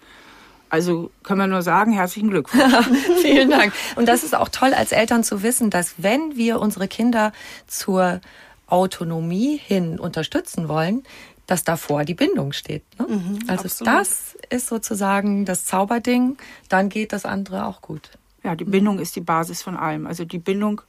Also 0.70 1.10
können 1.24 1.40
wir 1.40 1.48
nur 1.48 1.64
sagen, 1.64 1.94
herzlichen 1.94 2.30
Glückwunsch. 2.30 2.74
Vielen 3.22 3.50
Dank. 3.50 3.74
Und 3.96 4.08
das 4.08 4.24
ist 4.24 4.36
auch 4.36 4.50
toll 4.50 4.74
als 4.74 4.92
Eltern 4.92 5.24
zu 5.24 5.42
wissen, 5.42 5.70
dass 5.70 5.96
wenn 5.98 6.36
wir 6.36 6.60
unsere 6.60 6.88
Kinder 6.88 7.32
zur 7.66 8.22
Autonomie 8.68 9.58
hin 9.58 10.00
unterstützen 10.00 10.68
wollen, 10.68 11.04
dass 11.50 11.64
davor 11.64 12.06
die 12.06 12.14
Bindung 12.14 12.54
steht. 12.54 12.84
Ne? 13.00 13.08
Mhm, 13.08 13.40
also 13.48 13.64
absolut. 13.64 13.94
das 13.94 14.38
ist 14.52 14.68
sozusagen 14.68 15.46
das 15.46 15.66
Zauberding, 15.66 16.38
dann 16.70 16.90
geht 16.90 17.12
das 17.12 17.26
andere 17.26 17.66
auch 17.66 17.82
gut. 17.82 18.12
Ja, 18.44 18.56
die 18.56 18.66
Bindung 18.66 19.00
ist 19.00 19.16
die 19.16 19.22
Basis 19.22 19.64
von 19.64 19.76
allem. 19.76 20.06
Also 20.06 20.26
die 20.26 20.38
Bindung 20.38 20.82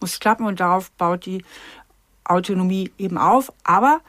muss 0.00 0.20
klappen 0.20 0.44
und 0.44 0.60
darauf 0.60 0.90
baut 0.92 1.24
die 1.24 1.42
Autonomie 2.24 2.92
eben 2.98 3.16
auf. 3.16 3.52
Aber 3.64 4.02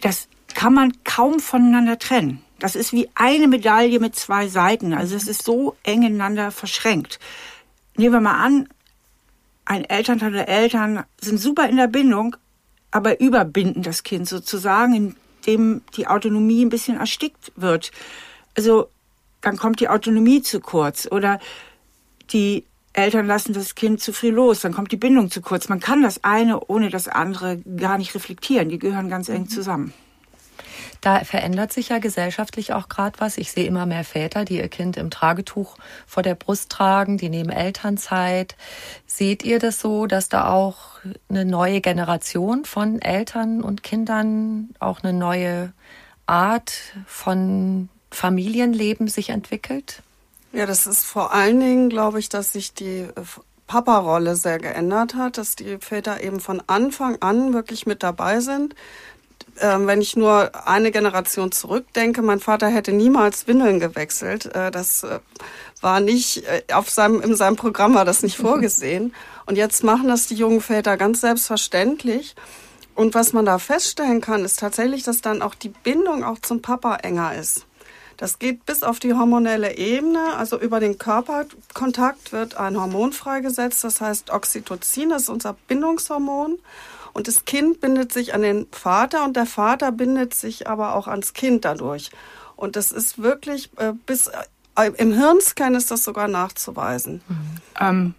das 0.00 0.28
kann 0.54 0.72
man 0.72 0.92
kaum 1.04 1.38
voneinander 1.38 1.98
trennen. 1.98 2.42
Das 2.58 2.74
ist 2.74 2.92
wie 2.92 3.10
eine 3.14 3.46
Medaille 3.46 4.00
mit 4.00 4.16
zwei 4.16 4.48
Seiten. 4.48 4.94
Also 4.94 5.16
es 5.16 5.28
ist 5.28 5.44
so 5.44 5.76
eng 5.82 6.02
ineinander 6.02 6.50
verschränkt. 6.50 7.20
Nehmen 7.96 8.14
wir 8.14 8.20
mal 8.20 8.42
an, 8.42 8.68
ein 9.66 9.84
Elternteil 9.84 10.32
oder 10.32 10.48
Eltern 10.48 11.04
sind 11.20 11.38
super 11.38 11.68
in 11.68 11.76
der 11.76 11.88
Bindung, 11.88 12.36
aber 12.90 13.20
überbinden 13.20 13.82
das 13.82 14.02
Kind 14.02 14.28
sozusagen, 14.28 15.16
dem 15.46 15.82
die 15.96 16.06
Autonomie 16.06 16.64
ein 16.64 16.70
bisschen 16.70 16.98
erstickt 16.98 17.52
wird. 17.56 17.90
Also 18.56 18.88
dann 19.40 19.56
kommt 19.56 19.80
die 19.80 19.88
Autonomie 19.88 20.42
zu 20.42 20.60
kurz 20.60 21.08
oder 21.10 21.40
die 22.32 22.64
Eltern 22.92 23.26
lassen 23.26 23.54
das 23.54 23.74
Kind 23.74 24.00
zu 24.00 24.12
früh 24.12 24.30
los, 24.30 24.60
dann 24.60 24.74
kommt 24.74 24.92
die 24.92 24.96
Bindung 24.96 25.30
zu 25.30 25.40
kurz. 25.40 25.68
Man 25.68 25.80
kann 25.80 26.02
das 26.02 26.24
eine 26.24 26.60
ohne 26.66 26.90
das 26.90 27.08
andere 27.08 27.58
gar 27.76 27.98
nicht 27.98 28.14
reflektieren. 28.14 28.68
Die 28.68 28.78
gehören 28.78 29.08
ganz 29.08 29.28
eng 29.28 29.42
mhm. 29.42 29.48
zusammen. 29.48 29.94
Da 31.00 31.24
verändert 31.24 31.72
sich 31.72 31.88
ja 31.88 31.98
gesellschaftlich 31.98 32.72
auch 32.72 32.88
gerade 32.88 33.18
was. 33.18 33.36
Ich 33.36 33.52
sehe 33.52 33.66
immer 33.66 33.86
mehr 33.86 34.04
Väter, 34.04 34.44
die 34.44 34.58
ihr 34.58 34.68
Kind 34.68 34.96
im 34.96 35.10
Tragetuch 35.10 35.76
vor 36.06 36.22
der 36.22 36.34
Brust 36.34 36.70
tragen, 36.70 37.18
die 37.18 37.28
nehmen 37.28 37.50
Elternzeit. 37.50 38.56
Seht 39.06 39.42
ihr 39.44 39.58
das 39.58 39.80
so, 39.80 40.06
dass 40.06 40.28
da 40.28 40.48
auch 40.48 41.00
eine 41.28 41.44
neue 41.44 41.80
Generation 41.80 42.64
von 42.64 43.02
Eltern 43.02 43.62
und 43.62 43.82
Kindern, 43.82 44.70
auch 44.78 45.02
eine 45.02 45.12
neue 45.12 45.72
Art 46.26 46.72
von 47.06 47.88
Familienleben 48.10 49.08
sich 49.08 49.30
entwickelt? 49.30 50.02
Ja, 50.52 50.66
das 50.66 50.86
ist 50.86 51.04
vor 51.04 51.32
allen 51.32 51.60
Dingen, 51.60 51.88
glaube 51.88 52.18
ich, 52.18 52.28
dass 52.28 52.52
sich 52.52 52.74
die 52.74 53.08
Papa-Rolle 53.66 54.36
sehr 54.36 54.58
geändert 54.58 55.14
hat, 55.14 55.38
dass 55.38 55.56
die 55.56 55.78
Väter 55.78 56.22
eben 56.22 56.40
von 56.40 56.62
Anfang 56.66 57.16
an 57.22 57.54
wirklich 57.54 57.86
mit 57.86 58.02
dabei 58.02 58.40
sind, 58.40 58.74
wenn 59.60 60.00
ich 60.00 60.16
nur 60.16 60.50
eine 60.66 60.90
Generation 60.90 61.52
zurückdenke, 61.52 62.22
mein 62.22 62.40
Vater 62.40 62.68
hätte 62.68 62.92
niemals 62.92 63.46
Windeln 63.46 63.80
gewechselt. 63.80 64.46
Äh, 64.54 64.70
das 64.70 65.02
äh, 65.02 65.20
war 65.80 66.00
nicht, 66.00 66.44
äh, 66.46 66.62
auf 66.72 66.90
seinem, 66.90 67.20
in 67.20 67.36
seinem 67.36 67.56
Programm 67.56 67.94
war 67.94 68.04
das 68.04 68.22
nicht 68.22 68.36
vorgesehen. 68.48 69.14
Und 69.46 69.56
jetzt 69.56 69.84
machen 69.84 70.08
das 70.08 70.26
die 70.26 70.34
jungen 70.34 70.60
Väter 70.60 70.96
ganz 70.96 71.20
selbstverständlich. 71.20 72.34
Und 72.94 73.14
was 73.14 73.32
man 73.32 73.46
da 73.46 73.58
feststellen 73.58 74.20
kann, 74.20 74.44
ist 74.44 74.58
tatsächlich, 74.58 75.02
dass 75.02 75.22
dann 75.22 75.42
auch 75.42 75.54
die 75.54 75.70
Bindung 75.70 76.24
auch 76.24 76.38
zum 76.40 76.60
Papa 76.60 76.96
enger 76.96 77.34
ist. 77.34 77.66
Das 78.18 78.38
geht 78.38 78.66
bis 78.66 78.82
auf 78.82 78.98
die 78.98 79.14
hormonelle 79.14 79.76
Ebene, 79.76 80.36
also 80.36 80.60
über 80.60 80.78
den 80.78 80.98
Körperkontakt 80.98 82.32
wird 82.32 82.56
ein 82.56 82.78
Hormon 82.78 83.12
freigesetzt, 83.12 83.82
das 83.82 84.00
heißt 84.00 84.30
Oxytocin, 84.30 85.08
das 85.08 85.22
ist 85.22 85.28
unser 85.28 85.56
Bindungshormon. 85.66 86.58
Und 87.12 87.28
das 87.28 87.44
Kind 87.44 87.80
bindet 87.80 88.12
sich 88.12 88.34
an 88.34 88.42
den 88.42 88.66
Vater 88.72 89.24
und 89.24 89.36
der 89.36 89.46
Vater 89.46 89.92
bindet 89.92 90.34
sich 90.34 90.66
aber 90.66 90.94
auch 90.94 91.08
ans 91.08 91.34
Kind 91.34 91.64
dadurch. 91.64 92.10
Und 92.56 92.76
das 92.76 92.92
ist 92.92 93.22
wirklich 93.22 93.70
äh, 93.76 93.92
bis 94.06 94.30
äh, 94.76 94.90
im 94.96 95.12
Hirnscan 95.12 95.74
ist 95.74 95.90
das 95.90 96.04
sogar 96.04 96.28
nachzuweisen. 96.28 97.22
Mhm. 97.28 97.36
Ähm, 97.80 98.14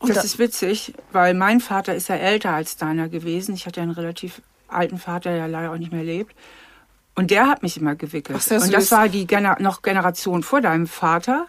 das 0.00 0.16
da 0.16 0.22
ist 0.22 0.38
witzig, 0.38 0.94
weil 1.12 1.34
mein 1.34 1.60
Vater 1.60 1.94
ist 1.94 2.08
ja 2.08 2.16
älter 2.16 2.50
als 2.50 2.76
deiner 2.76 3.08
gewesen. 3.08 3.54
Ich 3.54 3.66
hatte 3.66 3.80
einen 3.80 3.92
relativ 3.92 4.42
alten 4.68 4.98
Vater, 4.98 5.30
der 5.30 5.48
leider 5.48 5.72
auch 5.72 5.78
nicht 5.78 5.92
mehr 5.92 6.04
lebt. 6.04 6.34
Und 7.14 7.30
der 7.30 7.48
hat 7.48 7.62
mich 7.62 7.78
immer 7.78 7.94
gewickelt. 7.94 8.38
Ach, 8.38 8.62
und 8.62 8.72
das 8.74 8.92
war 8.92 9.08
die 9.08 9.26
Gener 9.26 9.56
noch 9.58 9.80
Generation 9.80 10.42
vor 10.42 10.60
deinem 10.60 10.86
Vater. 10.86 11.46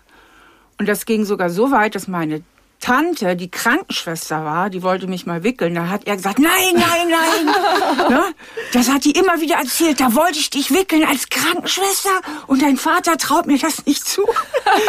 Und 0.80 0.88
das 0.88 1.06
ging 1.06 1.26
sogar 1.26 1.50
so 1.50 1.72
weit, 1.72 1.96
dass 1.96 2.08
meine 2.08 2.42
Tante, 2.80 3.36
die 3.36 3.50
Krankenschwester 3.50 4.46
war, 4.46 4.70
die 4.70 4.84
wollte 4.84 5.08
mich 5.08 5.26
mal 5.26 5.44
wickeln. 5.44 5.76
Da 5.76 5.90
hat 5.90 6.06
er 6.06 6.16
gesagt, 6.16 6.40
nein, 6.40 6.74
nein, 6.74 7.10
nein. 7.10 8.10
ne? 8.10 8.24
Das 8.72 8.90
hat 8.90 9.04
die 9.04 9.12
immer 9.12 9.42
wieder 9.42 9.56
erzählt. 9.56 10.00
Da 10.00 10.14
wollte 10.14 10.40
ich 10.40 10.50
dich 10.50 10.72
wickeln 10.72 11.04
als 11.04 11.30
Krankenschwester 11.30 12.22
und 12.46 12.62
dein 12.62 12.78
Vater 12.78 13.18
traut 13.18 13.48
mir 13.48 13.58
das 13.58 13.86
nicht 13.86 14.06
zu. 14.06 14.22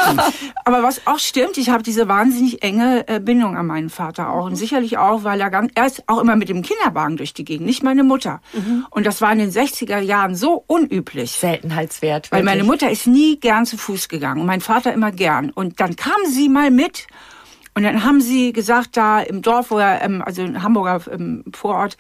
Aber 0.64 0.82
was 0.82 1.07
auch 1.07 1.18
stimmt, 1.18 1.57
ich 1.57 1.70
habe 1.70 1.82
diese 1.82 2.09
wahnsinnig 2.09 2.62
enge 2.62 3.09
äh, 3.09 3.20
Bindung 3.20 3.57
an 3.57 3.66
meinen 3.66 3.91
Vater 3.91 4.30
auch. 4.30 4.45
Und 4.45 4.57
sicherlich 4.57 4.99
auch, 4.99 5.24
weil 5.24 5.41
er 5.41 5.51
ganz, 5.51 5.72
er 5.74 5.86
ist 5.86 6.03
auch 6.07 6.18
immer 6.18 6.36
mit 6.36 6.49
dem 6.51 6.62
Kinderwagen 6.62 7.16
durch 7.16 7.32
die 7.32 7.45
Gegend, 7.45 7.66
nicht 7.66 7.82
meine 7.82 8.05
Mutter. 8.05 8.41
Mhm. 8.53 8.86
Und 8.91 9.07
das 9.07 9.20
war 9.20 9.32
in 9.32 9.39
den 9.39 9.51
60er 9.51 10.01
Jahren 10.01 10.34
so 10.34 10.62
unüblich. 10.66 11.32
Seltenheitswert. 11.32 12.30
Weil 12.30 12.43
meine 12.43 12.64
Mutter 12.64 12.91
ist 12.91 13.07
nie 13.07 13.41
gern 13.41 13.64
zu 13.64 13.78
Fuß 13.78 14.09
gegangen 14.09 14.41
und 14.41 14.47
mein 14.47 14.61
Vater 14.61 14.93
immer 14.93 15.11
gern. 15.11 15.51
Und 15.51 15.80
dann 15.80 15.97
kam 15.97 16.18
sie 16.26 16.49
mal 16.49 16.70
mit 16.70 17.07
und 17.78 17.84
dann 17.84 18.02
haben 18.02 18.20
sie 18.20 18.52
gesagt, 18.52 18.96
da 18.96 19.20
im 19.20 19.40
Dorf, 19.40 19.70
wo 19.70 19.78
er, 19.78 20.02
ähm, 20.02 20.20
also 20.20 20.42
in 20.42 20.64
Hamburger 20.64 21.00
ähm, 21.12 21.44
Vorort, 21.54 21.96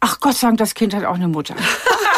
ach 0.00 0.20
Gott 0.20 0.36
sei 0.36 0.48
Dank, 0.48 0.58
das 0.58 0.74
Kind 0.74 0.92
hat 0.94 1.06
auch 1.06 1.14
eine 1.14 1.28
Mutter. 1.28 1.54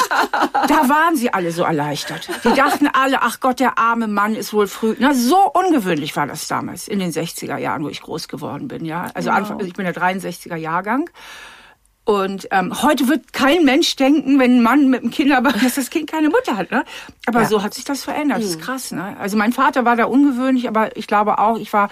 da 0.68 0.88
waren 0.88 1.14
sie 1.14 1.32
alle 1.32 1.52
so 1.52 1.62
erleichtert. 1.62 2.28
Die 2.42 2.52
dachten 2.52 2.88
alle, 2.92 3.22
ach 3.22 3.38
Gott, 3.38 3.60
der 3.60 3.78
arme 3.78 4.08
Mann 4.08 4.34
ist 4.34 4.52
wohl 4.52 4.66
früh. 4.66 4.96
Na, 4.98 5.14
so 5.14 5.38
ungewöhnlich 5.52 6.16
war 6.16 6.26
das 6.26 6.48
damals, 6.48 6.88
in 6.88 6.98
den 6.98 7.12
60er 7.12 7.58
Jahren, 7.58 7.84
wo 7.84 7.88
ich 7.88 8.02
groß 8.02 8.26
geworden 8.26 8.66
bin. 8.66 8.84
Ja, 8.84 9.06
Also 9.14 9.30
wow. 9.30 9.36
Anfang, 9.36 9.58
also 9.58 9.68
ich 9.68 9.74
bin 9.74 9.84
der 9.84 9.94
63er 9.94 10.56
Jahrgang. 10.56 11.10
Und 12.04 12.48
ähm, 12.50 12.82
heute 12.82 13.06
wird 13.06 13.32
kein 13.32 13.64
Mensch 13.64 13.94
denken, 13.94 14.40
wenn 14.40 14.56
ein 14.56 14.62
Mann 14.64 14.90
mit 14.90 15.02
einem 15.02 15.12
Kinderwagen, 15.12 15.60
dass 15.62 15.76
das 15.76 15.90
Kind 15.90 16.10
keine 16.10 16.28
Mutter 16.28 16.56
hat. 16.56 16.72
Ne? 16.72 16.84
Aber 17.26 17.42
ja. 17.42 17.46
so 17.48 17.62
hat 17.62 17.74
sich 17.74 17.84
das 17.84 18.02
verändert. 18.02 18.38
Das 18.38 18.46
ist 18.46 18.58
mhm. 18.58 18.62
krass. 18.62 18.90
Ne? 18.90 19.16
Also 19.20 19.36
mein 19.36 19.52
Vater 19.52 19.84
war 19.84 19.94
da 19.94 20.06
ungewöhnlich, 20.06 20.66
aber 20.66 20.96
ich 20.96 21.06
glaube 21.06 21.38
auch, 21.38 21.60
ich 21.60 21.72
war 21.72 21.88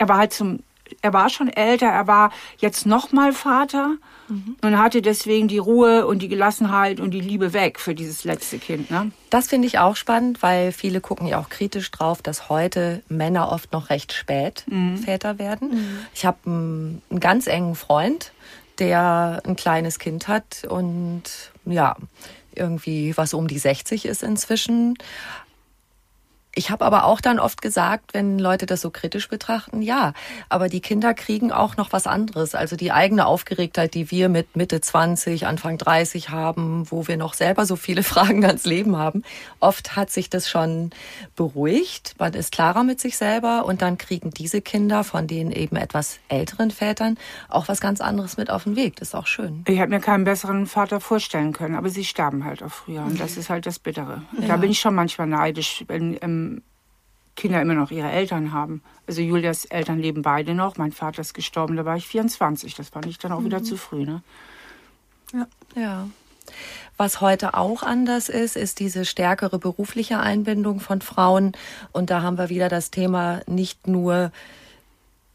er 0.00 0.08
war 0.08 0.16
halt 0.16 0.32
zum, 0.32 0.60
er 1.02 1.12
war 1.12 1.28
schon 1.28 1.48
älter, 1.48 1.86
er 1.86 2.06
war 2.06 2.32
jetzt 2.56 2.86
nochmal 2.86 3.34
Vater 3.34 3.96
mhm. 4.28 4.56
und 4.62 4.78
hatte 4.78 5.02
deswegen 5.02 5.46
die 5.46 5.58
Ruhe 5.58 6.06
und 6.06 6.20
die 6.20 6.28
Gelassenheit 6.28 7.00
und 7.00 7.10
die 7.10 7.20
Liebe 7.20 7.52
weg 7.52 7.78
für 7.78 7.94
dieses 7.94 8.24
letzte 8.24 8.58
Kind. 8.58 8.90
Ne? 8.90 9.12
Das 9.28 9.48
finde 9.48 9.68
ich 9.68 9.78
auch 9.78 9.96
spannend, 9.96 10.42
weil 10.42 10.72
viele 10.72 11.02
gucken 11.02 11.26
ja 11.26 11.38
auch 11.38 11.50
kritisch 11.50 11.90
drauf, 11.90 12.22
dass 12.22 12.48
heute 12.48 13.02
Männer 13.10 13.52
oft 13.52 13.72
noch 13.72 13.90
recht 13.90 14.14
spät 14.14 14.64
mhm. 14.68 14.96
Väter 14.96 15.38
werden. 15.38 15.70
Mhm. 15.70 15.98
Ich 16.14 16.24
habe 16.24 16.38
einen, 16.46 17.02
einen 17.10 17.20
ganz 17.20 17.46
engen 17.46 17.74
Freund, 17.74 18.32
der 18.78 19.42
ein 19.44 19.56
kleines 19.56 19.98
Kind 19.98 20.28
hat 20.28 20.64
und 20.66 21.24
ja, 21.66 21.94
irgendwie 22.54 23.14
was 23.18 23.34
um 23.34 23.48
die 23.48 23.58
60 23.58 24.06
ist 24.06 24.22
inzwischen. 24.22 24.96
Ich 26.54 26.70
habe 26.70 26.84
aber 26.84 27.04
auch 27.04 27.20
dann 27.20 27.38
oft 27.38 27.62
gesagt, 27.62 28.12
wenn 28.12 28.38
Leute 28.38 28.66
das 28.66 28.80
so 28.80 28.90
kritisch 28.90 29.28
betrachten, 29.28 29.82
ja, 29.82 30.14
aber 30.48 30.68
die 30.68 30.80
Kinder 30.80 31.14
kriegen 31.14 31.52
auch 31.52 31.76
noch 31.76 31.92
was 31.92 32.08
anderes. 32.08 32.56
Also 32.56 32.74
die 32.74 32.90
eigene 32.90 33.26
Aufgeregtheit, 33.26 33.94
die 33.94 34.10
wir 34.10 34.28
mit 34.28 34.56
Mitte 34.56 34.80
20, 34.80 35.46
Anfang 35.46 35.78
30 35.78 36.30
haben, 36.30 36.90
wo 36.90 37.06
wir 37.06 37.16
noch 37.16 37.34
selber 37.34 37.66
so 37.66 37.76
viele 37.76 38.02
Fragen 38.10 38.44
ans 38.44 38.64
Leben 38.64 38.96
haben. 38.96 39.22
Oft 39.60 39.94
hat 39.94 40.10
sich 40.10 40.28
das 40.28 40.48
schon 40.48 40.90
beruhigt. 41.36 42.16
Man 42.18 42.34
ist 42.34 42.50
klarer 42.50 42.82
mit 42.82 43.00
sich 43.00 43.16
selber 43.16 43.64
und 43.64 43.80
dann 43.80 43.96
kriegen 43.96 44.30
diese 44.30 44.60
Kinder 44.60 45.04
von 45.04 45.28
den 45.28 45.52
eben 45.52 45.76
etwas 45.76 46.18
älteren 46.28 46.72
Vätern 46.72 47.16
auch 47.48 47.68
was 47.68 47.80
ganz 47.80 48.00
anderes 48.00 48.36
mit 48.36 48.50
auf 48.50 48.64
den 48.64 48.74
Weg. 48.74 48.96
Das 48.96 49.08
ist 49.08 49.14
auch 49.14 49.28
schön. 49.28 49.64
Ich 49.68 49.78
hätte 49.78 49.90
mir 49.90 50.00
keinen 50.00 50.24
besseren 50.24 50.66
Vater 50.66 51.00
vorstellen 51.00 51.52
können, 51.52 51.76
aber 51.76 51.90
sie 51.90 52.04
sterben 52.04 52.44
halt 52.44 52.62
auch 52.62 52.70
früher 52.70 53.02
und 53.02 53.20
das 53.20 53.36
ist 53.36 53.50
halt 53.50 53.66
das 53.66 53.78
Bittere. 53.78 54.22
Ja. 54.40 54.48
Da 54.48 54.56
bin 54.56 54.70
ich 54.70 54.80
schon 54.80 54.94
manchmal 54.94 55.28
neidisch, 55.28 55.84
wenn 55.86 56.18
ähm, 56.40 56.62
Kinder 57.36 57.62
immer 57.62 57.74
noch 57.74 57.90
ihre 57.90 58.10
Eltern 58.10 58.52
haben. 58.52 58.82
Also 59.06 59.22
Julias 59.22 59.64
Eltern 59.64 59.98
leben 59.98 60.22
beide 60.22 60.54
noch. 60.54 60.76
Mein 60.76 60.92
Vater 60.92 61.22
ist 61.22 61.32
gestorben, 61.32 61.76
da 61.76 61.84
war 61.84 61.96
ich 61.96 62.06
24. 62.06 62.74
Das 62.74 62.90
fand 62.90 63.06
ich 63.06 63.18
dann 63.18 63.32
auch 63.32 63.40
mhm. 63.40 63.46
wieder 63.46 63.62
zu 63.62 63.76
früh. 63.76 64.04
Ne? 64.04 64.22
Ja. 65.32 65.46
ja. 65.74 66.08
Was 66.96 67.22
heute 67.22 67.54
auch 67.54 67.82
anders 67.82 68.28
ist, 68.28 68.56
ist 68.56 68.78
diese 68.78 69.06
stärkere 69.06 69.58
berufliche 69.58 70.18
Einbindung 70.18 70.80
von 70.80 71.00
Frauen. 71.00 71.52
Und 71.92 72.10
da 72.10 72.20
haben 72.20 72.36
wir 72.36 72.50
wieder 72.50 72.68
das 72.68 72.90
Thema 72.90 73.40
nicht 73.46 73.86
nur 73.86 74.32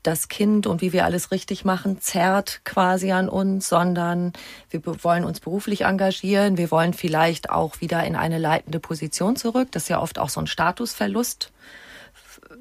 das 0.08 0.28
Kind 0.28 0.68
und 0.68 0.82
wie 0.82 0.94
wir 0.94 1.06
alles 1.06 1.32
richtig 1.32 1.66
machen, 1.66 2.00
zerrt 2.00 2.62
quasi 2.64 3.12
an 3.12 3.30
uns, 3.30 3.70
sondern 3.70 4.34
wir 4.70 4.82
wollen 5.04 5.24
uns 5.24 5.40
beruflich 5.40 5.82
engagieren. 5.82 6.58
Wir 6.58 6.72
wollen 6.72 6.94
vielleicht 6.94 7.50
auch 7.50 7.82
wieder 7.82 8.04
in 8.04 8.16
eine 8.16 8.38
leitende 8.38 8.80
Position 8.80 9.36
zurück. 9.36 9.70
Das 9.72 9.84
ist 9.84 9.90
ja 9.90 10.02
oft 10.02 10.20
auch 10.20 10.30
so 10.30 10.40
ein 10.42 10.48
Statusverlust 10.48 11.52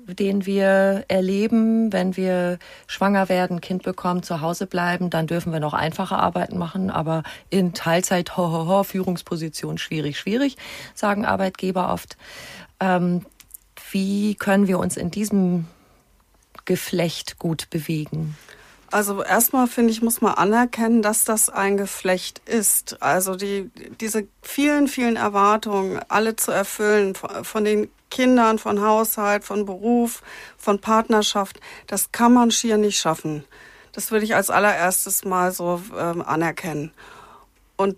den 0.07 0.45
wir 0.45 1.05
erleben, 1.09 1.93
wenn 1.93 2.17
wir 2.17 2.59
schwanger 2.87 3.29
werden, 3.29 3.61
Kind 3.61 3.83
bekommen, 3.83 4.23
zu 4.23 4.41
Hause 4.41 4.67
bleiben, 4.67 5.09
dann 5.09 5.27
dürfen 5.27 5.53
wir 5.53 5.61
noch 5.61 5.73
einfache 5.73 6.17
Arbeiten 6.17 6.59
machen, 6.59 6.91
aber 6.91 7.23
in 7.49 7.73
Teilzeit, 7.73 8.37
ho, 8.37 8.51
ho, 8.51 8.67
ho, 8.67 8.83
Führungsposition 8.83 9.79
schwierig, 9.79 10.19
schwierig, 10.19 10.57
sagen 10.95 11.25
Arbeitgeber 11.25 11.93
oft. 11.93 12.17
Ähm, 12.81 13.25
wie 13.91 14.35
können 14.35 14.69
wir 14.69 14.79
uns 14.79 14.97
in 14.97 15.11
diesem 15.11 15.67
Geflecht 16.65 17.39
gut 17.39 17.69
bewegen? 17.71 18.37
Also 18.91 19.23
erstmal 19.25 19.67
finde 19.67 19.93
ich, 19.93 20.03
muss 20.03 20.21
man 20.21 20.35
anerkennen, 20.35 21.03
dass 21.03 21.25
das 21.25 21.49
ein 21.49 21.77
Geflecht 21.77 22.41
ist. 22.47 23.03
Also 23.03 23.35
die, 23.35 23.71
diese 24.01 24.29
vielen, 24.41 24.87
vielen 24.87 25.17
Erwartungen, 25.17 26.01
alle 26.09 26.37
zu 26.37 26.53
erfüllen, 26.53 27.15
von 27.15 27.65
den 27.65 27.89
Kindern, 28.11 28.61
von 28.61 28.81
Haushalt, 28.81 29.43
von 29.43 29.67
Beruf, 29.67 30.23
von 30.57 30.81
Partnerschaft, 30.81 31.59
das 31.89 32.13
kann 32.13 32.33
man 32.33 32.53
schier 32.53 32.77
nicht 32.77 32.97
schaffen. 32.97 33.45
Das 33.91 34.13
würde 34.13 34.25
ich 34.25 34.37
als 34.37 34.51
allererstes 34.51 35.25
mal 35.25 35.51
so 35.51 35.83
ähm, 35.99 36.23
anerkennen. 36.23 36.93
Und 37.77 37.97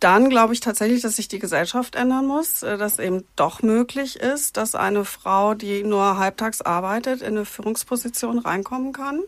dann 0.00 0.30
glaube 0.30 0.54
ich 0.54 0.60
tatsächlich, 0.60 1.02
dass 1.02 1.16
sich 1.16 1.28
die 1.28 1.38
Gesellschaft 1.38 1.94
ändern 1.94 2.26
muss, 2.26 2.62
äh, 2.62 2.76
dass 2.78 2.98
eben 2.98 3.24
doch 3.36 3.62
möglich 3.62 4.16
ist, 4.16 4.56
dass 4.56 4.74
eine 4.74 5.04
Frau, 5.04 5.54
die 5.54 5.84
nur 5.84 6.18
halbtags 6.18 6.62
arbeitet, 6.62 7.20
in 7.20 7.36
eine 7.36 7.44
Führungsposition 7.44 8.38
reinkommen 8.38 8.92
kann. 8.92 9.20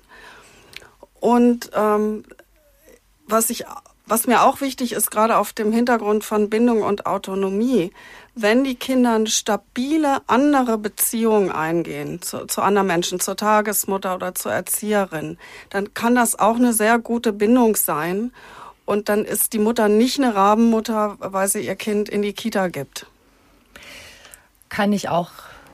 Und 1.20 1.70
ähm, 1.74 2.24
was 3.26 3.50
ich 3.50 3.64
was 4.06 4.26
mir 4.26 4.42
auch 4.42 4.60
wichtig 4.60 4.92
ist, 4.92 5.10
gerade 5.10 5.36
auf 5.36 5.52
dem 5.52 5.72
Hintergrund 5.72 6.24
von 6.24 6.50
Bindung 6.50 6.82
und 6.82 7.06
Autonomie, 7.06 7.92
wenn 8.34 8.64
die 8.64 8.74
Kinder 8.74 9.14
eine 9.14 9.28
stabile 9.28 10.22
andere 10.26 10.76
Beziehungen 10.76 11.52
eingehen 11.52 12.20
zu, 12.20 12.46
zu 12.46 12.62
anderen 12.62 12.88
Menschen, 12.88 13.20
zur 13.20 13.36
Tagesmutter 13.36 14.14
oder 14.14 14.34
zur 14.34 14.52
Erzieherin, 14.52 15.38
dann 15.70 15.94
kann 15.94 16.14
das 16.14 16.38
auch 16.38 16.56
eine 16.56 16.72
sehr 16.72 16.98
gute 16.98 17.32
Bindung 17.32 17.76
sein. 17.76 18.32
Und 18.92 19.08
dann 19.08 19.24
ist 19.24 19.54
die 19.54 19.58
Mutter 19.58 19.88
nicht 19.88 20.18
eine 20.18 20.34
Rabenmutter, 20.34 21.16
weil 21.18 21.48
sie 21.48 21.64
ihr 21.64 21.76
Kind 21.76 22.10
in 22.10 22.20
die 22.20 22.34
Kita 22.34 22.68
gibt. 22.68 23.06
Kann 24.68 24.92
ich 24.92 25.08
auch 25.08 25.30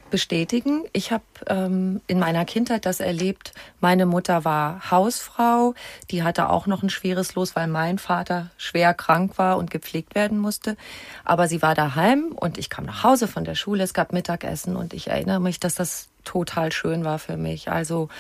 bestätigen. 0.09 0.85
Ich 0.93 1.11
habe 1.11 1.25
ähm, 1.49 2.01
in 2.07 2.21
meiner 2.21 2.45
Kindheit 2.45 2.87
das 2.87 3.01
erlebt. 3.01 3.55
Meine 3.81 4.07
Mutter 4.07 4.45
war 4.45 4.93
Hausfrau. 4.93 5.75
Die 6.13 6.23
hatte 6.23 6.49
auch 6.49 6.69
noch 6.69 6.85
ein 6.85 6.91
schweres 6.91 7.35
Los, 7.35 7.57
weil 7.57 7.67
mein 7.67 7.99
Vater 7.99 8.51
schwer 8.57 8.95
krank 8.95 9.37
war 9.37 9.59
und 9.59 9.73
gepflegt 9.73 10.15
werden 10.15 10.39
musste. 10.39 10.77
Aber 11.25 11.49
sie 11.49 11.61
war 11.61 11.75
daheim 11.75 12.27
und 12.37 12.57
ich 12.57 12.71
kam 12.71 12.85
nach 12.85 13.03
Hause 13.03 13.27
von 13.27 13.43
der 13.43 13.57
Schule. 13.57 13.83
Es 13.83 13.95
gab 13.95 14.13
Mittagessen 14.13 14.77
und 14.77 14.95
ich 14.95 15.09
erinnere 15.09 15.41
mich, 15.41 15.59
dass 15.59 15.75
das 15.75 16.07
total 16.23 16.71
schön 16.71 17.05
war 17.05 17.19
für 17.19 17.37
mich. 17.37 17.69
Also 17.69 18.11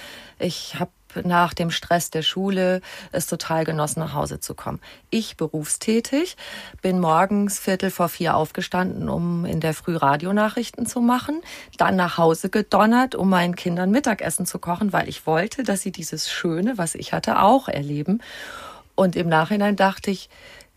ich 0.41 0.75
habe 0.81 0.91
nach 1.25 1.55
dem 1.55 1.71
Stress 1.71 2.11
der 2.11 2.23
Schule 2.23 2.81
es 3.13 3.27
total 3.27 3.65
genossen, 3.65 4.01
nach 4.01 4.15
Hause 4.15 4.41
zu 4.41 4.55
kommen. 4.55 4.81
Ich 5.11 5.37
berufstätig, 5.37 6.37
bin 6.83 7.01
morgens 7.01 7.59
Viertel 7.59 7.91
vor 7.91 8.09
vier 8.09 8.37
aufgestanden, 8.37 9.09
um 9.09 9.45
in 9.45 9.61
der 9.61 9.75
Früh 9.75 9.97
Radionachrichten 9.97 10.87
zu 10.87 11.01
machen, 11.01 11.41
dann 11.77 11.97
nach 11.97 12.19
Hause 12.19 12.51
gedonnert, 12.51 13.15
um 13.15 13.31
meinen 13.31 13.57
Kindern 13.57 13.91
Mittagessen 13.91 14.47
zu 14.47 14.59
kochen, 14.59 14.93
weil 14.93 15.09
ich 15.09 15.27
wollte, 15.27 15.63
dass 15.63 15.83
sie 15.83 15.93
dieses 15.93 16.31
Schöne, 16.31 16.79
was 16.79 16.95
ich 16.95 17.13
hatte, 17.13 17.41
auch 17.41 17.69
erleben. 17.69 18.21
Und 18.95 19.17
im 19.17 19.29
Nachhinein 19.29 19.77
dachte 19.77 20.11
ich, 20.11 20.29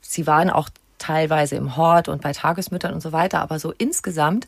sie 0.01 0.27
waren 0.27 0.49
auch 0.49 0.69
teilweise 1.01 1.55
im 1.55 1.75
Hort 1.75 2.07
und 2.07 2.21
bei 2.21 2.31
Tagesmüttern 2.31 2.93
und 2.93 3.01
so 3.01 3.11
weiter. 3.11 3.39
Aber 3.39 3.59
so 3.59 3.73
insgesamt 3.77 4.47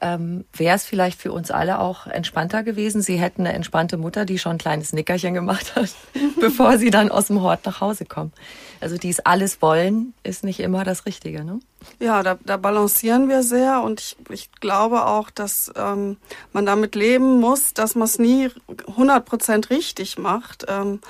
ähm, 0.00 0.44
wäre 0.52 0.76
es 0.76 0.84
vielleicht 0.84 1.20
für 1.20 1.32
uns 1.32 1.50
alle 1.50 1.78
auch 1.78 2.06
entspannter 2.06 2.62
gewesen. 2.62 3.02
Sie 3.02 3.16
hätten 3.16 3.42
eine 3.42 3.54
entspannte 3.54 3.96
Mutter, 3.96 4.24
die 4.24 4.38
schon 4.38 4.52
ein 4.52 4.58
kleines 4.58 4.92
Nickerchen 4.92 5.34
gemacht 5.34 5.76
hat, 5.76 5.90
bevor 6.40 6.78
sie 6.78 6.90
dann 6.90 7.10
aus 7.10 7.26
dem 7.26 7.42
Hort 7.42 7.66
nach 7.66 7.80
Hause 7.80 8.06
kommen. 8.06 8.32
Also 8.80 8.96
dies 8.96 9.20
alles 9.20 9.60
wollen 9.60 10.14
ist 10.22 10.42
nicht 10.42 10.60
immer 10.60 10.84
das 10.84 11.04
Richtige, 11.04 11.44
ne? 11.44 11.60
Ja, 11.98 12.22
da, 12.22 12.38
da 12.44 12.56
balancieren 12.56 13.28
wir 13.28 13.42
sehr 13.42 13.82
und 13.82 14.00
ich, 14.00 14.16
ich 14.30 14.52
glaube 14.52 15.06
auch, 15.06 15.30
dass 15.30 15.72
ähm, 15.76 16.16
man 16.52 16.66
damit 16.66 16.94
leben 16.94 17.40
muss, 17.40 17.74
dass 17.74 17.94
man 17.94 18.04
es 18.04 18.18
nie 18.18 18.50
100 18.88 19.24
Prozent 19.24 19.70
richtig 19.70 20.18
macht. 20.18 20.66
Ähm, 20.68 21.00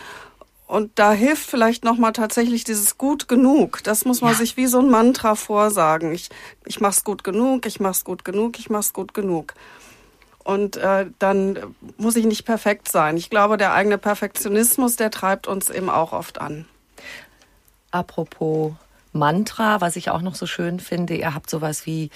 und 0.71 1.01
da 1.01 1.13
hilft 1.13 1.51
vielleicht 1.51 1.85
nochmal 1.85 2.13
tatsächlich 2.13 2.63
dieses 2.63 2.97
gut 2.97 3.27
genug. 3.27 3.83
Das 3.83 4.05
muss 4.05 4.21
man 4.21 4.31
ja. 4.31 4.39
sich 4.39 4.57
wie 4.57 4.69
so 4.69 4.79
ein 4.79 4.89
Mantra 4.89 5.35
vorsagen. 5.35 6.13
Ich, 6.13 6.29
ich 6.65 6.81
mach's 6.81 7.03
gut 7.03 7.25
genug, 7.25 7.67
ich 7.67 7.81
mach's 7.81 8.05
gut 8.05 8.25
genug, 8.25 8.57
ich 8.57 8.71
mach's 8.71 8.93
gut 8.93 9.13
genug. 9.13 9.55
Und 10.45 10.77
äh, 10.77 11.07
dann 11.19 11.59
muss 11.97 12.15
ich 12.15 12.25
nicht 12.25 12.45
perfekt 12.45 12.89
sein. 12.89 13.17
Ich 13.17 13.31
glaube, 13.31 13.57
der 13.57 13.73
eigene 13.73 13.99
Perfektionismus, 13.99 14.95
der 14.95 15.11
treibt 15.11 15.49
uns 15.49 15.71
eben 15.71 15.91
auch 15.91 16.13
oft 16.13 16.41
an. 16.41 16.67
Apropos 17.91 18.73
Mantra, 19.13 19.81
was 19.81 19.97
ich 19.97 20.09
auch 20.11 20.23
noch 20.23 20.37
so 20.37 20.47
schön 20.47 20.79
finde, 20.79 21.17
ihr 21.17 21.35
habt 21.35 21.51
sowas 21.51 21.85
wie, 21.85 22.11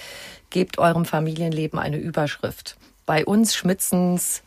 gebt 0.50 0.78
eurem 0.78 1.06
Familienleben 1.06 1.80
eine 1.80 1.96
Überschrift. 1.96 2.76
Bei 3.04 3.24
uns 3.24 3.56
Schmitzens 3.56 4.44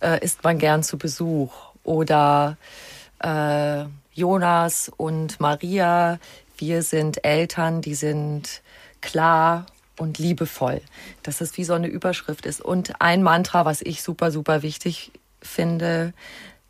äh, 0.00 0.24
ist 0.24 0.42
man 0.42 0.56
gern 0.56 0.82
zu 0.82 0.96
Besuch 0.96 1.52
oder 1.84 2.56
äh, 3.22 3.86
Jonas 4.12 4.90
und 4.96 5.40
Maria, 5.40 6.18
wir 6.58 6.82
sind 6.82 7.24
Eltern, 7.24 7.80
die 7.80 7.94
sind 7.94 8.62
klar 9.00 9.66
und 9.98 10.18
liebevoll. 10.18 10.80
Dass 11.22 11.40
es 11.40 11.56
wie 11.56 11.64
so 11.64 11.74
eine 11.74 11.88
Überschrift 11.88 12.46
ist. 12.46 12.60
Und 12.60 13.00
ein 13.00 13.22
Mantra, 13.22 13.64
was 13.64 13.80
ich 13.82 14.02
super, 14.02 14.30
super 14.30 14.62
wichtig 14.62 15.12
finde, 15.40 16.12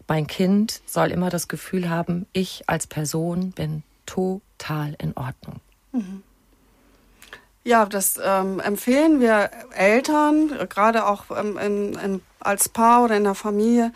mein 0.08 0.26
Kind 0.26 0.82
soll 0.86 1.10
immer 1.10 1.30
das 1.30 1.48
Gefühl 1.48 1.88
haben, 1.88 2.26
ich 2.32 2.64
als 2.68 2.86
Person 2.86 3.52
bin 3.52 3.82
total 4.06 4.94
in 4.98 5.16
Ordnung. 5.16 5.60
Mhm. 5.92 6.22
Ja, 7.64 7.86
das 7.86 8.20
ähm, 8.22 8.58
empfehlen 8.58 9.20
wir 9.20 9.50
Eltern, 9.74 10.50
gerade 10.68 11.06
auch 11.06 11.26
ähm, 11.30 11.56
in, 11.58 11.94
in, 11.94 12.20
als 12.40 12.68
Paar 12.68 13.04
oder 13.04 13.16
in 13.16 13.24
der 13.24 13.36
Familie, 13.36 13.92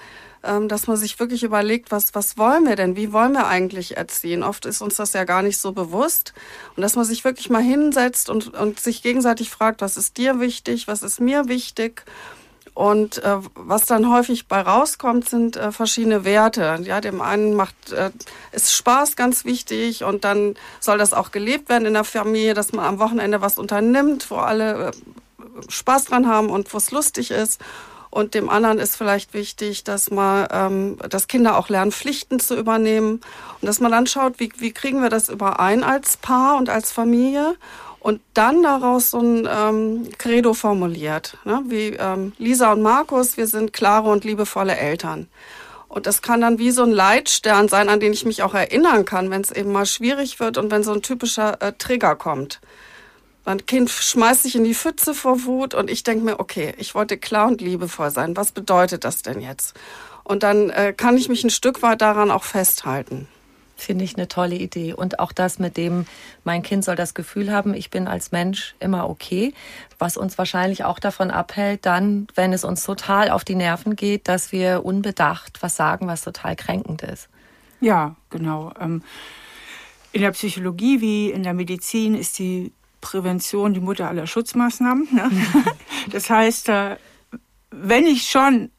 dass 0.69 0.87
man 0.87 0.97
sich 0.97 1.19
wirklich 1.19 1.43
überlegt, 1.43 1.91
was, 1.91 2.15
was 2.15 2.39
wollen 2.39 2.67
wir 2.67 2.77
denn? 2.77 2.97
Wie 2.97 3.13
wollen 3.13 3.33
wir 3.33 3.47
eigentlich 3.47 3.97
erziehen? 3.97 4.43
Oft 4.43 4.67
ist 4.67 4.81
uns 4.81 4.97
das 4.97 5.13
ja 5.13 5.25
gar 5.25 5.43
nicht 5.43 5.59
so 5.59 5.73
bewusst. 5.73 6.35
Und 6.77 6.83
dass 6.83 6.97
man 6.97 7.05
sich 7.05 7.25
wirklich 7.25 7.51
mal 7.51 7.63
hinsetzt 7.63 8.31
und, 8.31 8.55
und 8.55 8.81
sich 8.81 9.03
gegenseitig 9.03 9.51
fragt, 9.51 9.81
was 9.81 9.97
ist 9.97 10.17
dir 10.17 10.41
wichtig? 10.41 10.89
Was 10.89 11.03
ist 11.03 11.21
mir 11.21 11.49
wichtig? 11.49 12.05
Und 12.77 13.25
äh, 13.25 13.39
was 13.55 13.87
dann 13.87 14.13
häufig 14.13 14.49
bei 14.49 14.61
rauskommt, 14.61 15.27
sind 15.27 15.57
äh, 15.57 15.73
verschiedene 15.73 16.27
Werte. 16.27 16.79
Ja, 16.83 17.01
dem 17.01 17.23
einen 17.23 17.55
macht 17.55 17.91
äh, 17.93 18.11
ist 18.53 18.75
Spaß 18.75 19.17
ganz 19.17 19.47
wichtig 19.47 20.05
und 20.05 20.25
dann 20.25 20.57
soll 20.79 20.99
das 20.99 21.15
auch 21.15 21.31
gelebt 21.31 21.71
werden 21.71 21.87
in 21.87 21.95
der 21.95 22.05
Familie, 22.05 22.53
dass 22.53 22.73
man 22.73 22.85
am 22.85 22.99
Wochenende 22.99 23.41
was 23.41 23.59
unternimmt, 23.59 24.31
wo 24.31 24.37
alle 24.37 24.89
äh, 24.89 24.93
Spaß 25.69 26.05
dran 26.05 26.29
haben 26.29 26.51
und 26.51 26.71
wo 26.75 26.77
es 26.77 26.91
lustig 26.91 27.31
ist. 27.31 27.63
Und 28.11 28.35
dem 28.35 28.49
anderen 28.49 28.79
ist 28.79 28.97
vielleicht 28.97 29.35
wichtig, 29.35 29.85
dass 29.85 30.11
man, 30.11 30.47
ähm, 30.51 30.99
dass 31.09 31.29
Kinder 31.29 31.59
auch 31.59 31.69
lernen, 31.69 31.93
Pflichten 31.93 32.41
zu 32.41 32.57
übernehmen 32.57 33.21
und 33.61 33.67
dass 33.67 33.81
man 33.81 33.93
dann 33.93 34.07
schaut, 34.07 34.39
wie, 34.39 34.51
wie 34.59 34.73
kriegen 34.73 35.03
wir 35.03 35.11
das 35.11 35.29
überein 35.29 35.85
als 35.85 36.17
Paar 36.17 36.57
und 36.57 36.69
als 36.71 36.93
Familie 36.93 37.57
und 38.07 38.21
dann 38.35 38.63
daraus 38.63 39.11
so 39.11 39.19
ein 39.19 39.49
ähm, 39.51 40.09
Credo 40.17 40.55
formuliert, 40.55 41.39
ne? 41.45 41.63
wie 41.67 41.89
ähm, 41.89 42.33
Lisa 42.39 42.73
und 42.73 42.81
Markus, 42.81 43.37
wir 43.37 43.49
sind 43.49 43.73
klare 43.73 44.09
und 44.09 44.25
liebevolle 44.25 44.77
Eltern. 44.77 45.29
Und 45.89 46.07
das 46.07 46.23
kann 46.23 46.41
dann 46.41 46.59
wie 46.59 46.71
so 46.71 46.83
ein 46.83 46.93
Leitstern 46.93 47.69
sein, 47.69 47.89
an 47.89 48.01
den 48.01 48.13
ich 48.13 48.25
mich 48.25 48.43
auch 48.43 48.55
erinnern 48.55 49.05
kann, 49.05 49.31
wenn 49.31 49.41
es 49.41 49.51
eben 49.51 49.73
mal 49.73 49.87
schwierig 49.87 50.41
wird 50.41 50.57
und 50.57 50.71
wenn 50.71 50.85
so 50.85 50.93
ein 50.93 51.03
typischer 51.03 51.61
äh, 51.63 51.73
Trigger 51.73 52.15
kommt. 52.15 52.61
Mein 53.47 53.65
Kind 53.65 53.91
schmeißt 53.91 54.43
sich 54.43 54.57
in 54.57 54.65
die 54.65 54.75
Pfütze 54.75 55.15
vor 55.15 55.45
Wut 55.45 55.73
und 55.73 55.89
ich 55.89 56.03
denke 56.03 56.25
mir, 56.25 56.41
okay, 56.41 56.75
ich 56.79 56.97
wollte 56.97 57.17
klar 57.17 57.47
und 57.47 57.61
liebevoll 57.61 58.11
sein. 58.11 58.37
Was 58.37 58.51
bedeutet 58.51 59.05
das 59.05 59.23
denn 59.23 59.41
jetzt? 59.41 59.79
Und 60.25 60.43
dann 60.43 60.71
äh, 60.71 60.93
kann 60.93 61.17
ich 61.17 61.29
mich 61.29 61.45
ein 61.45 61.51
Stück 61.51 61.81
weit 61.81 62.01
daran 62.01 62.33
auch 62.33 62.43
festhalten. 62.43 63.29
Finde 63.77 64.05
ich 64.05 64.17
eine 64.17 64.27
tolle 64.27 64.57
Idee. 64.57 64.95
Und 64.95 65.21
auch 65.21 65.31
das 65.31 65.61
mit 65.61 65.77
dem, 65.77 66.07
mein 66.43 66.65
Kind 66.65 66.85
soll 66.85 66.97
das 66.97 67.15
Gefühl 67.15 67.53
haben, 67.53 67.73
ich 67.73 67.89
bin 67.89 68.09
als 68.09 68.33
Mensch 68.33 68.75
immer 68.81 69.09
okay, 69.09 69.55
was 69.97 70.17
uns 70.17 70.37
wahrscheinlich 70.39 70.83
auch 70.83 70.99
davon 70.99 71.31
abhält, 71.31 71.87
dann, 71.87 72.27
wenn 72.35 72.53
es 72.53 72.65
uns 72.65 72.83
total 72.83 73.31
auf 73.31 73.45
die 73.45 73.55
Nerven 73.55 73.95
geht, 73.95 74.27
dass 74.27 74.51
wir 74.51 74.85
unbedacht 74.85 75.59
was 75.63 75.77
sagen, 75.77 76.09
was 76.09 76.23
total 76.23 76.57
kränkend 76.57 77.03
ist. 77.03 77.29
Ja, 77.81 78.17
genau. 78.29 78.73
Ähm, 78.81 79.05
in 80.11 80.23
der 80.23 80.33
Psychologie 80.33 81.01
wie 81.01 81.31
in 81.31 81.45
der 81.45 81.55
Medizin 81.55 82.17
ist 82.17 82.41
die 82.41 82.73
Prävention 83.11 83.73
die 83.73 83.81
Mutter 83.81 84.09
aller 84.09 84.27
Schutzmaßnahmen. 84.27 85.09
Ne? 85.13 85.31
Das 86.11 86.31
heißt, 86.31 86.69
äh, 86.69 86.97
wenn 87.71 88.07
ich 88.07 88.29
schon 88.29 88.71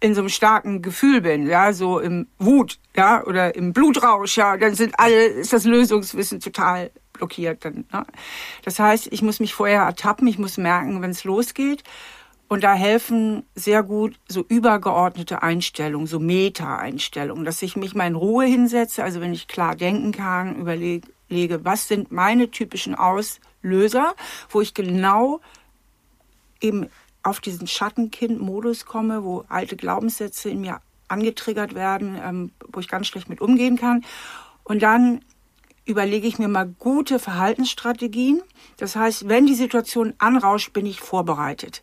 in 0.00 0.14
so 0.14 0.20
einem 0.20 0.28
starken 0.28 0.82
Gefühl 0.82 1.20
bin, 1.20 1.46
ja, 1.46 1.72
so 1.72 1.98
im 1.98 2.26
Wut, 2.38 2.78
ja, 2.96 3.24
oder 3.24 3.54
im 3.54 3.72
Blutrausch, 3.72 4.36
ja, 4.36 4.56
dann 4.56 4.74
sind 4.74 4.98
alle, 4.98 5.24
ist 5.24 5.52
das 5.52 5.64
Lösungswissen 5.64 6.40
total 6.40 6.90
blockiert. 7.12 7.64
Dann, 7.64 7.84
ne? 7.92 8.04
Das 8.64 8.78
heißt, 8.78 9.08
ich 9.10 9.22
muss 9.22 9.40
mich 9.40 9.54
vorher 9.54 9.82
ertappen, 9.82 10.26
ich 10.28 10.38
muss 10.38 10.56
merken, 10.56 11.00
wenn 11.00 11.10
es 11.10 11.24
losgeht. 11.24 11.82
Und 12.48 12.62
da 12.62 12.74
helfen 12.74 13.44
sehr 13.54 13.82
gut 13.82 14.20
so 14.28 14.44
übergeordnete 14.46 15.42
Einstellungen, 15.42 16.06
so 16.06 16.20
Meta-Einstellungen, 16.20 17.44
dass 17.44 17.62
ich 17.62 17.76
mich 17.76 17.94
mal 17.94 18.06
in 18.06 18.14
Ruhe 18.14 18.44
hinsetze, 18.44 19.02
also 19.02 19.20
wenn 19.20 19.32
ich 19.32 19.48
klar 19.48 19.74
denken 19.74 20.12
kann, 20.12 20.56
überlege, 20.56 21.64
was 21.64 21.88
sind 21.88 22.12
meine 22.12 22.50
typischen 22.50 22.94
Aus 22.94 23.40
Löser, 23.64 24.14
wo 24.50 24.60
ich 24.60 24.74
genau 24.74 25.40
eben 26.60 26.88
auf 27.22 27.40
diesen 27.40 27.66
Schattenkind-Modus 27.66 28.84
komme, 28.84 29.24
wo 29.24 29.44
alte 29.48 29.76
Glaubenssätze 29.76 30.50
in 30.50 30.60
mir 30.60 30.80
angetriggert 31.08 31.74
werden, 31.74 32.18
ähm, 32.22 32.52
wo 32.68 32.80
ich 32.80 32.88
ganz 32.88 33.06
schlecht 33.06 33.28
mit 33.28 33.40
umgehen 33.40 33.76
kann. 33.76 34.04
Und 34.62 34.82
dann 34.82 35.24
überlege 35.86 36.26
ich 36.26 36.38
mir 36.38 36.48
mal 36.48 36.66
gute 36.78 37.18
Verhaltensstrategien. 37.18 38.42
Das 38.76 38.96
heißt, 38.96 39.28
wenn 39.28 39.46
die 39.46 39.54
Situation 39.54 40.14
anrauscht, 40.18 40.72
bin 40.72 40.86
ich 40.86 41.00
vorbereitet. 41.00 41.82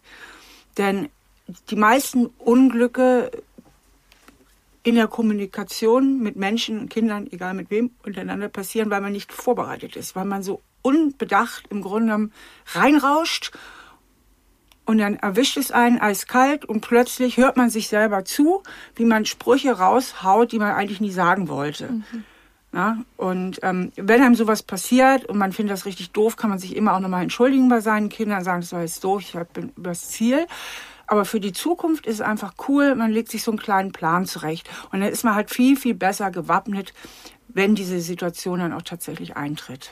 Denn 0.78 1.10
die 1.70 1.76
meisten 1.76 2.28
Unglücke 2.38 3.32
in 4.84 4.96
der 4.96 5.08
Kommunikation 5.08 6.20
mit 6.20 6.36
Menschen 6.36 6.80
und 6.80 6.90
Kindern, 6.90 7.28
egal 7.32 7.54
mit 7.54 7.70
wem, 7.70 7.92
untereinander 8.04 8.50
passieren, 8.50 8.90
weil 8.90 9.02
man 9.02 9.12
nicht 9.12 9.32
vorbereitet 9.32 9.96
ist, 9.96 10.16
weil 10.16 10.26
man 10.26 10.44
so 10.44 10.62
unbedacht 10.82 11.66
im 11.70 11.82
Grunde 11.82 12.08
genommen 12.08 12.34
reinrauscht 12.74 13.52
und 14.86 14.98
dann 14.98 15.16
erwischt 15.16 15.58
es 15.58 15.72
einen 15.72 16.00
eiskalt 16.00 16.66
und 16.66 16.82
plötzlich 16.82 17.38
hört 17.38 17.58
man 17.58 17.70
sich 17.70 17.88
selber 17.88 18.26
zu, 18.26 18.64
wie 18.96 19.06
man 19.06 19.26
Sprüche 19.26 19.74
raushaut, 19.74 20.52
die 20.52 20.60
man 20.60 20.72
eigentlich 20.72 21.02
nie 21.02 21.12
sagen 21.12 21.48
wollte. 21.48 21.92
Mhm. 21.92 22.24
Na, 22.74 23.04
und 23.18 23.60
ähm, 23.64 23.92
wenn 23.98 24.22
einem 24.22 24.36
sowas 24.36 24.64
passiert 24.64 25.26
und 25.26 25.38
man 25.38 25.52
findet 25.52 25.74
das 25.74 25.86
richtig 25.86 26.12
doof, 26.12 26.38
kann 26.38 26.50
man 26.50 26.58
sich 26.58 26.76
immer 26.76 26.94
auch 26.94 27.02
nochmal 27.02 27.22
entschuldigen 27.22 27.68
bei 27.68 27.82
seinen 27.82 28.08
Kindern, 28.08 28.44
sagen, 28.44 28.62
das 28.62 28.72
war 28.72 28.82
jetzt 28.82 29.04
doof, 29.04 29.22
ich 29.22 29.34
bin 29.54 29.74
übers 29.76 30.08
Ziel. 30.08 30.48
Aber 31.12 31.26
für 31.26 31.42
die 31.42 31.52
Zukunft 31.52 32.06
ist 32.06 32.16
es 32.16 32.22
einfach 32.22 32.54
cool, 32.70 32.96
man 32.96 33.12
legt 33.12 33.30
sich 33.30 33.44
so 33.44 33.52
einen 33.52 33.60
kleinen 33.60 33.92
Plan 33.92 34.26
zurecht. 34.26 34.70
Und 34.94 35.02
dann 35.02 35.10
ist 35.10 35.26
man 35.26 35.36
halt 35.36 35.50
viel, 35.50 35.76
viel 35.76 35.94
besser 35.94 36.32
gewappnet, 36.32 36.94
wenn 37.50 37.76
diese 37.76 38.00
Situation 38.00 38.60
dann 38.60 38.72
auch 38.72 38.82
tatsächlich 38.82 39.36
eintritt. 39.36 39.92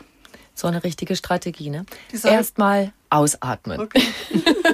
So 0.56 0.68
eine 0.68 0.82
richtige 0.82 1.18
Strategie, 1.18 1.72
ne? 1.72 1.86
Erstmal 2.24 2.94
ausatmen. 3.10 3.82
Okay. 3.82 4.02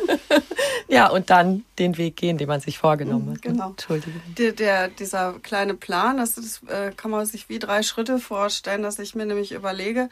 ja, 0.87 1.09
und 1.09 1.31
dann 1.31 1.65
den 1.79 1.97
Weg 1.97 2.15
gehen, 2.15 2.37
den 2.37 2.47
man 2.47 2.61
sich 2.61 2.77
vorgenommen 2.77 3.29
hat. 3.29 3.43
Ne? 3.43 3.51
Genau. 3.51 3.69
Entschuldigung. 3.71 4.21
Der, 4.37 4.51
der, 4.51 4.89
dieser 4.89 5.39
kleine 5.41 5.73
Plan, 5.73 6.17
das, 6.17 6.37
ist, 6.37 6.61
äh, 6.69 6.91
kann 6.95 7.09
man 7.09 7.25
sich 7.25 7.49
wie 7.49 7.57
drei 7.57 7.81
Schritte 7.81 8.19
vorstellen, 8.19 8.83
dass 8.83 8.99
ich 8.99 9.15
mir 9.15 9.25
nämlich 9.25 9.51
überlege, 9.51 10.09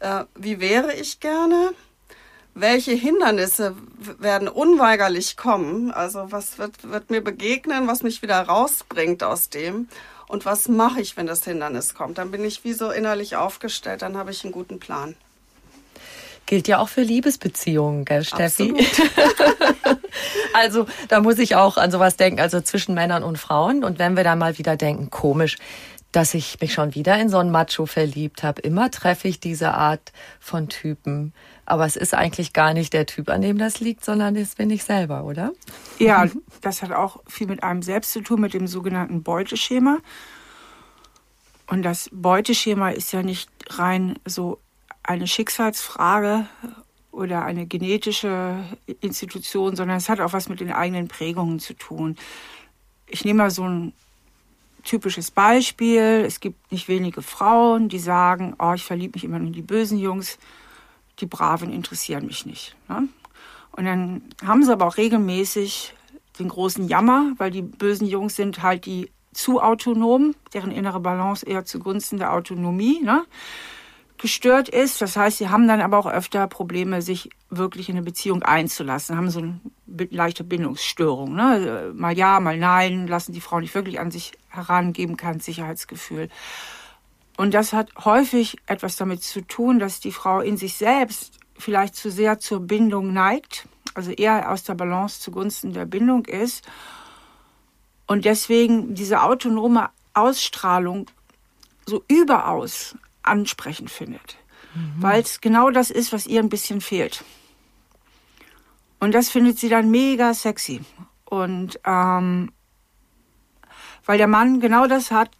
äh, 0.00 0.24
wie 0.34 0.58
wäre 0.58 0.94
ich 0.94 1.20
gerne? 1.20 1.70
Welche 2.58 2.92
Hindernisse 2.92 3.76
werden 4.18 4.48
unweigerlich 4.48 5.36
kommen? 5.36 5.90
Also 5.90 6.32
was 6.32 6.58
wird, 6.58 6.90
wird 6.90 7.10
mir 7.10 7.22
begegnen, 7.22 7.86
was 7.86 8.02
mich 8.02 8.22
wieder 8.22 8.40
rausbringt 8.40 9.22
aus 9.22 9.50
dem? 9.50 9.88
und 10.28 10.44
was 10.44 10.68
mache 10.68 11.00
ich, 11.00 11.16
wenn 11.16 11.26
das 11.26 11.44
Hindernis 11.44 11.94
kommt. 11.94 12.18
Dann 12.18 12.30
bin 12.30 12.44
ich 12.44 12.64
wie 12.64 12.72
so 12.72 12.90
innerlich 12.90 13.36
aufgestellt, 13.36 14.02
dann 14.02 14.16
habe 14.16 14.30
ich 14.30 14.44
einen 14.44 14.52
guten 14.52 14.80
Plan. 14.80 15.14
Gilt 16.46 16.68
ja 16.68 16.78
auch 16.78 16.88
für 16.88 17.02
Liebesbeziehungen, 17.02 18.04
gell, 18.04 18.24
Steffi? 18.24 18.74
Also 20.54 20.86
da 21.08 21.20
muss 21.20 21.38
ich 21.38 21.54
auch 21.54 21.76
an 21.76 21.90
sowas 21.90 22.16
denken, 22.16 22.40
also 22.40 22.62
zwischen 22.62 22.94
Männern 22.94 23.22
und 23.22 23.36
Frauen. 23.36 23.84
Und 23.84 23.98
wenn 23.98 24.16
wir 24.16 24.24
dann 24.24 24.38
mal 24.38 24.56
wieder 24.56 24.74
denken, 24.74 25.10
komisch, 25.10 25.58
dass 26.16 26.32
ich 26.32 26.58
mich 26.62 26.72
schon 26.72 26.94
wieder 26.94 27.20
in 27.20 27.28
so 27.28 27.36
einen 27.36 27.50
Macho 27.50 27.84
verliebt 27.84 28.42
habe. 28.42 28.62
Immer 28.62 28.90
treffe 28.90 29.28
ich 29.28 29.38
diese 29.38 29.74
Art 29.74 30.14
von 30.40 30.70
Typen. 30.70 31.34
Aber 31.66 31.84
es 31.84 31.94
ist 31.94 32.14
eigentlich 32.14 32.54
gar 32.54 32.72
nicht 32.72 32.94
der 32.94 33.04
Typ, 33.04 33.28
an 33.28 33.42
dem 33.42 33.58
das 33.58 33.80
liegt, 33.80 34.02
sondern 34.02 34.34
das 34.34 34.54
bin 34.54 34.70
ich 34.70 34.82
selber, 34.82 35.24
oder? 35.24 35.52
Ja, 35.98 36.24
das 36.62 36.80
hat 36.80 36.92
auch 36.92 37.20
viel 37.26 37.46
mit 37.48 37.62
einem 37.62 37.82
selbst 37.82 38.12
zu 38.12 38.22
tun, 38.22 38.40
mit 38.40 38.54
dem 38.54 38.66
sogenannten 38.66 39.22
Beuteschema. 39.22 39.98
Und 41.66 41.82
das 41.82 42.08
Beuteschema 42.10 42.88
ist 42.88 43.12
ja 43.12 43.22
nicht 43.22 43.50
rein 43.68 44.18
so 44.24 44.58
eine 45.02 45.26
Schicksalsfrage 45.26 46.46
oder 47.12 47.44
eine 47.44 47.66
genetische 47.66 48.64
Institution, 49.02 49.76
sondern 49.76 49.98
es 49.98 50.08
hat 50.08 50.20
auch 50.20 50.32
was 50.32 50.48
mit 50.48 50.60
den 50.60 50.72
eigenen 50.72 51.08
Prägungen 51.08 51.60
zu 51.60 51.74
tun. 51.74 52.16
Ich 53.06 53.26
nehme 53.26 53.42
mal 53.42 53.50
so 53.50 53.68
ein 53.68 53.92
typisches 54.86 55.30
Beispiel. 55.30 56.24
Es 56.26 56.40
gibt 56.40 56.72
nicht 56.72 56.88
wenige 56.88 57.20
Frauen, 57.20 57.88
die 57.88 57.98
sagen, 57.98 58.54
oh, 58.58 58.72
ich 58.74 58.84
verliebe 58.84 59.16
mich 59.16 59.24
immer 59.24 59.38
nur 59.38 59.48
in 59.48 59.52
die 59.52 59.62
bösen 59.62 59.98
Jungs, 59.98 60.38
die 61.18 61.26
Braven 61.26 61.72
interessieren 61.72 62.26
mich 62.26 62.46
nicht. 62.46 62.76
Ne? 62.88 63.08
Und 63.72 63.84
dann 63.84 64.22
haben 64.44 64.64
sie 64.64 64.72
aber 64.72 64.86
auch 64.86 64.96
regelmäßig 64.96 65.94
den 66.38 66.48
großen 66.48 66.88
Jammer, 66.88 67.32
weil 67.36 67.50
die 67.50 67.62
bösen 67.62 68.06
Jungs 68.06 68.36
sind 68.36 68.62
halt 68.62 68.86
die 68.86 69.10
zu 69.32 69.60
autonom, 69.60 70.34
deren 70.54 70.70
innere 70.70 71.00
Balance 71.00 71.44
eher 71.44 71.64
zugunsten 71.64 72.18
der 72.18 72.32
Autonomie. 72.32 73.00
Ne? 73.02 73.24
Gestört 74.18 74.68
ist. 74.68 75.00
Das 75.00 75.16
heißt, 75.16 75.38
sie 75.38 75.48
haben 75.48 75.68
dann 75.68 75.80
aber 75.80 75.98
auch 75.98 76.06
öfter 76.06 76.46
Probleme, 76.46 77.02
sich 77.02 77.30
wirklich 77.50 77.88
in 77.88 77.96
eine 77.96 78.04
Beziehung 78.04 78.42
einzulassen, 78.42 79.16
haben 79.16 79.30
so 79.30 79.40
eine 79.40 79.60
leichte 80.10 80.44
Bindungsstörung. 80.44 81.34
Ne? 81.34 81.92
Mal 81.94 82.16
ja, 82.16 82.40
mal 82.40 82.58
nein, 82.58 83.06
lassen 83.06 83.32
die 83.32 83.40
Frau 83.40 83.60
nicht 83.60 83.74
wirklich 83.74 84.00
an 84.00 84.10
sich 84.10 84.32
heran, 84.48 84.92
geben 84.92 85.16
kein 85.16 85.40
Sicherheitsgefühl. 85.40 86.28
Und 87.36 87.54
das 87.54 87.72
hat 87.72 87.90
häufig 88.04 88.56
etwas 88.66 88.96
damit 88.96 89.22
zu 89.22 89.42
tun, 89.42 89.78
dass 89.78 90.00
die 90.00 90.12
Frau 90.12 90.40
in 90.40 90.56
sich 90.56 90.74
selbst 90.74 91.38
vielleicht 91.58 91.94
zu 91.94 92.10
sehr 92.10 92.38
zur 92.38 92.60
Bindung 92.60 93.12
neigt, 93.12 93.68
also 93.94 94.10
eher 94.10 94.50
aus 94.50 94.64
der 94.64 94.74
Balance 94.74 95.20
zugunsten 95.20 95.72
der 95.72 95.86
Bindung 95.86 96.24
ist. 96.24 96.66
Und 98.06 98.24
deswegen 98.24 98.94
diese 98.94 99.22
autonome 99.22 99.90
Ausstrahlung 100.14 101.06
so 101.86 102.04
überaus 102.08 102.96
ansprechend 103.26 103.90
findet. 103.90 104.36
Mhm. 104.74 105.02
Weil 105.02 105.22
es 105.22 105.40
genau 105.40 105.70
das 105.70 105.90
ist, 105.90 106.12
was 106.12 106.26
ihr 106.26 106.40
ein 106.40 106.48
bisschen 106.48 106.80
fehlt. 106.80 107.24
Und 108.98 109.12
das 109.12 109.28
findet 109.28 109.58
sie 109.58 109.68
dann 109.68 109.90
mega 109.90 110.34
sexy. 110.34 110.80
Und 111.24 111.80
ähm, 111.84 112.52
weil 114.04 114.18
der 114.18 114.28
Mann 114.28 114.60
genau 114.60 114.86
das 114.86 115.10
hat, 115.10 115.30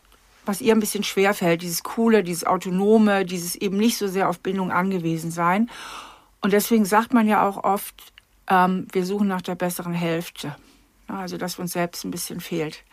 was 0.45 0.61
ihr 0.61 0.74
ein 0.74 0.80
bisschen 0.80 1.05
schwer 1.05 1.34
fällt, 1.34 1.62
dieses 1.62 1.82
Coole, 1.82 2.22
dieses 2.22 2.45
Autonome, 2.45 3.24
dieses 3.24 3.57
eben 3.57 3.76
nicht 3.76 3.97
so 3.99 4.07
sehr 4.09 4.28
auf 4.28 4.41
Bindung 4.41 4.70
angewiesen 4.70 5.30
sein. 5.30 5.70
Und 6.41 6.53
deswegen 6.53 6.84
sagt 6.84 7.12
man 7.12 7.26
ja 7.26 7.47
auch 7.47 7.64
oft, 7.64 7.95
ähm, 8.49 8.87
wir 8.93 9.05
suchen 9.05 9.28
nach 9.28 9.43
der 9.43 9.55
besseren 9.55 9.95
Hälfte. 9.95 10.57
Also, 11.09 11.37
dass 11.37 11.59
uns 11.59 11.72
selbst 11.72 12.05
ein 12.05 12.11
bisschen 12.11 12.41
fehlt. 12.41 12.84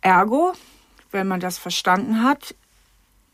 Ergo, 0.00 0.52
wenn 1.10 1.26
man 1.26 1.40
das 1.40 1.58
verstanden 1.58 2.22
hat, 2.22 2.54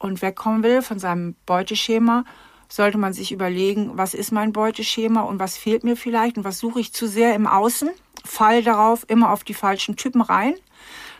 und 0.03 0.23
wegkommen 0.23 0.63
will 0.63 0.83
von 0.83 0.99
seinem 0.99 1.35
Beuteschema, 1.47 2.25
sollte 2.69 2.99
man 2.99 3.13
sich 3.13 3.33
überlegen, 3.33 3.93
was 3.95 4.15
ist 4.15 4.33
mein 4.33 4.53
Beuteschema 4.53 5.23
und 5.23 5.39
was 5.39 5.57
fehlt 5.57 5.85
mir 5.85 5.97
vielleicht 5.97 6.39
und 6.39 6.45
was 6.45 6.59
suche 6.59 6.81
ich 6.81 6.93
zu 6.93 7.07
sehr 7.07 7.35
im 7.35 7.47
Außen, 7.47 7.91
fall 8.25 8.63
darauf 8.63 9.05
immer 9.09 9.31
auf 9.31 9.45
die 9.45 9.55
falschen 9.55 9.97
Typen 9.97 10.23
rein, 10.23 10.55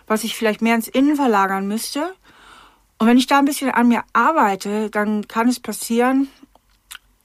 was 0.07 0.25
ich 0.25 0.37
vielleicht 0.37 0.63
mehr 0.63 0.75
ins 0.75 0.89
Innen 0.89 1.17
verlagern 1.17 1.69
müsste. 1.69 2.15
Und 2.99 3.07
wenn 3.07 3.19
ich 3.19 3.27
da 3.27 3.39
ein 3.39 3.45
bisschen 3.45 3.71
an 3.71 3.89
mir 3.89 4.03
arbeite, 4.13 4.89
dann 4.89 5.29
kann 5.29 5.49
es 5.49 5.61
passieren, 5.61 6.29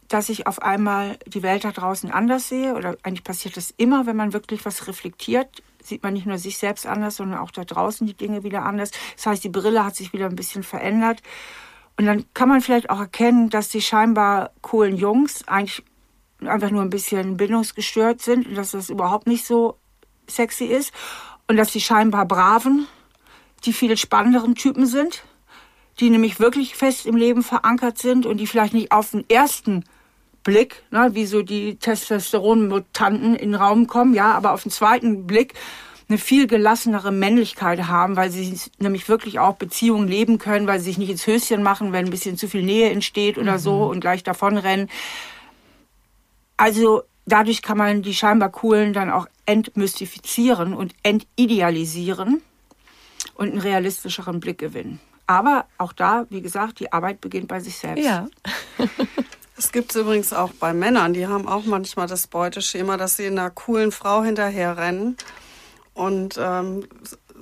dass 0.08 0.30
ich 0.30 0.48
auf 0.48 0.62
einmal 0.62 1.18
die 1.26 1.44
Welt 1.44 1.64
da 1.64 1.72
draußen 1.72 2.12
anders 2.12 2.50
sehe. 2.50 2.76
Oder 2.76 2.98
eigentlich 3.04 3.24
passiert 3.24 3.58
das 3.58 3.74
immer, 3.78 4.06
wenn 4.06 4.16
man 4.16 4.34
wirklich 4.34 4.66
was 4.66 4.88
reflektiert 4.88 5.64
sieht 5.88 6.04
man 6.04 6.14
nicht 6.14 6.26
nur 6.26 6.38
sich 6.38 6.58
selbst 6.58 6.86
anders, 6.86 7.16
sondern 7.16 7.40
auch 7.40 7.52
da 7.52 7.64
draußen 7.64 8.06
die 8.06 8.14
Dinge 8.14 8.44
wieder 8.44 8.64
anders. 8.64 8.92
Das 9.16 9.26
heißt, 9.26 9.44
die 9.44 9.50
Brille 9.50 9.84
hat 9.84 9.96
sich 9.96 10.14
wieder 10.14 10.26
ein 10.26 10.36
bisschen 10.36 10.64
verändert. 10.64 11.22
Und 11.98 12.06
dann 12.06 12.26
kann 12.34 12.50
man 12.50 12.62
vielleicht 12.62 12.90
auch 12.90 13.00
erkennen, 13.00 13.50
dass 13.50 13.70
die 13.70 13.82
scheinbar 13.82 14.52
coolen 14.62 14.96
Jungs 14.96 15.48
eigentlich 15.48 15.84
einfach 16.46 16.70
nur 16.70 16.84
ein 16.84 16.92
bisschen 16.92 17.38
bindungsgestört 17.38 18.22
sind 18.22 18.48
und 18.48 18.56
dass 18.56 18.72
das 18.72 18.90
überhaupt 18.90 19.26
nicht 19.28 19.46
so 19.46 19.78
sexy 20.28 20.66
ist. 20.66 20.94
Und 21.48 21.58
dass 21.58 21.72
die 21.72 21.82
scheinbar 21.82 22.26
braven, 22.26 22.88
die 23.66 23.74
viel 23.74 23.98
spannenderen 23.98 24.56
Typen 24.56 24.86
sind, 24.86 25.24
die 26.00 26.10
nämlich 26.10 26.40
wirklich 26.40 26.76
fest 26.76 27.06
im 27.06 27.16
Leben 27.16 27.42
verankert 27.42 27.98
sind 27.98 28.26
und 28.26 28.38
die 28.38 28.48
vielleicht 28.48 28.74
nicht 28.74 28.92
auf 28.92 29.12
den 29.12 29.28
ersten 29.30 29.84
Blick, 30.48 30.82
ne, 30.92 31.10
wie 31.12 31.26
so 31.26 31.42
die 31.42 31.76
Testosteronmutanten 31.76 33.36
in 33.36 33.52
den 33.52 33.56
Raum 33.56 33.86
kommen, 33.86 34.14
ja, 34.14 34.32
aber 34.32 34.54
auf 34.54 34.64
den 34.64 34.72
zweiten 34.72 35.28
Blick 35.28 35.56
eine 36.08 36.18
viel 36.18 36.48
gelassenere 36.48 37.12
Männlichkeit 37.12 37.88
haben, 37.88 38.16
weil 38.16 38.32
sie 38.32 38.58
nämlich 38.80 39.10
wirklich 39.10 39.40
auch 39.40 39.58
Beziehungen 39.58 40.08
leben 40.08 40.38
können, 40.38 40.66
weil 40.66 40.80
sie 40.80 40.86
sich 40.86 40.98
nicht 40.98 41.10
ins 41.10 41.28
Höschen 41.28 41.64
machen, 41.64 41.92
wenn 41.92 42.06
ein 42.06 42.12
bisschen 42.12 42.38
zu 42.38 42.48
viel 42.48 42.64
Nähe 42.64 42.90
entsteht 42.92 43.38
oder 43.38 43.56
mhm. 43.56 43.60
so 43.60 43.84
und 43.88 44.00
gleich 44.00 44.24
davonrennen. 44.24 44.90
Also 46.56 47.04
dadurch 47.26 47.62
kann 47.62 47.78
man 47.78 48.02
die 48.02 48.14
scheinbar 48.14 48.50
coolen 48.50 48.94
dann 48.94 49.12
auch 49.12 49.28
entmystifizieren 49.46 50.74
und 50.74 50.96
entidealisieren 51.04 52.42
und 53.36 53.52
einen 53.52 53.60
realistischeren 53.60 54.40
Blick 54.40 54.60
gewinnen. 54.60 55.02
Aber 55.28 55.66
auch 55.78 55.92
da, 55.92 56.26
wie 56.30 56.42
gesagt, 56.42 56.80
die 56.80 56.94
Arbeit 56.94 57.20
beginnt 57.20 57.50
bei 57.50 57.60
sich 57.60 57.76
selbst. 57.76 58.06
Ja. 58.06 58.30
Es 59.58 59.72
gibt 59.72 59.92
es 59.92 60.02
übrigens 60.02 60.34
auch 60.34 60.52
bei 60.54 60.74
Männern, 60.74 61.14
die 61.14 61.28
haben 61.28 61.48
auch 61.48 61.66
manchmal 61.66 62.08
das 62.08 62.28
Beuteschema, 62.28 62.96
dass 62.98 63.18
sie 63.18 63.26
einer 63.26 63.50
coolen 63.50 63.92
Frau 63.92 64.22
hinterherrennen. 64.22 65.18
Und 65.96 66.38
ähm, 66.40 66.88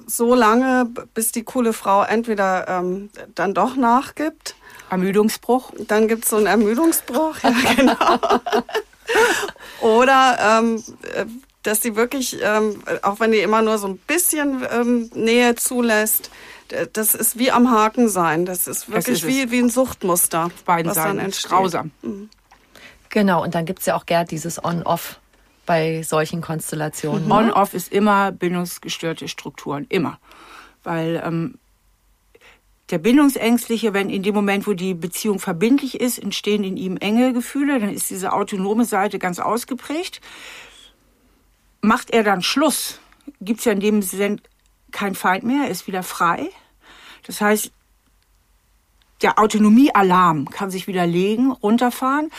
so 0.07 0.33
lange, 0.33 0.89
bis 1.13 1.31
die 1.33 1.43
coole 1.43 1.73
Frau 1.73 2.03
entweder 2.03 2.67
ähm, 2.69 3.09
dann 3.33 3.53
doch 3.53 3.75
nachgibt. 3.75 4.55
Ermüdungsbruch. 4.89 5.73
Dann 5.87 6.07
gibt 6.07 6.23
es 6.23 6.29
so 6.29 6.37
einen 6.37 6.45
Ermüdungsbruch, 6.45 7.37
ja 7.43 7.53
genau. 7.75 8.19
Oder 9.81 10.59
ähm, 10.59 10.83
äh, 11.13 11.25
dass 11.63 11.81
sie 11.81 11.95
wirklich, 11.95 12.37
ähm, 12.41 12.81
auch 13.01 13.19
wenn 13.19 13.31
die 13.31 13.39
immer 13.39 13.61
nur 13.61 13.77
so 13.77 13.87
ein 13.87 13.97
bisschen 13.97 14.65
ähm, 14.71 15.09
Nähe 15.13 15.55
zulässt, 15.55 16.29
das 16.93 17.15
ist 17.15 17.37
wie 17.37 17.51
am 17.51 17.69
Haken 17.69 18.07
sein. 18.09 18.45
Das 18.45 18.67
ist 18.67 18.89
wirklich 18.89 19.05
das 19.05 19.23
ist 19.23 19.27
wie, 19.27 19.51
wie 19.51 19.59
ein 19.59 19.69
Suchtmuster. 19.69 20.45
Auf 20.45 20.63
beiden 20.63 20.89
was 20.89 20.95
Seiten. 20.95 21.17
Dann 21.17 21.25
entsteht. 21.25 21.51
Grausam. 21.51 21.91
Mhm. 22.01 22.29
Genau, 23.09 23.43
und 23.43 23.55
dann 23.55 23.65
gibt 23.65 23.79
es 23.79 23.85
ja 23.85 23.95
auch 23.95 24.05
gern 24.05 24.25
dieses 24.27 24.63
On-Off 24.63 25.19
bei 25.65 26.03
solchen 26.03 26.41
Konstellationen. 26.41 27.25
Mhm. 27.25 27.31
On-Off 27.31 27.73
ist 27.73 27.91
immer 27.91 28.31
bindungsgestörte 28.31 29.27
Strukturen, 29.27 29.85
immer. 29.89 30.19
Weil 30.83 31.21
ähm, 31.25 31.55
der 32.91 32.99
Bindungsängstliche, 32.99 33.93
wenn 33.93 34.09
in 34.09 34.21
dem 34.21 34.35
Moment, 34.35 34.67
wo 34.67 34.73
die 34.73 34.93
Beziehung 34.93 35.39
verbindlich 35.39 35.99
ist, 35.99 36.19
entstehen 36.19 36.63
in 36.63 36.77
ihm 36.77 36.97
enge 36.97 37.33
Gefühle, 37.33 37.79
dann 37.79 37.89
ist 37.89 38.09
diese 38.09 38.33
autonome 38.33 38.85
Seite 38.85 39.17
ganz 39.17 39.39
ausgeprägt. 39.39 40.21
Macht 41.81 42.11
er 42.11 42.23
dann 42.23 42.41
Schluss, 42.41 42.99
gibt 43.41 43.59
es 43.59 43.65
ja 43.65 43.71
in 43.71 43.79
dem 43.79 44.01
Sinne 44.01 44.37
kein 44.95 45.13
Feind 45.13 45.43
mehr, 45.43 45.65
er 45.65 45.69
ist 45.69 45.87
wieder 45.87 46.01
frei. 46.01 46.49
Das 47.27 47.41
heißt, 47.41 47.71
der 49.21 49.39
Autonomiealarm 49.39 50.49
kann 50.49 50.71
sich 50.71 50.87
wieder 50.87 51.05
legen, 51.05 51.51
runterfahren. 51.51 52.31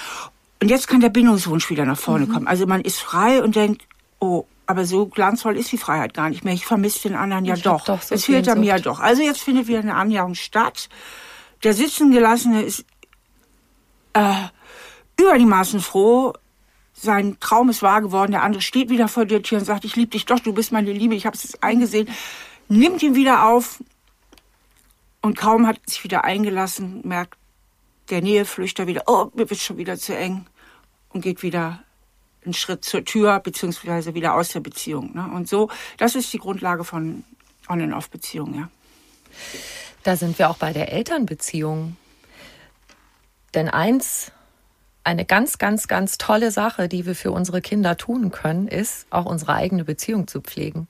Und 0.61 0.71
jetzt 0.71 0.89
kann 0.89 1.01
der 1.01 1.11
Bindungswunsch 1.11 1.71
wieder 1.71 1.85
nach 1.85 1.99
vorne 1.99 2.27
mhm. 2.27 2.33
kommen. 2.33 2.47
Also 2.47 2.67
man 2.67 2.81
ist 2.81 2.99
frei 2.99 3.43
und 3.43 3.57
denkt, 3.57 3.87
oh, 4.21 4.45
aber 4.67 4.85
so 4.85 5.07
glanzvoll 5.07 5.57
ist 5.57 5.71
die 5.71 5.79
Freiheit 5.79 6.15
gar 6.15 6.29
nicht 6.29 6.45
mehr. 6.45 6.55
Ich 6.55 6.67
vermisse 6.67 7.09
den 7.09 7.17
anderen 7.17 7.45
ja 7.45 7.55
ich 7.55 7.63
doch. 7.63 7.85
doch 7.85 8.03
so 8.03 8.15
es 8.15 8.25
fehlt 8.25 8.47
er 8.47 8.57
mir 8.57 8.67
ja 8.67 8.79
doch. 8.79 9.01
Also 9.01 9.23
jetzt 9.23 9.41
findet 9.41 9.69
wieder 9.69 9.79
eine 9.79 9.95
Annäherung 9.95 10.35
statt. 10.35 10.89
Der 11.63 11.73
Sitzengelassene 11.73 12.63
ist 12.63 12.85
äh, 14.15 14.35
über 15.21 15.39
die 15.39 15.47
Maßen 15.47 15.81
froh. 15.81 16.33
Sein 16.99 17.37
Traum 17.41 17.69
ist 17.69 17.83
wahr 17.83 18.01
geworden. 18.01 18.33
Der 18.33 18.43
andere 18.43 18.63
steht 18.63 18.89
wieder 18.89 19.09
vor 19.09 19.27
der 19.27 19.43
Tür 19.43 19.59
und 19.59 19.65
sagt, 19.65 19.85
ich 19.85 19.97
liebe 19.97 20.11
dich 20.11 20.25
doch, 20.25 20.41
du 20.41 20.53
bist 20.53 20.73
meine 20.73 20.93
Liebe, 20.93 21.15
ich 21.15 21.27
habe 21.27 21.37
es 21.37 21.63
eingesehen 21.63 22.09
nimmt 22.69 23.03
ihn 23.03 23.15
wieder 23.15 23.49
auf 23.49 23.83
und 25.23 25.37
kaum 25.37 25.67
hat 25.67 25.79
sich 25.89 26.05
wieder 26.05 26.25
eingelassen, 26.25 27.01
merkt 27.05 27.39
der 28.11 28.23
Näheflüchter 28.23 28.87
wieder, 28.87 29.05
oh, 29.07 29.31
mir 29.35 29.49
wird 29.51 29.61
schon 29.61 29.79
wieder 29.79 29.99
zu 29.99 30.17
eng 30.17 30.47
und 31.11 31.23
geht 31.23 31.43
wieder 31.43 31.83
einen 32.45 32.55
Schritt 32.55 32.85
zur 32.85 33.05
Tür 33.05 33.41
beziehungsweise 33.41 34.15
wieder 34.15 34.35
aus 34.35 34.51
der 34.51 34.61
Beziehung. 34.61 35.15
Ne? 35.15 35.29
Und 35.35 35.49
so, 35.49 35.69
das 35.97 36.15
ist 36.15 36.33
die 36.33 36.39
Grundlage 36.39 36.85
von 36.85 37.25
On-and-Off-Beziehungen, 37.69 38.55
ja. 38.55 38.71
Da 40.05 40.15
sind 40.17 40.39
wir 40.39 40.49
auch 40.49 40.57
bei 40.57 40.73
der 40.73 40.93
Elternbeziehung. 40.93 41.97
Denn 43.55 43.69
eins 43.69 44.31
eine 45.07 45.25
ganz, 45.25 45.59
ganz, 45.59 45.87
ganz 45.87 46.19
tolle 46.19 46.51
Sache, 46.51 46.89
die 46.89 47.07
wir 47.07 47.15
für 47.15 47.31
unsere 47.31 47.61
Kinder 47.61 47.97
tun 47.97 48.33
können, 48.33 48.67
ist, 48.67 49.07
auch 49.11 49.25
unsere 49.25 49.55
eigene 49.55 49.85
Beziehung 49.85 50.27
zu 50.27 50.41
pflegen. 50.41 50.89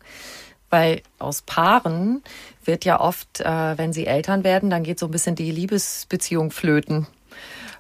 Weil 0.71 1.03
aus 1.19 1.43
Paaren 1.43 2.23
wird 2.65 2.87
ja 2.87 2.99
oft, 2.99 3.41
äh, 3.41 3.79
wenn 3.79 3.93
sie 3.93 4.07
Eltern 4.07 4.43
werden, 4.43 4.71
dann 4.71 4.85
geht 4.85 4.99
so 4.99 5.07
ein 5.07 5.13
bisschen 5.13 5.37
die 5.37 5.51
Liebesbeziehung 5.51 6.51
flöten. 6.51 7.07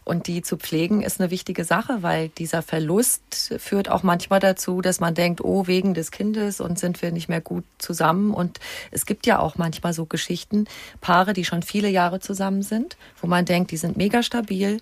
Und 0.05 0.28
die 0.28 0.43
zu 0.43 0.59
pflegen 0.59 1.03
ist 1.03 1.20
eine 1.20 1.30
wichtige 1.30 1.64
Sache, 1.64 2.03
weil 2.03 2.28
dieser 2.28 2.62
Verlust 2.62 3.55
führt 3.59 3.89
auch 3.89 4.03
manchmal 4.03 4.39
dazu, 4.39 4.82
dass 4.82 5.01
man 5.01 5.14
denkt, 5.14 5.41
oh, 5.43 5.66
wegen 5.66 5.95
des 5.95 6.11
Kindes 6.11 6.61
und 6.61 6.78
sind 6.78 7.01
wir 7.03 7.12
nicht 7.12 7.28
mehr 7.28 7.41
gut 7.41 7.64
zusammen. 7.78 8.32
Und 8.32 8.61
es 8.91 9.07
gibt 9.07 9.26
ja 9.26 9.39
auch 9.39 9.57
manchmal 9.57 9.95
so 9.95 10.05
Geschichten, 10.05 10.66
Paare, 11.01 11.32
die 11.32 11.47
schon 11.47 11.62
viele 11.62 11.89
Jahre 11.89 12.20
zusammen 12.20 12.62
sind, 12.62 12.99
wo 13.22 13.26
man 13.26 13.47
denkt, 13.47 13.70
die 13.70 13.78
sind 13.78 13.97
mega 13.97 14.22
stabil, 14.22 14.80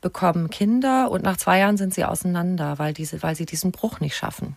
bekommen 0.00 0.50
Kinder 0.50 1.10
und 1.10 1.22
nach 1.22 1.36
zwei 1.36 1.58
Jahren 1.58 1.76
sind 1.76 1.94
sie 1.94 2.04
auseinander, 2.04 2.78
weil, 2.78 2.92
diese, 2.94 3.22
weil 3.22 3.36
sie 3.36 3.46
diesen 3.46 3.72
Bruch 3.72 4.00
nicht 4.00 4.16
schaffen. 4.16 4.56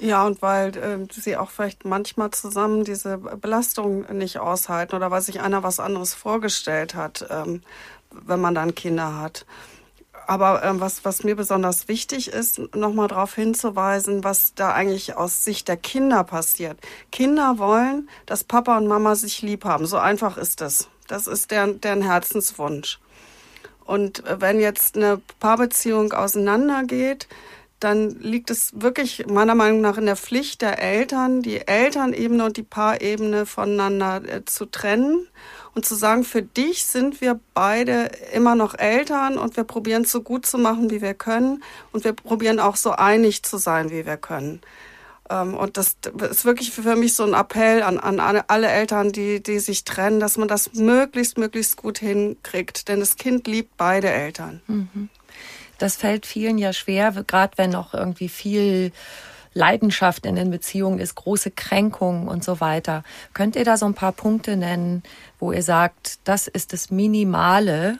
Ja, 0.00 0.24
und 0.24 0.42
weil 0.42 0.76
äh, 0.76 1.12
sie 1.12 1.36
auch 1.36 1.50
vielleicht 1.50 1.84
manchmal 1.84 2.30
zusammen 2.30 2.84
diese 2.84 3.18
Belastung 3.18 4.04
nicht 4.16 4.38
aushalten 4.38 4.94
oder 4.94 5.10
weil 5.10 5.22
sich 5.22 5.40
einer 5.40 5.64
was 5.64 5.80
anderes 5.80 6.14
vorgestellt 6.14 6.94
hat. 6.94 7.26
Ähm, 7.30 7.62
wenn 8.10 8.40
man 8.40 8.54
dann 8.54 8.74
Kinder 8.74 9.20
hat. 9.20 9.46
Aber 10.26 10.62
ähm, 10.62 10.80
was, 10.80 11.04
was 11.04 11.24
mir 11.24 11.36
besonders 11.36 11.88
wichtig 11.88 12.28
ist, 12.28 12.60
nochmal 12.74 13.08
darauf 13.08 13.34
hinzuweisen, 13.34 14.24
was 14.24 14.54
da 14.54 14.72
eigentlich 14.72 15.16
aus 15.16 15.44
Sicht 15.44 15.68
der 15.68 15.78
Kinder 15.78 16.22
passiert. 16.22 16.78
Kinder 17.10 17.58
wollen, 17.58 18.10
dass 18.26 18.44
Papa 18.44 18.76
und 18.76 18.86
Mama 18.86 19.14
sich 19.14 19.40
lieb 19.40 19.64
haben. 19.64 19.86
So 19.86 19.96
einfach 19.96 20.36
ist 20.36 20.60
das. 20.60 20.88
Das 21.06 21.26
ist 21.26 21.50
deren, 21.50 21.80
deren 21.80 22.02
Herzenswunsch. 22.02 22.98
Und 23.88 24.26
äh, 24.26 24.40
wenn 24.40 24.60
jetzt 24.60 24.96
eine 24.96 25.18
Paarbeziehung 25.40 26.12
auseinandergeht, 26.12 27.26
dann 27.80 28.10
liegt 28.20 28.50
es 28.50 28.72
wirklich 28.82 29.26
meiner 29.28 29.54
Meinung 29.54 29.80
nach 29.80 29.96
in 29.96 30.04
der 30.04 30.16
Pflicht 30.16 30.60
der 30.60 30.82
Eltern, 30.82 31.40
die 31.42 31.66
Elternebene 31.66 32.44
und 32.44 32.58
die 32.58 32.64
Paarebene 32.64 33.46
voneinander 33.46 34.22
äh, 34.28 34.44
zu 34.44 34.66
trennen 34.66 35.26
und 35.74 35.86
zu 35.86 35.94
sagen, 35.94 36.24
für 36.24 36.42
dich 36.42 36.84
sind 36.84 37.22
wir 37.22 37.40
beide 37.54 38.10
immer 38.34 38.54
noch 38.54 38.78
Eltern 38.78 39.38
und 39.38 39.56
wir 39.56 39.64
probieren 39.64 40.02
es 40.02 40.12
so 40.12 40.20
gut 40.20 40.44
zu 40.44 40.58
machen, 40.58 40.90
wie 40.90 41.00
wir 41.00 41.14
können 41.14 41.62
und 41.92 42.04
wir 42.04 42.12
probieren 42.12 42.60
auch 42.60 42.76
so 42.76 42.90
einig 42.90 43.42
zu 43.42 43.56
sein, 43.56 43.90
wie 43.90 44.04
wir 44.04 44.18
können. 44.18 44.60
Ähm, 45.30 45.54
und 45.54 45.76
das 45.76 45.96
ist 46.30 46.44
wirklich 46.44 46.70
für 46.70 46.96
mich 46.96 47.14
so 47.14 47.24
ein 47.24 47.34
Appell 47.34 47.82
an, 47.82 47.98
an 47.98 48.20
alle 48.20 48.68
Eltern, 48.68 49.12
die, 49.12 49.42
die 49.42 49.58
sich 49.58 49.84
trennen, 49.84 50.20
dass 50.20 50.36
man 50.36 50.48
das 50.48 50.74
möglichst, 50.74 51.38
möglichst 51.38 51.76
gut 51.76 51.98
hinkriegt. 51.98 52.88
Denn 52.88 53.00
das 53.00 53.16
Kind 53.16 53.46
liebt 53.46 53.76
beide 53.76 54.10
Eltern. 54.10 54.60
Mhm. 54.66 55.08
Das 55.78 55.96
fällt 55.96 56.26
vielen 56.26 56.58
ja 56.58 56.72
schwer, 56.72 57.12
gerade 57.26 57.56
wenn 57.56 57.70
noch 57.70 57.94
irgendwie 57.94 58.28
viel 58.28 58.92
Leidenschaft 59.54 60.26
in 60.26 60.36
den 60.36 60.50
Beziehungen 60.50 60.98
ist, 60.98 61.14
große 61.14 61.50
Kränkungen 61.50 62.28
und 62.28 62.44
so 62.44 62.60
weiter. 62.60 63.02
Könnt 63.34 63.56
ihr 63.56 63.64
da 63.64 63.76
so 63.76 63.86
ein 63.86 63.94
paar 63.94 64.12
Punkte 64.12 64.56
nennen, 64.56 65.02
wo 65.38 65.52
ihr 65.52 65.62
sagt, 65.62 66.20
das 66.24 66.46
ist 66.48 66.72
das 66.72 66.90
Minimale, 66.90 67.98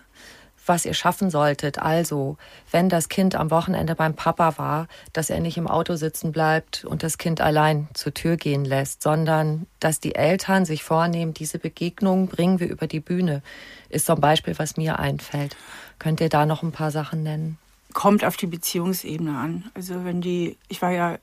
was 0.68 0.84
ihr 0.84 0.94
schaffen 0.94 1.30
solltet. 1.30 1.78
Also, 1.78 2.36
wenn 2.70 2.88
das 2.88 3.08
Kind 3.08 3.34
am 3.34 3.50
Wochenende 3.50 3.94
beim 3.94 4.14
Papa 4.14 4.58
war, 4.58 4.88
dass 5.12 5.30
er 5.30 5.40
nicht 5.40 5.56
im 5.56 5.66
Auto 5.66 5.96
sitzen 5.96 6.32
bleibt 6.32 6.84
und 6.84 7.02
das 7.02 7.18
Kind 7.18 7.40
allein 7.40 7.88
zur 7.94 8.14
Tür 8.14 8.36
gehen 8.36 8.64
lässt, 8.64 9.02
sondern 9.02 9.66
dass 9.80 10.00
die 10.00 10.14
Eltern 10.14 10.64
sich 10.64 10.84
vornehmen, 10.84 11.34
diese 11.34 11.58
Begegnung 11.58 12.28
bringen 12.28 12.60
wir 12.60 12.68
über 12.68 12.86
die 12.86 13.00
Bühne, 13.00 13.42
ist 13.88 14.10
ein 14.10 14.20
Beispiel, 14.20 14.58
was 14.58 14.76
mir 14.76 14.98
einfällt. 14.98 15.56
Könnt 15.98 16.20
ihr 16.20 16.28
da 16.28 16.46
noch 16.46 16.62
ein 16.62 16.72
paar 16.72 16.90
Sachen 16.90 17.22
nennen? 17.22 17.58
Kommt 17.94 18.24
auf 18.24 18.36
die 18.36 18.46
Beziehungsebene 18.46 19.36
an. 19.36 19.70
Also 19.74 20.04
wenn 20.04 20.20
die, 20.20 20.56
ich 20.68 20.82
war 20.82 20.90
ja 20.90 21.18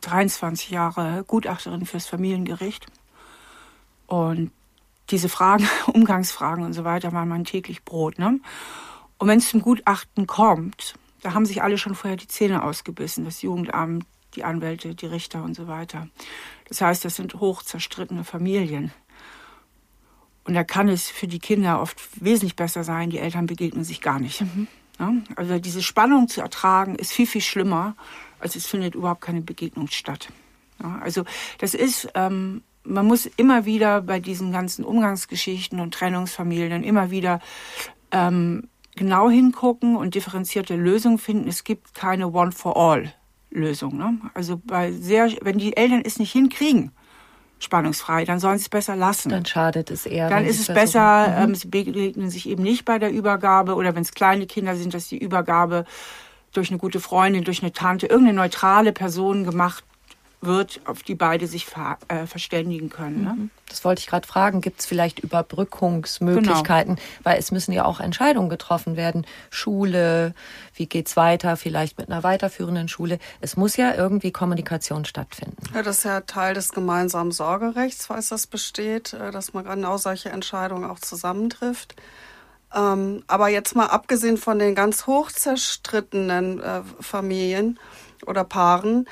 23 0.00 0.70
Jahre 0.70 1.24
Gutachterin 1.26 1.86
fürs 1.86 2.06
Familiengericht. 2.06 2.86
Und 4.06 4.50
diese 5.10 5.28
Fragen, 5.28 5.68
Umgangsfragen 5.86 6.64
und 6.64 6.72
so 6.72 6.84
weiter 6.84 7.12
waren 7.12 7.28
mein 7.28 7.44
täglich 7.44 7.84
Brot. 7.84 8.18
Ne? 8.18 8.40
Und 9.18 9.28
wenn 9.28 9.38
es 9.38 9.48
zum 9.48 9.62
Gutachten 9.62 10.26
kommt, 10.26 10.94
da 11.22 11.34
haben 11.34 11.46
sich 11.46 11.62
alle 11.62 11.78
schon 11.78 11.94
vorher 11.94 12.16
die 12.16 12.28
Zähne 12.28 12.62
ausgebissen, 12.62 13.24
das 13.24 13.42
Jugendamt, 13.42 14.04
die 14.34 14.44
Anwälte, 14.44 14.94
die 14.94 15.06
Richter 15.06 15.42
und 15.42 15.54
so 15.54 15.68
weiter. 15.68 16.08
Das 16.68 16.80
heißt, 16.80 17.04
das 17.04 17.16
sind 17.16 17.34
hoch 17.34 17.62
zerstrittene 17.62 18.24
Familien. 18.24 18.92
Und 20.44 20.54
da 20.54 20.64
kann 20.64 20.88
es 20.88 21.08
für 21.08 21.26
die 21.26 21.38
Kinder 21.38 21.80
oft 21.80 21.96
wesentlich 22.22 22.56
besser 22.56 22.84
sein, 22.84 23.10
die 23.10 23.18
Eltern 23.18 23.46
begegnen 23.46 23.84
sich 23.84 24.00
gar 24.00 24.18
nicht. 24.18 24.42
Mhm. 24.42 24.68
Ja? 24.98 25.12
Also 25.36 25.58
diese 25.58 25.82
Spannung 25.82 26.28
zu 26.28 26.40
ertragen 26.40 26.96
ist 26.96 27.12
viel, 27.12 27.26
viel 27.26 27.40
schlimmer, 27.40 27.96
also 28.38 28.58
es 28.58 28.66
findet 28.66 28.94
überhaupt 28.94 29.22
keine 29.22 29.40
Begegnung 29.40 29.88
statt. 29.88 30.28
Ja, 30.82 30.98
also 30.98 31.24
das 31.58 31.72
ist, 31.72 32.08
ähm, 32.14 32.62
man 32.84 33.06
muss 33.06 33.26
immer 33.26 33.64
wieder 33.64 34.02
bei 34.02 34.20
diesen 34.20 34.52
ganzen 34.52 34.84
Umgangsgeschichten 34.84 35.80
und 35.80 35.94
Trennungsfamilien 35.94 36.84
immer 36.84 37.10
wieder 37.10 37.40
ähm, 38.10 38.68
genau 38.94 39.28
hingucken 39.28 39.96
und 39.96 40.14
differenzierte 40.14 40.76
Lösungen 40.76 41.18
finden. 41.18 41.48
Es 41.48 41.64
gibt 41.64 41.94
keine 41.94 42.28
One-for-All-Lösung. 42.28 43.96
Ne? 43.96 44.18
Also 44.34 44.60
bei 44.64 44.92
sehr, 44.92 45.30
wenn 45.42 45.58
die 45.58 45.76
Eltern 45.76 46.02
es 46.04 46.18
nicht 46.18 46.32
hinkriegen, 46.32 46.92
spannungsfrei, 47.58 48.24
dann 48.24 48.38
sollen 48.38 48.58
sie 48.58 48.64
es 48.64 48.68
besser 48.68 48.94
lassen. 48.94 49.30
Dann 49.30 49.46
schadet 49.46 49.90
es 49.90 50.06
eher. 50.06 50.28
Dann 50.28 50.44
ist 50.44 50.60
es 50.60 50.66
besser, 50.66 51.28
mhm. 51.28 51.50
ähm, 51.50 51.54
sie 51.54 51.68
begegnen 51.68 52.30
sich 52.30 52.48
eben 52.48 52.62
nicht 52.62 52.84
bei 52.84 52.98
der 52.98 53.10
Übergabe 53.10 53.74
oder 53.74 53.94
wenn 53.94 54.02
es 54.02 54.12
kleine 54.12 54.46
Kinder 54.46 54.76
sind, 54.76 54.92
dass 54.94 55.08
die 55.08 55.18
Übergabe 55.18 55.86
durch 56.52 56.70
eine 56.70 56.78
gute 56.78 57.00
Freundin, 57.00 57.44
durch 57.44 57.62
eine 57.62 57.72
Tante, 57.72 58.06
irgendeine 58.06 58.36
neutrale 58.36 58.92
Person 58.92 59.44
gemacht 59.44 59.82
wird, 60.44 60.80
auf 60.84 61.02
die 61.02 61.14
beide 61.14 61.46
sich 61.46 61.66
ver, 61.66 61.98
äh, 62.08 62.26
verständigen 62.26 62.90
können. 62.90 63.24
Ne? 63.24 63.34
Mhm. 63.34 63.50
Das 63.68 63.84
wollte 63.84 64.00
ich 64.00 64.06
gerade 64.06 64.26
fragen. 64.26 64.60
Gibt 64.60 64.80
es 64.80 64.86
vielleicht 64.86 65.20
Überbrückungsmöglichkeiten? 65.20 66.96
Genau. 66.96 67.08
Weil 67.22 67.38
es 67.38 67.50
müssen 67.50 67.72
ja 67.72 67.84
auch 67.84 68.00
Entscheidungen 68.00 68.48
getroffen 68.48 68.96
werden. 68.96 69.26
Schule, 69.50 70.34
wie 70.74 70.86
geht's 70.86 71.16
weiter? 71.16 71.56
Vielleicht 71.56 71.98
mit 71.98 72.08
einer 72.08 72.22
weiterführenden 72.22 72.88
Schule. 72.88 73.18
Es 73.40 73.56
muss 73.56 73.76
ja 73.76 73.94
irgendwie 73.94 74.32
Kommunikation 74.32 75.04
stattfinden. 75.04 75.56
Ja, 75.74 75.82
das 75.82 75.98
ist 75.98 76.04
ja 76.04 76.20
Teil 76.20 76.54
des 76.54 76.70
gemeinsamen 76.70 77.32
Sorgerechts, 77.32 78.06
falls 78.06 78.28
das 78.28 78.46
besteht, 78.46 79.12
äh, 79.12 79.30
dass 79.30 79.54
man 79.54 79.64
genau 79.64 79.96
solche 79.96 80.28
Entscheidungen 80.28 80.84
auch 80.88 80.98
zusammentrifft. 80.98 81.94
Ähm, 82.74 83.22
aber 83.28 83.48
jetzt 83.48 83.76
mal 83.76 83.86
abgesehen 83.86 84.36
von 84.36 84.58
den 84.58 84.74
ganz 84.74 85.06
hoch 85.06 85.30
zerstrittenen 85.30 86.60
äh, 86.60 86.82
Familien 87.00 87.78
oder 88.26 88.44
Paaren, 88.44 89.06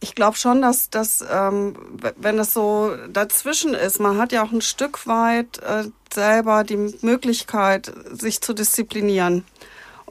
ich 0.00 0.14
glaube 0.14 0.36
schon, 0.36 0.62
dass 0.62 0.90
das, 0.90 1.24
ähm, 1.30 1.74
wenn 2.16 2.36
das 2.36 2.54
so 2.54 2.96
dazwischen 3.08 3.74
ist, 3.74 4.00
man 4.00 4.18
hat 4.18 4.32
ja 4.32 4.44
auch 4.44 4.52
ein 4.52 4.60
Stück 4.60 5.06
weit 5.06 5.58
äh, 5.58 5.84
selber 6.12 6.64
die 6.64 6.94
Möglichkeit, 7.00 7.92
sich 8.12 8.40
zu 8.40 8.52
disziplinieren 8.52 9.44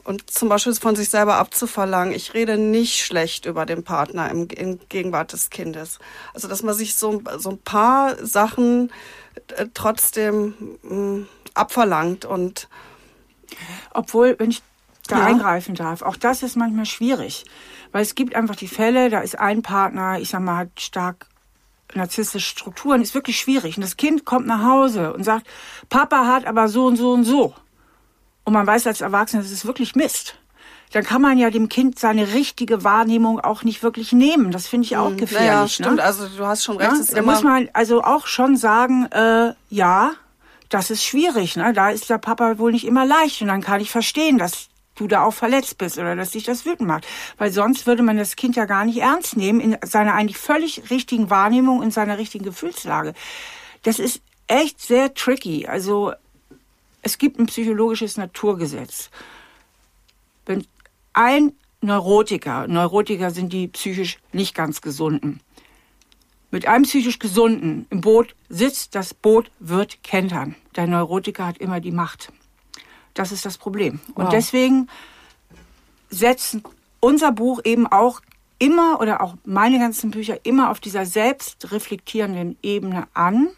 und 0.04 0.30
zum 0.30 0.48
Beispiel 0.48 0.74
von 0.74 0.96
sich 0.96 1.08
selber 1.08 1.36
abzuverlangen. 1.36 2.14
Ich 2.14 2.34
rede 2.34 2.58
nicht 2.58 3.04
schlecht 3.04 3.46
über 3.46 3.66
den 3.66 3.82
Partner 3.82 4.30
im, 4.30 4.48
in 4.48 4.78
Gegenwart 4.88 5.32
des 5.32 5.50
Kindes. 5.50 5.98
Also 6.34 6.48
dass 6.48 6.62
man 6.62 6.74
sich 6.74 6.94
so, 6.94 7.22
so 7.38 7.50
ein 7.50 7.58
paar 7.58 8.16
Sachen 8.24 8.92
äh, 9.56 9.66
trotzdem 9.72 10.78
mh, 10.82 10.94
mm, 10.94 11.28
abverlangt 11.54 12.24
und 12.24 12.68
obwohl, 13.92 14.38
wenn 14.38 14.50
ich 14.50 14.62
da 15.08 15.18
ja. 15.18 15.24
eingreifen 15.24 15.74
darf, 15.74 16.02
auch 16.02 16.16
das 16.16 16.42
ist 16.42 16.56
manchmal 16.56 16.86
schwierig, 16.86 17.44
weil 17.92 18.02
es 18.02 18.14
gibt 18.14 18.34
einfach 18.34 18.56
die 18.56 18.68
Fälle, 18.68 19.10
da 19.10 19.20
ist 19.20 19.38
ein 19.38 19.62
Partner, 19.62 20.18
ich 20.20 20.30
sag 20.30 20.40
mal, 20.40 20.56
hat 20.56 20.80
stark 20.80 21.26
narzisstische 21.94 22.46
Strukturen, 22.46 23.02
ist 23.02 23.14
wirklich 23.14 23.38
schwierig. 23.38 23.76
Und 23.76 23.82
das 23.82 23.96
Kind 23.96 24.24
kommt 24.24 24.46
nach 24.46 24.62
Hause 24.62 25.12
und 25.14 25.24
sagt, 25.24 25.46
Papa 25.88 26.26
hat 26.26 26.46
aber 26.46 26.68
so 26.68 26.86
und 26.86 26.96
so 26.96 27.12
und 27.12 27.24
so. 27.24 27.54
Und 28.44 28.52
man 28.52 28.66
weiß 28.66 28.86
als 28.86 29.00
Erwachsener, 29.00 29.42
das 29.42 29.52
ist 29.52 29.66
wirklich 29.66 29.94
Mist. 29.94 30.36
Dann 30.92 31.04
kann 31.04 31.20
man 31.20 31.36
ja 31.36 31.50
dem 31.50 31.68
Kind 31.68 31.98
seine 31.98 32.32
richtige 32.32 32.82
Wahrnehmung 32.82 33.40
auch 33.40 33.62
nicht 33.62 33.82
wirklich 33.82 34.12
nehmen. 34.12 34.52
Das 34.52 34.66
finde 34.68 34.86
ich 34.86 34.96
auch 34.96 35.10
hm, 35.10 35.18
gefährlich. 35.18 35.46
Ja, 35.46 35.54
naja, 35.54 35.68
stimmt. 35.68 35.96
Ne? 35.96 36.02
Also 36.02 36.28
du 36.28 36.46
hast 36.46 36.64
schon 36.64 36.78
recht. 36.78 37.10
Ja? 37.10 37.14
Da 37.16 37.22
muss 37.22 37.42
man 37.42 37.68
also 37.74 38.02
auch 38.02 38.26
schon 38.26 38.56
sagen, 38.56 39.06
äh, 39.12 39.52
ja, 39.68 40.12
das 40.70 40.90
ist 40.90 41.04
schwierig. 41.04 41.56
Ne? 41.56 41.74
Da 41.74 41.90
ist 41.90 42.08
der 42.08 42.18
Papa 42.18 42.58
wohl 42.58 42.72
nicht 42.72 42.86
immer 42.86 43.04
leicht. 43.04 43.42
Und 43.42 43.48
dann 43.48 43.60
kann 43.60 43.82
ich 43.82 43.90
verstehen, 43.90 44.38
dass 44.38 44.67
du 44.98 45.06
da 45.06 45.24
auch 45.24 45.34
verletzt 45.34 45.78
bist 45.78 45.98
oder 45.98 46.16
dass 46.16 46.32
dich 46.32 46.44
das 46.44 46.66
wütend 46.66 46.88
macht. 46.88 47.06
Weil 47.36 47.52
sonst 47.52 47.86
würde 47.86 48.02
man 48.02 48.16
das 48.16 48.36
Kind 48.36 48.56
ja 48.56 48.64
gar 48.64 48.84
nicht 48.84 48.98
ernst 48.98 49.36
nehmen 49.36 49.60
in 49.60 49.76
seiner 49.84 50.14
eigentlich 50.14 50.38
völlig 50.38 50.90
richtigen 50.90 51.30
Wahrnehmung, 51.30 51.82
in 51.82 51.90
seiner 51.90 52.18
richtigen 52.18 52.44
Gefühlslage. 52.44 53.14
Das 53.82 53.98
ist 53.98 54.20
echt 54.46 54.80
sehr 54.80 55.14
tricky. 55.14 55.66
Also 55.66 56.12
es 57.02 57.18
gibt 57.18 57.38
ein 57.38 57.46
psychologisches 57.46 58.16
Naturgesetz. 58.16 59.10
Wenn 60.46 60.66
ein 61.12 61.52
Neurotiker, 61.80 62.66
Neurotiker 62.66 63.30
sind 63.30 63.52
die 63.52 63.68
psychisch 63.68 64.18
nicht 64.32 64.54
ganz 64.54 64.80
gesunden, 64.80 65.40
mit 66.50 66.66
einem 66.66 66.84
psychisch 66.84 67.18
Gesunden 67.18 67.86
im 67.90 68.00
Boot 68.00 68.34
sitzt, 68.48 68.94
das 68.94 69.12
Boot 69.12 69.50
wird 69.58 70.02
kentern. 70.02 70.56
Der 70.76 70.86
Neurotiker 70.86 71.46
hat 71.46 71.58
immer 71.58 71.80
die 71.80 71.92
Macht. 71.92 72.32
Das 73.18 73.32
ist 73.32 73.44
das 73.44 73.58
Problem. 73.58 74.00
Wow. 74.08 74.24
Und 74.24 74.32
deswegen 74.32 74.88
setzt 76.08 76.58
unser 77.00 77.32
Buch 77.32 77.60
eben 77.64 77.86
auch 77.86 78.20
immer 78.60 79.00
oder 79.00 79.20
auch 79.22 79.34
meine 79.44 79.78
ganzen 79.78 80.12
Bücher 80.12 80.44
immer 80.44 80.70
auf 80.70 80.78
dieser 80.78 81.04
selbstreflektierenden 81.04 82.56
Ebene 82.62 83.08
an, 83.14 83.48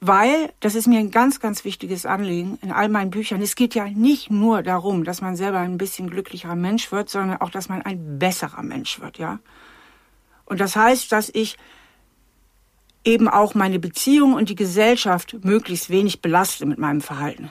weil 0.00 0.52
das 0.60 0.76
ist 0.76 0.86
mir 0.86 1.00
ein 1.00 1.10
ganz, 1.10 1.40
ganz 1.40 1.64
wichtiges 1.64 2.06
Anliegen 2.06 2.56
in 2.62 2.70
all 2.70 2.88
meinen 2.88 3.10
Büchern. 3.10 3.42
Es 3.42 3.56
geht 3.56 3.74
ja 3.74 3.88
nicht 3.88 4.30
nur 4.30 4.62
darum, 4.62 5.02
dass 5.02 5.20
man 5.20 5.34
selber 5.34 5.58
ein 5.58 5.76
bisschen 5.76 6.08
glücklicherer 6.08 6.56
Mensch 6.56 6.92
wird, 6.92 7.10
sondern 7.10 7.40
auch, 7.40 7.50
dass 7.50 7.68
man 7.68 7.82
ein 7.82 8.18
besserer 8.20 8.62
Mensch 8.62 9.00
wird, 9.00 9.18
ja. 9.18 9.40
Und 10.44 10.60
das 10.60 10.76
heißt, 10.76 11.10
dass 11.10 11.30
ich 11.34 11.56
eben 13.04 13.28
auch 13.28 13.54
meine 13.54 13.78
Beziehung 13.78 14.34
und 14.34 14.48
die 14.48 14.54
Gesellschaft 14.54 15.36
möglichst 15.42 15.90
wenig 15.90 16.22
belaste 16.22 16.64
mit 16.64 16.78
meinem 16.78 17.00
Verhalten. 17.00 17.50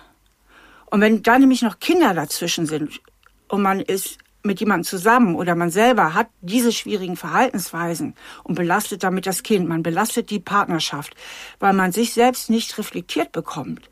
Und 0.90 1.02
wenn 1.02 1.22
da 1.22 1.38
nämlich 1.38 1.62
noch 1.62 1.80
Kinder 1.80 2.14
dazwischen 2.14 2.66
sind 2.66 3.02
und 3.48 3.62
man 3.62 3.80
ist 3.82 4.18
mit 4.44 4.60
jemandem 4.60 4.86
zusammen 4.86 5.36
oder 5.36 5.56
man 5.56 5.70
selber 5.70 6.14
hat 6.14 6.28
diese 6.42 6.72
schwierigen 6.72 7.18
Verhaltensweisen 7.18 8.16
und 8.44 8.56
belastet 8.56 9.04
damit 9.04 9.28
das 9.28 9.44
Kind, 9.44 9.68
man 9.68 9.84
belastet 9.84 10.30
die 10.30 10.40
Partnerschaft, 10.40 11.16
weil 11.60 11.74
man 11.74 11.92
sich 11.92 12.14
selbst 12.14 12.50
nicht 12.50 12.78
reflektiert 12.78 13.32
bekommt, 13.32 13.90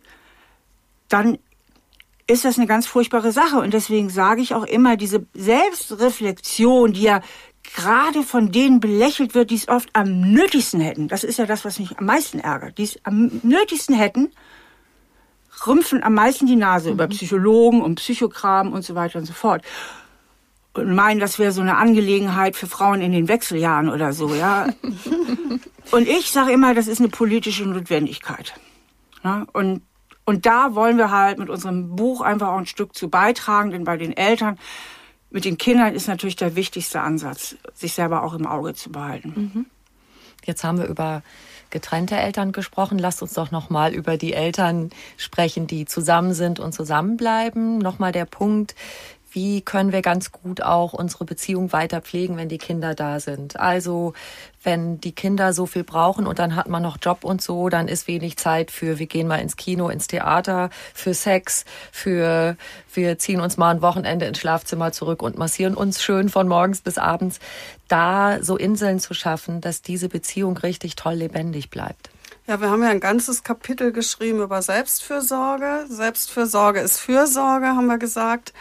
dann 1.10 1.38
ist 2.28 2.46
das 2.46 2.58
eine 2.58 2.68
ganz 2.68 2.88
furchtbare 2.88 3.32
Sache. 3.32 3.58
Und 3.58 3.74
deswegen 3.74 4.10
sage 4.10 4.42
ich 4.42 4.56
auch 4.56 4.66
immer, 4.66 4.98
diese 4.98 5.28
Selbstreflexion, 5.34 6.94
die 6.94 7.04
ja 7.04 7.22
gerade 7.76 8.24
von 8.24 8.52
denen 8.52 8.80
belächelt 8.80 9.36
wird, 9.36 9.52
die 9.52 9.56
es 9.56 9.68
oft 9.68 9.90
am 9.94 10.32
nötigsten 10.32 10.80
hätten, 10.80 11.08
das 11.08 11.24
ist 11.24 11.38
ja 11.38 11.46
das, 11.46 11.66
was 11.66 11.80
mich 11.80 11.98
am 11.98 12.06
meisten 12.06 12.40
ärgert, 12.40 12.78
die 12.78 12.84
es 12.84 13.00
am 13.04 13.42
nötigsten 13.44 13.96
hätten, 13.96 14.32
rümpfen 15.66 16.04
am 16.04 16.14
meisten 16.14 16.48
die 16.48 16.56
Nase 16.56 16.90
mhm. 16.90 16.94
über 16.96 17.08
Psychologen 17.08 17.82
und 17.82 17.96
Psychokram 17.96 18.74
und 18.74 18.84
so 18.84 18.96
weiter 18.96 19.20
und 19.20 19.26
so 19.26 19.34
fort. 19.34 19.64
Und 20.74 20.94
meinen, 20.94 21.22
das 21.22 21.40
wäre 21.40 21.54
so 21.54 21.62
eine 21.62 21.78
Angelegenheit 21.78 22.58
für 22.58 22.68
Frauen 22.68 23.02
in 23.02 23.14
den 23.14 23.30
Wechseljahren 23.30 23.90
oder 23.90 24.12
so, 24.12 24.36
ja. 24.36 24.68
und 25.92 26.08
ich 26.08 26.32
sage 26.32 26.52
immer, 26.52 26.74
das 26.74 26.88
ist 26.88 27.00
eine 27.00 27.08
politische 27.08 27.66
Notwendigkeit. 27.66 28.54
Ja? 29.24 29.46
Und, 29.54 29.84
und 30.26 30.46
da 30.46 30.76
wollen 30.76 30.98
wir 30.98 31.12
halt 31.12 31.40
mit 31.40 31.50
unserem 31.50 31.96
Buch 31.96 32.20
einfach 32.20 32.50
auch 32.50 32.58
ein 32.58 32.66
Stück 32.66 32.94
zu 32.94 33.10
beitragen, 33.10 33.72
denn 33.72 33.86
bei 33.86 33.96
den 33.96 34.16
Eltern, 34.16 34.60
mit 35.30 35.46
den 35.46 35.58
Kindern 35.58 35.94
ist 35.94 36.08
natürlich 36.08 36.36
der 36.36 36.56
wichtigste 36.56 37.00
Ansatz, 37.00 37.56
sich 37.74 37.94
selber 37.94 38.24
auch 38.24 38.34
im 38.34 38.46
Auge 38.46 38.74
zu 38.74 38.92
behalten. 38.92 39.52
Mhm. 39.54 39.66
Jetzt 40.46 40.64
haben 40.64 40.78
wir 40.78 40.88
über 40.88 41.24
getrennte 41.76 42.16
Eltern 42.16 42.54
gesprochen. 42.54 42.98
Lasst 42.98 43.22
uns 43.22 43.34
doch 43.34 43.52
noch 43.52 43.70
mal 43.70 43.94
über 43.94 44.16
die 44.16 44.32
Eltern 44.32 44.92
sprechen, 45.18 45.68
die 45.68 45.84
zusammen 45.84 46.34
sind 46.34 46.62
und 46.62 46.72
zusammenbleiben. 46.72 47.80
Noch 47.80 48.00
mal 48.00 48.14
der 48.14 48.24
Punkt, 48.24 48.76
wie 49.36 49.62
können 49.62 49.92
wir 49.92 50.02
ganz 50.02 50.32
gut 50.32 50.62
auch 50.62 50.94
unsere 50.94 51.26
Beziehung 51.26 51.74
weiter 51.74 52.00
pflegen, 52.00 52.38
wenn 52.38 52.48
die 52.48 52.58
Kinder 52.58 52.96
da 52.96 53.20
sind. 53.20 53.60
Also 53.60 54.14
wenn 54.64 55.02
die 55.02 55.12
Kinder 55.12 55.52
so 55.52 55.66
viel 55.66 55.84
brauchen 55.84 56.26
und 56.26 56.40
dann 56.40 56.56
hat 56.56 56.70
man 56.70 56.82
noch 56.82 56.98
Job 57.02 57.26
und 57.26 57.42
so, 57.42 57.68
dann 57.68 57.90
ist 57.90 58.08
wenig 58.08 58.38
Zeit 58.38 58.72
für, 58.72 58.98
wir 58.98 59.08
gehen 59.08 59.28
mal 59.28 59.42
ins 59.42 59.58
Kino, 59.58 59.90
ins 59.90 60.08
Theater, 60.08 60.70
für 60.94 61.14
Sex, 61.14 61.66
für, 61.92 62.56
wir 62.94 63.20
ziehen 63.20 63.42
uns 63.42 63.58
mal 63.58 63.72
ein 63.72 63.82
Wochenende 63.82 64.26
ins 64.26 64.40
Schlafzimmer 64.40 64.94
zurück 64.94 65.22
und 65.22 65.38
massieren 65.38 65.76
uns 65.76 66.02
schön 66.02 66.30
von 66.30 66.48
morgens 66.48 66.80
bis 66.80 66.98
abends. 66.98 67.40
Da 67.90 68.42
so 68.42 68.56
Inseln 68.56 69.00
zu 69.00 69.14
schaffen, 69.14 69.60
dass 69.60 69.82
diese 69.82 70.08
Beziehung 70.08 70.58
richtig 70.58 70.96
toll 70.96 71.16
lebendig 71.16 71.70
bleibt. 71.70 72.10
Ja, 72.48 72.62
wir 72.62 72.70
haben 72.70 72.84
ja 72.84 72.90
ein 72.90 73.02
ganzes 73.02 73.44
Kapitel 73.44 73.92
geschrieben 73.92 74.42
über 74.42 74.62
Selbstfürsorge. 74.62 75.88
Selbstfürsorge 75.90 76.80
ist 76.80 77.00
Fürsorge, 77.00 77.68
haben 77.68 77.88
wir 77.88 77.98
gesagt 77.98 78.54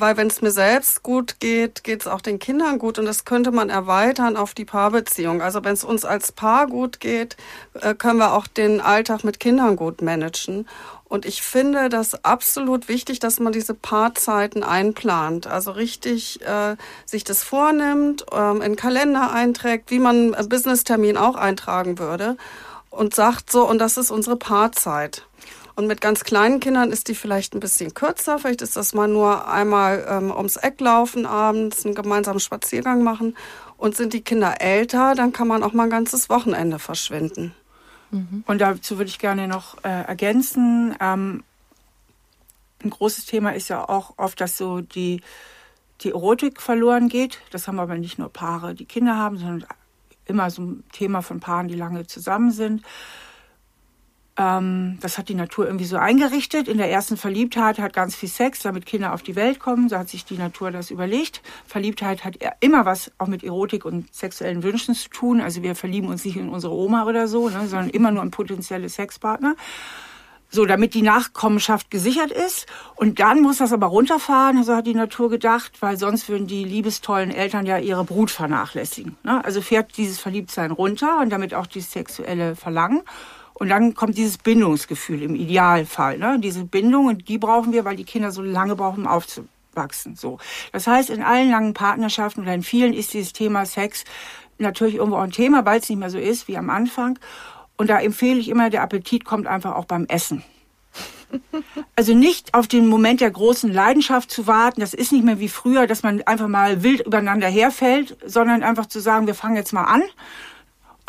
weil 0.00 0.16
wenn 0.16 0.28
es 0.28 0.42
mir 0.42 0.50
selbst 0.50 1.02
gut 1.02 1.40
geht, 1.40 1.84
geht 1.84 2.00
es 2.00 2.06
auch 2.06 2.20
den 2.20 2.38
Kindern 2.38 2.78
gut 2.78 2.98
und 2.98 3.04
das 3.04 3.24
könnte 3.24 3.50
man 3.52 3.70
erweitern 3.70 4.36
auf 4.36 4.54
die 4.54 4.64
Paarbeziehung. 4.64 5.42
Also 5.42 5.64
wenn 5.64 5.74
es 5.74 5.84
uns 5.84 6.04
als 6.04 6.32
Paar 6.32 6.66
gut 6.66 7.00
geht, 7.00 7.36
äh, 7.80 7.94
können 7.94 8.18
wir 8.18 8.32
auch 8.32 8.46
den 8.46 8.80
Alltag 8.80 9.24
mit 9.24 9.40
Kindern 9.40 9.76
gut 9.76 10.02
managen. 10.02 10.66
Und 11.10 11.26
ich 11.26 11.42
finde 11.42 11.88
das 11.88 12.24
absolut 12.24 12.88
wichtig, 12.88 13.18
dass 13.18 13.40
man 13.40 13.52
diese 13.52 13.74
Paarzeiten 13.74 14.62
einplant. 14.62 15.48
Also 15.48 15.72
richtig 15.72 16.40
äh, 16.42 16.76
sich 17.04 17.24
das 17.24 17.42
vornimmt, 17.42 18.24
ähm, 18.32 18.62
in 18.62 18.76
Kalender 18.76 19.32
einträgt, 19.32 19.90
wie 19.90 19.98
man 19.98 20.34
einen 20.34 20.48
Business-Termin 20.48 21.16
auch 21.16 21.34
eintragen 21.34 21.98
würde. 21.98 22.36
Und 22.90 23.14
sagt 23.14 23.50
so, 23.50 23.68
und 23.68 23.78
das 23.78 23.96
ist 23.96 24.12
unsere 24.12 24.36
Paarzeit. 24.36 25.24
Und 25.76 25.86
mit 25.86 26.00
ganz 26.00 26.24
kleinen 26.24 26.60
Kindern 26.60 26.90
ist 26.90 27.08
die 27.08 27.14
vielleicht 27.14 27.54
ein 27.54 27.60
bisschen 27.60 27.94
kürzer. 27.94 28.38
Vielleicht 28.38 28.62
ist 28.62 28.76
das 28.76 28.92
mal 28.94 29.08
nur 29.08 29.48
einmal 29.48 30.06
ähm, 30.08 30.30
ums 30.30 30.56
Eck 30.56 30.80
laufen 30.80 31.26
abends, 31.26 31.84
einen 31.84 31.94
gemeinsamen 31.94 32.40
Spaziergang 32.40 33.02
machen. 33.02 33.36
Und 33.76 33.96
sind 33.96 34.12
die 34.12 34.20
Kinder 34.20 34.60
älter, 34.60 35.14
dann 35.14 35.32
kann 35.32 35.48
man 35.48 35.62
auch 35.62 35.72
mal 35.72 35.84
ein 35.84 35.90
ganzes 35.90 36.28
Wochenende 36.28 36.78
verschwinden. 36.78 37.54
Mhm. 38.10 38.44
Und 38.46 38.60
dazu 38.60 38.98
würde 38.98 39.08
ich 39.08 39.18
gerne 39.18 39.48
noch 39.48 39.82
äh, 39.84 40.02
ergänzen. 40.04 40.94
Ähm, 41.00 41.44
ein 42.82 42.90
großes 42.90 43.26
Thema 43.26 43.54
ist 43.54 43.68
ja 43.68 43.88
auch 43.88 44.14
oft, 44.16 44.40
dass 44.40 44.56
so 44.56 44.80
die, 44.80 45.22
die 46.02 46.10
Erotik 46.10 46.60
verloren 46.60 47.08
geht. 47.08 47.38
Das 47.50 47.68
haben 47.68 47.78
aber 47.78 47.96
nicht 47.96 48.18
nur 48.18 48.32
Paare, 48.32 48.74
die 48.74 48.86
Kinder 48.86 49.16
haben, 49.16 49.38
sondern 49.38 49.66
immer 50.26 50.50
so 50.50 50.62
ein 50.62 50.84
Thema 50.92 51.22
von 51.22 51.40
Paaren, 51.40 51.68
die 51.68 51.74
lange 51.74 52.06
zusammen 52.06 52.50
sind. 52.50 52.82
Ähm, 54.40 54.96
das 55.02 55.18
hat 55.18 55.28
die 55.28 55.34
Natur 55.34 55.66
irgendwie 55.66 55.84
so 55.84 55.98
eingerichtet. 55.98 56.66
In 56.66 56.78
der 56.78 56.90
ersten 56.90 57.18
Verliebtheit 57.18 57.78
hat 57.78 57.92
ganz 57.92 58.16
viel 58.16 58.28
Sex, 58.30 58.60
damit 58.60 58.86
Kinder 58.86 59.12
auf 59.12 59.22
die 59.22 59.36
Welt 59.36 59.60
kommen. 59.60 59.90
So 59.90 59.98
hat 59.98 60.08
sich 60.08 60.24
die 60.24 60.38
Natur 60.38 60.70
das 60.70 60.90
überlegt. 60.90 61.42
Verliebtheit 61.66 62.24
hat 62.24 62.38
immer 62.60 62.86
was 62.86 63.12
auch 63.18 63.26
mit 63.26 63.44
Erotik 63.44 63.84
und 63.84 64.12
sexuellen 64.14 64.62
Wünschen 64.62 64.94
zu 64.94 65.10
tun. 65.10 65.42
Also 65.42 65.62
wir 65.62 65.74
verlieben 65.74 66.08
uns 66.08 66.24
nicht 66.24 66.38
in 66.38 66.48
unsere 66.48 66.72
Oma 66.72 67.04
oder 67.04 67.28
so, 67.28 67.50
ne, 67.50 67.66
sondern 67.66 67.90
immer 67.90 68.12
nur 68.12 68.22
in 68.22 68.30
potenzielle 68.30 68.88
Sexpartner. 68.88 69.56
So, 70.52 70.64
damit 70.64 70.94
die 70.94 71.02
Nachkommenschaft 71.02 71.90
gesichert 71.90 72.32
ist. 72.32 72.66
Und 72.96 73.20
dann 73.20 73.42
muss 73.42 73.58
das 73.58 73.72
aber 73.74 73.86
runterfahren, 73.88 74.64
so 74.64 74.74
hat 74.74 74.86
die 74.86 74.94
Natur 74.94 75.28
gedacht, 75.28 75.72
weil 75.80 75.96
sonst 75.96 76.28
würden 76.28 76.48
die 76.48 76.64
liebestollen 76.64 77.30
Eltern 77.30 77.66
ja 77.66 77.78
ihre 77.78 78.04
Brut 78.04 78.30
vernachlässigen. 78.32 79.16
Ne? 79.22 79.44
Also 79.44 79.60
fährt 79.60 79.96
dieses 79.96 80.18
Verliebtsein 80.18 80.72
runter 80.72 81.20
und 81.20 81.30
damit 81.30 81.54
auch 81.54 81.66
dieses 81.66 81.92
sexuelle 81.92 82.56
Verlangen. 82.56 83.02
Und 83.60 83.68
dann 83.68 83.92
kommt 83.94 84.16
dieses 84.16 84.38
Bindungsgefühl 84.38 85.20
im 85.22 85.34
Idealfall. 85.34 86.16
Ne? 86.16 86.38
Diese 86.40 86.64
Bindung, 86.64 87.06
und 87.08 87.28
die 87.28 87.36
brauchen 87.36 87.74
wir, 87.74 87.84
weil 87.84 87.94
die 87.94 88.04
Kinder 88.04 88.30
so 88.30 88.40
lange 88.40 88.74
brauchen, 88.74 89.04
um 89.04 89.06
aufzuwachsen. 89.06 90.16
So. 90.16 90.38
Das 90.72 90.86
heißt, 90.86 91.10
in 91.10 91.22
allen 91.22 91.50
langen 91.50 91.74
Partnerschaften 91.74 92.40
oder 92.40 92.54
in 92.54 92.62
vielen 92.62 92.94
ist 92.94 93.12
dieses 93.12 93.34
Thema 93.34 93.66
Sex 93.66 94.04
natürlich 94.56 94.94
irgendwo 94.94 95.18
auch 95.18 95.24
ein 95.24 95.30
Thema, 95.30 95.66
weil 95.66 95.78
es 95.78 95.90
nicht 95.90 95.98
mehr 95.98 96.08
so 96.08 96.16
ist 96.16 96.48
wie 96.48 96.56
am 96.56 96.70
Anfang. 96.70 97.18
Und 97.76 97.90
da 97.90 98.00
empfehle 98.00 98.40
ich 98.40 98.48
immer, 98.48 98.70
der 98.70 98.80
Appetit 98.80 99.26
kommt 99.26 99.46
einfach 99.46 99.74
auch 99.74 99.84
beim 99.84 100.06
Essen. 100.06 100.42
Also 101.94 102.14
nicht 102.14 102.54
auf 102.54 102.66
den 102.66 102.88
Moment 102.88 103.20
der 103.20 103.30
großen 103.30 103.70
Leidenschaft 103.70 104.30
zu 104.30 104.46
warten, 104.46 104.80
das 104.80 104.94
ist 104.94 105.12
nicht 105.12 105.24
mehr 105.24 105.38
wie 105.38 105.50
früher, 105.50 105.86
dass 105.86 106.02
man 106.02 106.22
einfach 106.22 106.48
mal 106.48 106.82
wild 106.82 107.06
übereinander 107.06 107.46
herfällt, 107.46 108.16
sondern 108.24 108.62
einfach 108.62 108.86
zu 108.86 109.00
sagen, 109.00 109.26
wir 109.26 109.34
fangen 109.34 109.56
jetzt 109.56 109.72
mal 109.72 109.84
an 109.84 110.02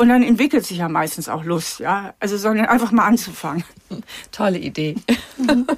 und 0.02 0.08
dann 0.08 0.24
entwickelt 0.24 0.66
sich 0.66 0.78
ja 0.78 0.88
meistens 0.88 1.28
auch 1.28 1.44
Lust, 1.44 1.78
ja. 1.78 2.14
Also 2.18 2.36
sondern 2.36 2.66
einfach 2.66 2.90
mal 2.90 3.06
anzufangen. 3.06 3.62
Tolle 4.32 4.58
Idee. 4.58 4.96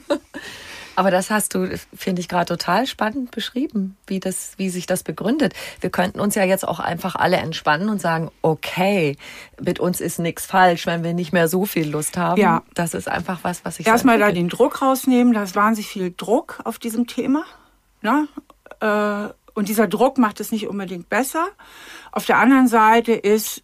Aber 0.97 1.11
das 1.11 1.29
hast 1.29 1.55
du, 1.55 1.79
finde 1.95 2.21
ich, 2.21 2.29
gerade 2.31 2.47
total 2.47 2.87
spannend 2.87 3.33
beschrieben, 3.33 3.99
wie, 4.07 4.21
das, 4.21 4.53
wie 4.57 4.71
sich 4.71 4.87
das 4.87 5.03
begründet. 5.03 5.53
Wir 5.83 5.91
könnten 5.91 6.21
uns 6.21 6.37
ja 6.37 6.45
jetzt 6.45 6.67
auch 6.67 6.81
einfach 6.81 7.17
alle 7.17 7.37
entspannen 7.37 7.91
und 7.91 8.01
sagen, 8.01 8.31
okay, 8.41 9.19
mit 9.61 9.79
uns 9.79 10.01
ist 10.01 10.19
nichts 10.19 10.47
falsch, 10.47 10.87
wenn 10.87 11.05
wir 11.05 11.13
nicht 11.13 11.35
mehr 11.35 11.49
so 11.49 11.67
viel 11.67 11.91
Lust 11.91 12.17
haben. 12.17 12.41
Ja. 12.41 12.63
Das 12.73 12.95
ist 12.95 13.09
einfach 13.09 13.41
was, 13.43 13.63
was 13.67 13.79
ich. 13.79 13.87
Erstmal 13.87 14.19
da 14.19 14.33
den 14.33 14.49
Druck 14.49 14.81
rausnehmen, 14.81 15.35
da 15.35 15.43
ist 15.43 15.55
wahnsinnig 15.55 15.89
viel 15.89 16.15
Druck 16.17 16.61
auf 16.65 16.79
diesem 16.79 17.07
Thema. 17.07 17.45
Ne? 18.01 18.27
Äh, 18.81 19.35
und 19.53 19.69
dieser 19.69 19.87
Druck 19.87 20.17
macht 20.17 20.41
es 20.41 20.51
nicht 20.51 20.67
unbedingt 20.67 21.11
besser. 21.11 21.49
Auf 22.11 22.25
der 22.25 22.39
anderen 22.39 22.69
Seite 22.69 23.13
ist 23.13 23.63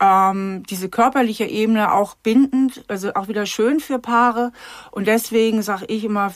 ähm, 0.00 0.62
diese 0.68 0.88
körperliche 0.88 1.44
Ebene 1.44 1.92
auch 1.92 2.14
bindend, 2.14 2.84
also 2.88 3.14
auch 3.14 3.28
wieder 3.28 3.46
schön 3.46 3.80
für 3.80 3.98
Paare. 3.98 4.52
Und 4.90 5.06
deswegen 5.06 5.62
sage 5.62 5.84
ich 5.86 6.04
immer, 6.04 6.32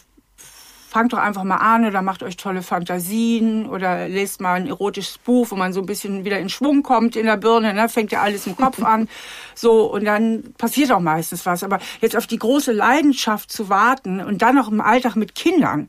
fangt 0.95 1.13
doch 1.13 1.19
einfach 1.19 1.43
mal 1.43 1.57
an 1.57 1.85
oder 1.85 2.03
macht 2.03 2.23
euch 2.23 2.37
tolle 2.37 2.63
Fantasien 2.63 3.67
oder 3.69 4.07
lest 4.07 4.41
mal 4.41 4.55
ein 4.55 4.69
erotisches 4.69 5.19
Buch, 5.19 5.51
wo 5.51 5.57
man 5.57 5.73
so 5.73 5.81
ein 5.81 5.87
bisschen 5.87 6.25
wieder 6.25 6.39
in 6.39 6.49
Schwung 6.49 6.85
kommt 6.85 7.17
in 7.17 7.27
der 7.27 7.37
Birne, 7.37 7.75
ne? 7.75 7.89
fängt 7.89 8.13
ja 8.13 8.23
alles 8.23 8.47
im 8.47 8.57
Kopf 8.57 8.83
an. 8.83 9.09
So, 9.57 9.85
und 9.85 10.05
dann 10.05 10.53
passiert 10.59 10.91
auch 10.91 11.01
meistens 11.01 11.47
was. 11.47 11.63
Aber 11.63 11.79
jetzt 12.01 12.17
auf 12.17 12.27
die 12.27 12.39
große 12.39 12.73
Leidenschaft 12.73 13.53
zu 13.53 13.69
warten 13.69 14.21
und 14.21 14.43
dann 14.43 14.57
noch 14.57 14.69
im 14.69 14.81
Alltag 14.81 15.15
mit 15.15 15.37
Kindern, 15.37 15.89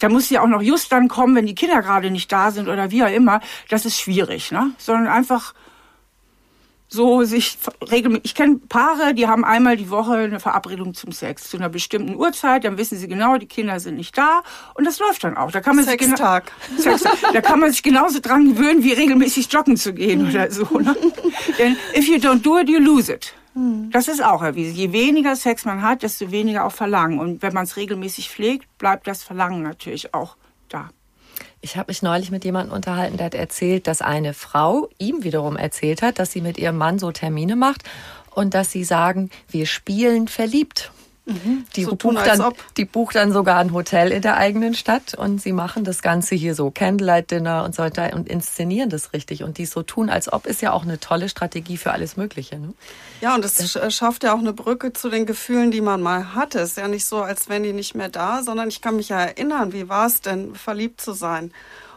da 0.00 0.08
muss 0.08 0.28
ja 0.28 0.42
auch 0.42 0.48
noch 0.48 0.60
just 0.60 0.90
dann 0.90 1.06
kommen, 1.08 1.36
wenn 1.36 1.46
die 1.46 1.54
Kinder 1.54 1.82
gerade 1.82 2.10
nicht 2.10 2.30
da 2.30 2.50
sind 2.50 2.68
oder 2.68 2.90
wie 2.90 3.04
auch 3.04 3.10
immer, 3.10 3.40
das 3.68 3.86
ist 3.86 4.00
schwierig, 4.00 4.50
ne? 4.50 4.72
Sondern 4.76 5.06
einfach 5.06 5.54
so 6.88 7.24
sich 7.24 7.58
regelmäßig. 7.90 8.24
Ich 8.24 8.34
kenne 8.34 8.60
Paare, 8.68 9.14
die 9.14 9.26
haben 9.26 9.44
einmal 9.44 9.76
die 9.76 9.90
Woche 9.90 10.14
eine 10.14 10.40
Verabredung 10.40 10.94
zum 10.94 11.12
Sex 11.12 11.50
zu 11.50 11.56
einer 11.56 11.68
bestimmten 11.68 12.14
Uhrzeit. 12.14 12.64
Dann 12.64 12.78
wissen 12.78 12.98
sie 12.98 13.08
genau, 13.08 13.36
die 13.36 13.46
Kinder 13.46 13.80
sind 13.80 13.96
nicht 13.96 14.16
da 14.16 14.42
und 14.74 14.84
das 14.84 14.98
läuft 14.98 15.24
dann 15.24 15.36
auch. 15.36 15.50
Da 15.50 15.60
kann 15.60 15.76
man 15.76 15.84
Sextag. 15.84 16.52
sich 16.76 16.84
Sex, 16.84 17.02
da 17.32 17.40
kann 17.40 17.60
man 17.60 17.72
sich 17.72 17.82
genauso 17.82 18.20
dran 18.20 18.54
gewöhnen, 18.54 18.84
wie 18.84 18.92
regelmäßig 18.92 19.52
joggen 19.52 19.76
zu 19.76 19.92
gehen 19.92 20.28
oder 20.28 20.50
so. 20.50 20.64
Ne? 20.78 20.96
Denn 21.58 21.76
if 21.96 22.08
you 22.08 22.16
don't 22.16 22.42
do 22.42 22.58
it, 22.58 22.68
you 22.68 22.78
lose 22.78 23.12
it. 23.12 23.34
Das 23.90 24.06
ist 24.06 24.22
auch 24.22 24.42
erwiesen. 24.42 24.76
Je 24.76 24.92
weniger 24.92 25.34
Sex 25.34 25.64
man 25.64 25.80
hat, 25.80 26.02
desto 26.02 26.30
weniger 26.30 26.66
auch 26.66 26.72
Verlangen. 26.72 27.18
Und 27.18 27.40
wenn 27.40 27.54
man 27.54 27.64
es 27.64 27.76
regelmäßig 27.76 28.28
pflegt, 28.28 28.66
bleibt 28.76 29.06
das 29.06 29.22
Verlangen 29.22 29.62
natürlich 29.62 30.12
auch. 30.12 30.36
Ich 31.60 31.76
habe 31.76 31.90
mich 31.90 32.02
neulich 32.02 32.30
mit 32.30 32.44
jemandem 32.44 32.74
unterhalten, 32.74 33.16
der 33.16 33.26
hat 33.26 33.34
erzählt, 33.34 33.86
dass 33.86 34.02
eine 34.02 34.34
Frau 34.34 34.88
ihm 34.98 35.24
wiederum 35.24 35.56
erzählt 35.56 36.02
hat, 36.02 36.18
dass 36.18 36.32
sie 36.32 36.40
mit 36.40 36.58
ihrem 36.58 36.76
Mann 36.76 36.98
so 36.98 37.10
Termine 37.10 37.56
macht 37.56 37.82
und 38.34 38.54
dass 38.54 38.70
sie 38.70 38.84
sagen, 38.84 39.30
wir 39.48 39.66
spielen 39.66 40.28
verliebt. 40.28 40.92
Mhm. 41.26 41.64
Die, 41.74 41.82
so 41.82 41.96
bucht 41.96 42.24
dann, 42.24 42.54
die 42.76 42.84
bucht 42.84 43.16
dann 43.16 43.32
sogar 43.32 43.58
ein 43.58 43.72
Hotel 43.72 44.12
in 44.12 44.22
der 44.22 44.36
eigenen 44.36 44.74
Stadt 44.74 45.14
und 45.14 45.42
sie 45.42 45.52
machen 45.52 45.82
das 45.82 46.00
Ganze 46.00 46.36
hier 46.36 46.54
so 46.54 46.70
Candlelight 46.70 47.32
Dinner 47.32 47.64
und 47.64 47.74
so 47.74 47.82
weiter 47.82 48.12
und 48.14 48.28
inszenieren 48.28 48.90
das 48.90 49.12
richtig. 49.12 49.42
Und 49.42 49.58
die 49.58 49.66
so 49.66 49.82
tun, 49.82 50.08
als 50.08 50.32
ob, 50.32 50.46
ist 50.46 50.62
ja 50.62 50.72
auch 50.72 50.84
eine 50.84 51.00
tolle 51.00 51.28
Strategie 51.28 51.78
für 51.78 51.90
alles 51.90 52.16
Mögliche. 52.16 52.60
Ne? 52.60 52.74
Ja, 53.20 53.34
und 53.34 53.44
es 53.44 53.78
schafft 53.92 54.22
ja 54.22 54.34
auch 54.34 54.38
eine 54.38 54.52
Brücke 54.52 54.92
zu 54.92 55.08
den 55.10 55.26
Gefühlen, 55.26 55.72
die 55.72 55.80
man 55.80 56.00
mal 56.00 56.34
hatte. 56.34 56.60
Es 56.60 56.70
ist 56.70 56.78
ja 56.78 56.86
nicht 56.86 57.06
so, 57.06 57.22
als 57.22 57.48
wären 57.48 57.64
die 57.64 57.72
nicht 57.72 57.96
mehr 57.96 58.08
da, 58.08 58.44
sondern 58.44 58.68
ich 58.68 58.80
kann 58.80 58.94
mich 58.94 59.08
ja 59.08 59.20
erinnern, 59.20 59.72
wie 59.72 59.88
war 59.88 60.06
es 60.06 60.20
denn, 60.20 60.54
verliebt 60.54 61.00
zu 61.00 61.12
sein. 61.12 61.52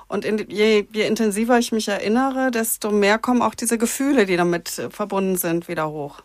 Und 0.08 0.26
in, 0.26 0.40
je, 0.50 0.88
je 0.92 1.06
intensiver 1.06 1.60
ich 1.60 1.72
mich 1.72 1.88
erinnere, 1.88 2.50
desto 2.50 2.90
mehr 2.90 3.20
kommen 3.20 3.44
auch 3.44 3.54
diese 3.54 3.78
Gefühle, 3.78 4.26
die 4.26 4.38
damit 4.38 4.80
äh, 4.80 4.90
verbunden 4.90 5.38
sind, 5.38 5.68
wieder 5.68 5.88
hoch. 5.90 6.24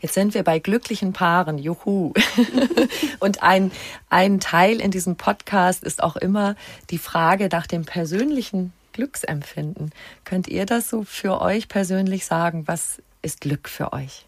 Jetzt 0.00 0.14
sind 0.14 0.34
wir 0.34 0.42
bei 0.42 0.58
glücklichen 0.58 1.12
Paaren, 1.12 1.58
juhu. 1.58 2.12
Und 3.20 3.42
ein, 3.42 3.70
ein 4.08 4.40
Teil 4.40 4.80
in 4.80 4.90
diesem 4.90 5.16
Podcast 5.16 5.84
ist 5.84 6.02
auch 6.02 6.16
immer 6.16 6.56
die 6.90 6.98
Frage 6.98 7.48
nach 7.52 7.66
dem 7.66 7.84
persönlichen 7.84 8.72
Glücksempfinden. 8.92 9.92
Könnt 10.24 10.48
ihr 10.48 10.66
das 10.66 10.88
so 10.88 11.04
für 11.04 11.40
euch 11.40 11.68
persönlich 11.68 12.24
sagen? 12.24 12.66
Was 12.66 13.02
ist 13.22 13.42
Glück 13.42 13.68
für 13.68 13.92
euch? 13.92 14.26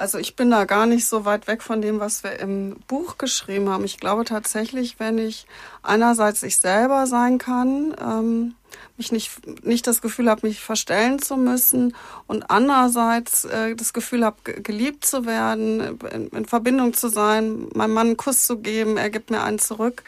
Also 0.00 0.16
ich 0.16 0.34
bin 0.34 0.50
da 0.50 0.64
gar 0.64 0.86
nicht 0.86 1.04
so 1.04 1.26
weit 1.26 1.46
weg 1.46 1.62
von 1.62 1.82
dem, 1.82 2.00
was 2.00 2.24
wir 2.24 2.38
im 2.38 2.76
Buch 2.88 3.18
geschrieben 3.18 3.68
haben. 3.68 3.84
Ich 3.84 3.98
glaube 3.98 4.24
tatsächlich, 4.24 4.98
wenn 4.98 5.18
ich 5.18 5.44
einerseits 5.82 6.42
ich 6.42 6.56
selber 6.56 7.06
sein 7.06 7.36
kann, 7.36 7.94
ähm, 8.02 8.54
mich 8.96 9.12
nicht, 9.12 9.62
nicht 9.62 9.86
das 9.86 10.00
Gefühl 10.00 10.30
habe, 10.30 10.46
mich 10.46 10.60
verstellen 10.60 11.18
zu 11.18 11.36
müssen 11.36 11.94
und 12.26 12.50
andererseits 12.50 13.44
äh, 13.44 13.76
das 13.76 13.92
Gefühl 13.92 14.24
habe, 14.24 14.38
geliebt 14.42 15.04
zu 15.04 15.26
werden, 15.26 15.98
in, 16.10 16.28
in, 16.28 16.46
Verbindung 16.46 16.94
zu 16.94 17.08
sein, 17.08 17.68
meinem 17.74 17.92
Mann 17.92 18.06
einen 18.06 18.16
Kuss 18.16 18.46
zu 18.46 18.56
geben, 18.56 18.96
er 18.96 19.10
gibt 19.10 19.30
mir 19.30 19.42
einen 19.42 19.58
zurück, 19.58 20.02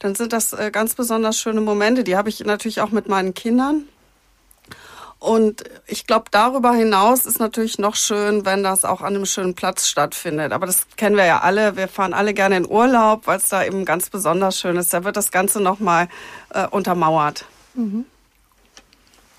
dann 0.00 0.16
sind 0.16 0.32
das 0.32 0.54
äh, 0.54 0.72
ganz 0.72 0.96
besonders 0.96 1.38
schöne 1.38 1.60
Momente. 1.60 2.02
Die 2.02 2.16
habe 2.16 2.30
ich 2.30 2.40
natürlich 2.40 2.80
auch 2.80 2.90
mit 2.90 3.08
meinen 3.08 3.32
Kindern. 3.32 3.84
Und 5.26 5.64
ich 5.88 6.06
glaube, 6.06 6.26
darüber 6.30 6.72
hinaus 6.72 7.26
ist 7.26 7.40
natürlich 7.40 7.78
noch 7.78 7.96
schön, 7.96 8.44
wenn 8.46 8.62
das 8.62 8.84
auch 8.84 9.00
an 9.00 9.16
einem 9.16 9.26
schönen 9.26 9.56
Platz 9.56 9.88
stattfindet. 9.88 10.52
Aber 10.52 10.66
das 10.66 10.86
kennen 10.96 11.16
wir 11.16 11.24
ja 11.24 11.40
alle. 11.40 11.76
Wir 11.76 11.88
fahren 11.88 12.14
alle 12.14 12.32
gerne 12.32 12.58
in 12.58 12.70
Urlaub, 12.70 13.26
weil 13.26 13.38
es 13.38 13.48
da 13.48 13.64
eben 13.64 13.84
ganz 13.84 14.08
besonders 14.08 14.56
schön 14.60 14.76
ist. 14.76 14.94
Da 14.94 15.02
wird 15.02 15.16
das 15.16 15.32
Ganze 15.32 15.60
nochmal 15.60 16.06
äh, 16.50 16.68
untermauert. 16.68 17.44
Mhm. 17.74 18.06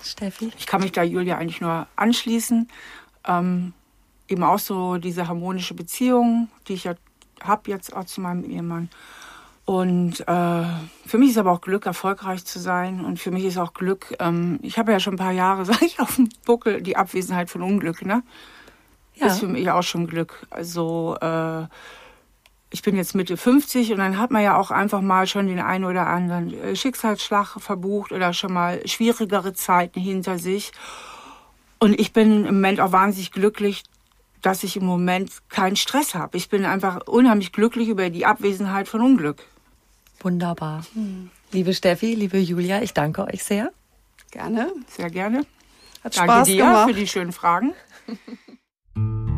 Steffi? 0.02 0.52
Ich 0.58 0.66
kann 0.66 0.82
mich 0.82 0.92
da 0.92 1.02
Julia 1.02 1.38
eigentlich 1.38 1.62
nur 1.62 1.86
anschließen. 1.96 2.68
Ähm, 3.26 3.72
eben 4.28 4.42
auch 4.42 4.58
so 4.58 4.98
diese 4.98 5.26
harmonische 5.26 5.72
Beziehung, 5.72 6.50
die 6.68 6.74
ich 6.74 6.84
ja 6.84 6.96
habe 7.42 7.70
jetzt 7.70 7.96
auch 7.96 8.04
zu 8.04 8.20
meinem 8.20 8.44
Ehemann. 8.44 8.90
Und 9.68 10.20
äh, 10.20 10.64
für 11.04 11.18
mich 11.18 11.32
ist 11.32 11.36
aber 11.36 11.52
auch 11.52 11.60
Glück, 11.60 11.84
erfolgreich 11.84 12.42
zu 12.46 12.58
sein. 12.58 13.04
Und 13.04 13.18
für 13.18 13.30
mich 13.30 13.44
ist 13.44 13.58
auch 13.58 13.74
Glück, 13.74 14.16
ähm, 14.18 14.58
ich 14.62 14.78
habe 14.78 14.92
ja 14.92 14.98
schon 14.98 15.12
ein 15.12 15.18
paar 15.18 15.32
Jahre, 15.32 15.62
sage 15.66 15.84
ich, 15.84 16.00
auf 16.00 16.16
dem 16.16 16.30
Buckel 16.46 16.80
die 16.80 16.96
Abwesenheit 16.96 17.50
von 17.50 17.60
Unglück. 17.60 18.02
Ne? 18.02 18.22
Ja. 19.16 19.26
Ist 19.26 19.40
für 19.40 19.46
mich 19.46 19.70
auch 19.70 19.82
schon 19.82 20.06
Glück. 20.06 20.46
Also 20.48 21.18
äh, 21.20 21.64
ich 22.70 22.80
bin 22.80 22.96
jetzt 22.96 23.14
Mitte 23.14 23.36
50 23.36 23.92
und 23.92 23.98
dann 23.98 24.16
hat 24.16 24.30
man 24.30 24.42
ja 24.42 24.56
auch 24.56 24.70
einfach 24.70 25.02
mal 25.02 25.26
schon 25.26 25.48
den 25.48 25.60
einen 25.60 25.84
oder 25.84 26.06
anderen 26.06 26.54
äh, 26.54 26.74
Schicksalsschlag 26.74 27.60
verbucht 27.60 28.12
oder 28.12 28.32
schon 28.32 28.54
mal 28.54 28.80
schwierigere 28.88 29.52
Zeiten 29.52 30.00
hinter 30.00 30.38
sich. 30.38 30.72
Und 31.78 32.00
ich 32.00 32.14
bin 32.14 32.46
im 32.46 32.54
Moment 32.54 32.80
auch 32.80 32.92
wahnsinnig 32.92 33.32
glücklich, 33.32 33.82
dass 34.40 34.64
ich 34.64 34.78
im 34.78 34.86
Moment 34.86 35.30
keinen 35.50 35.76
Stress 35.76 36.14
habe. 36.14 36.38
Ich 36.38 36.48
bin 36.48 36.64
einfach 36.64 37.06
unheimlich 37.06 37.52
glücklich 37.52 37.90
über 37.90 38.08
die 38.08 38.24
Abwesenheit 38.24 38.88
von 38.88 39.02
Unglück. 39.02 39.44
Wunderbar. 40.20 40.84
Hm. 40.94 41.30
Liebe 41.52 41.72
Steffi, 41.72 42.14
liebe 42.14 42.38
Julia, 42.38 42.82
ich 42.82 42.92
danke 42.92 43.26
euch 43.26 43.42
sehr. 43.42 43.72
Gerne. 44.30 44.72
Sehr 44.88 45.10
gerne. 45.10 45.46
Hat 46.04 46.16
danke 46.16 46.32
Spaß 46.32 46.46
dir 46.46 46.64
gemacht. 46.64 46.88
für 46.90 46.94
die 46.94 47.06
schönen 47.06 47.32
Fragen. 47.32 47.74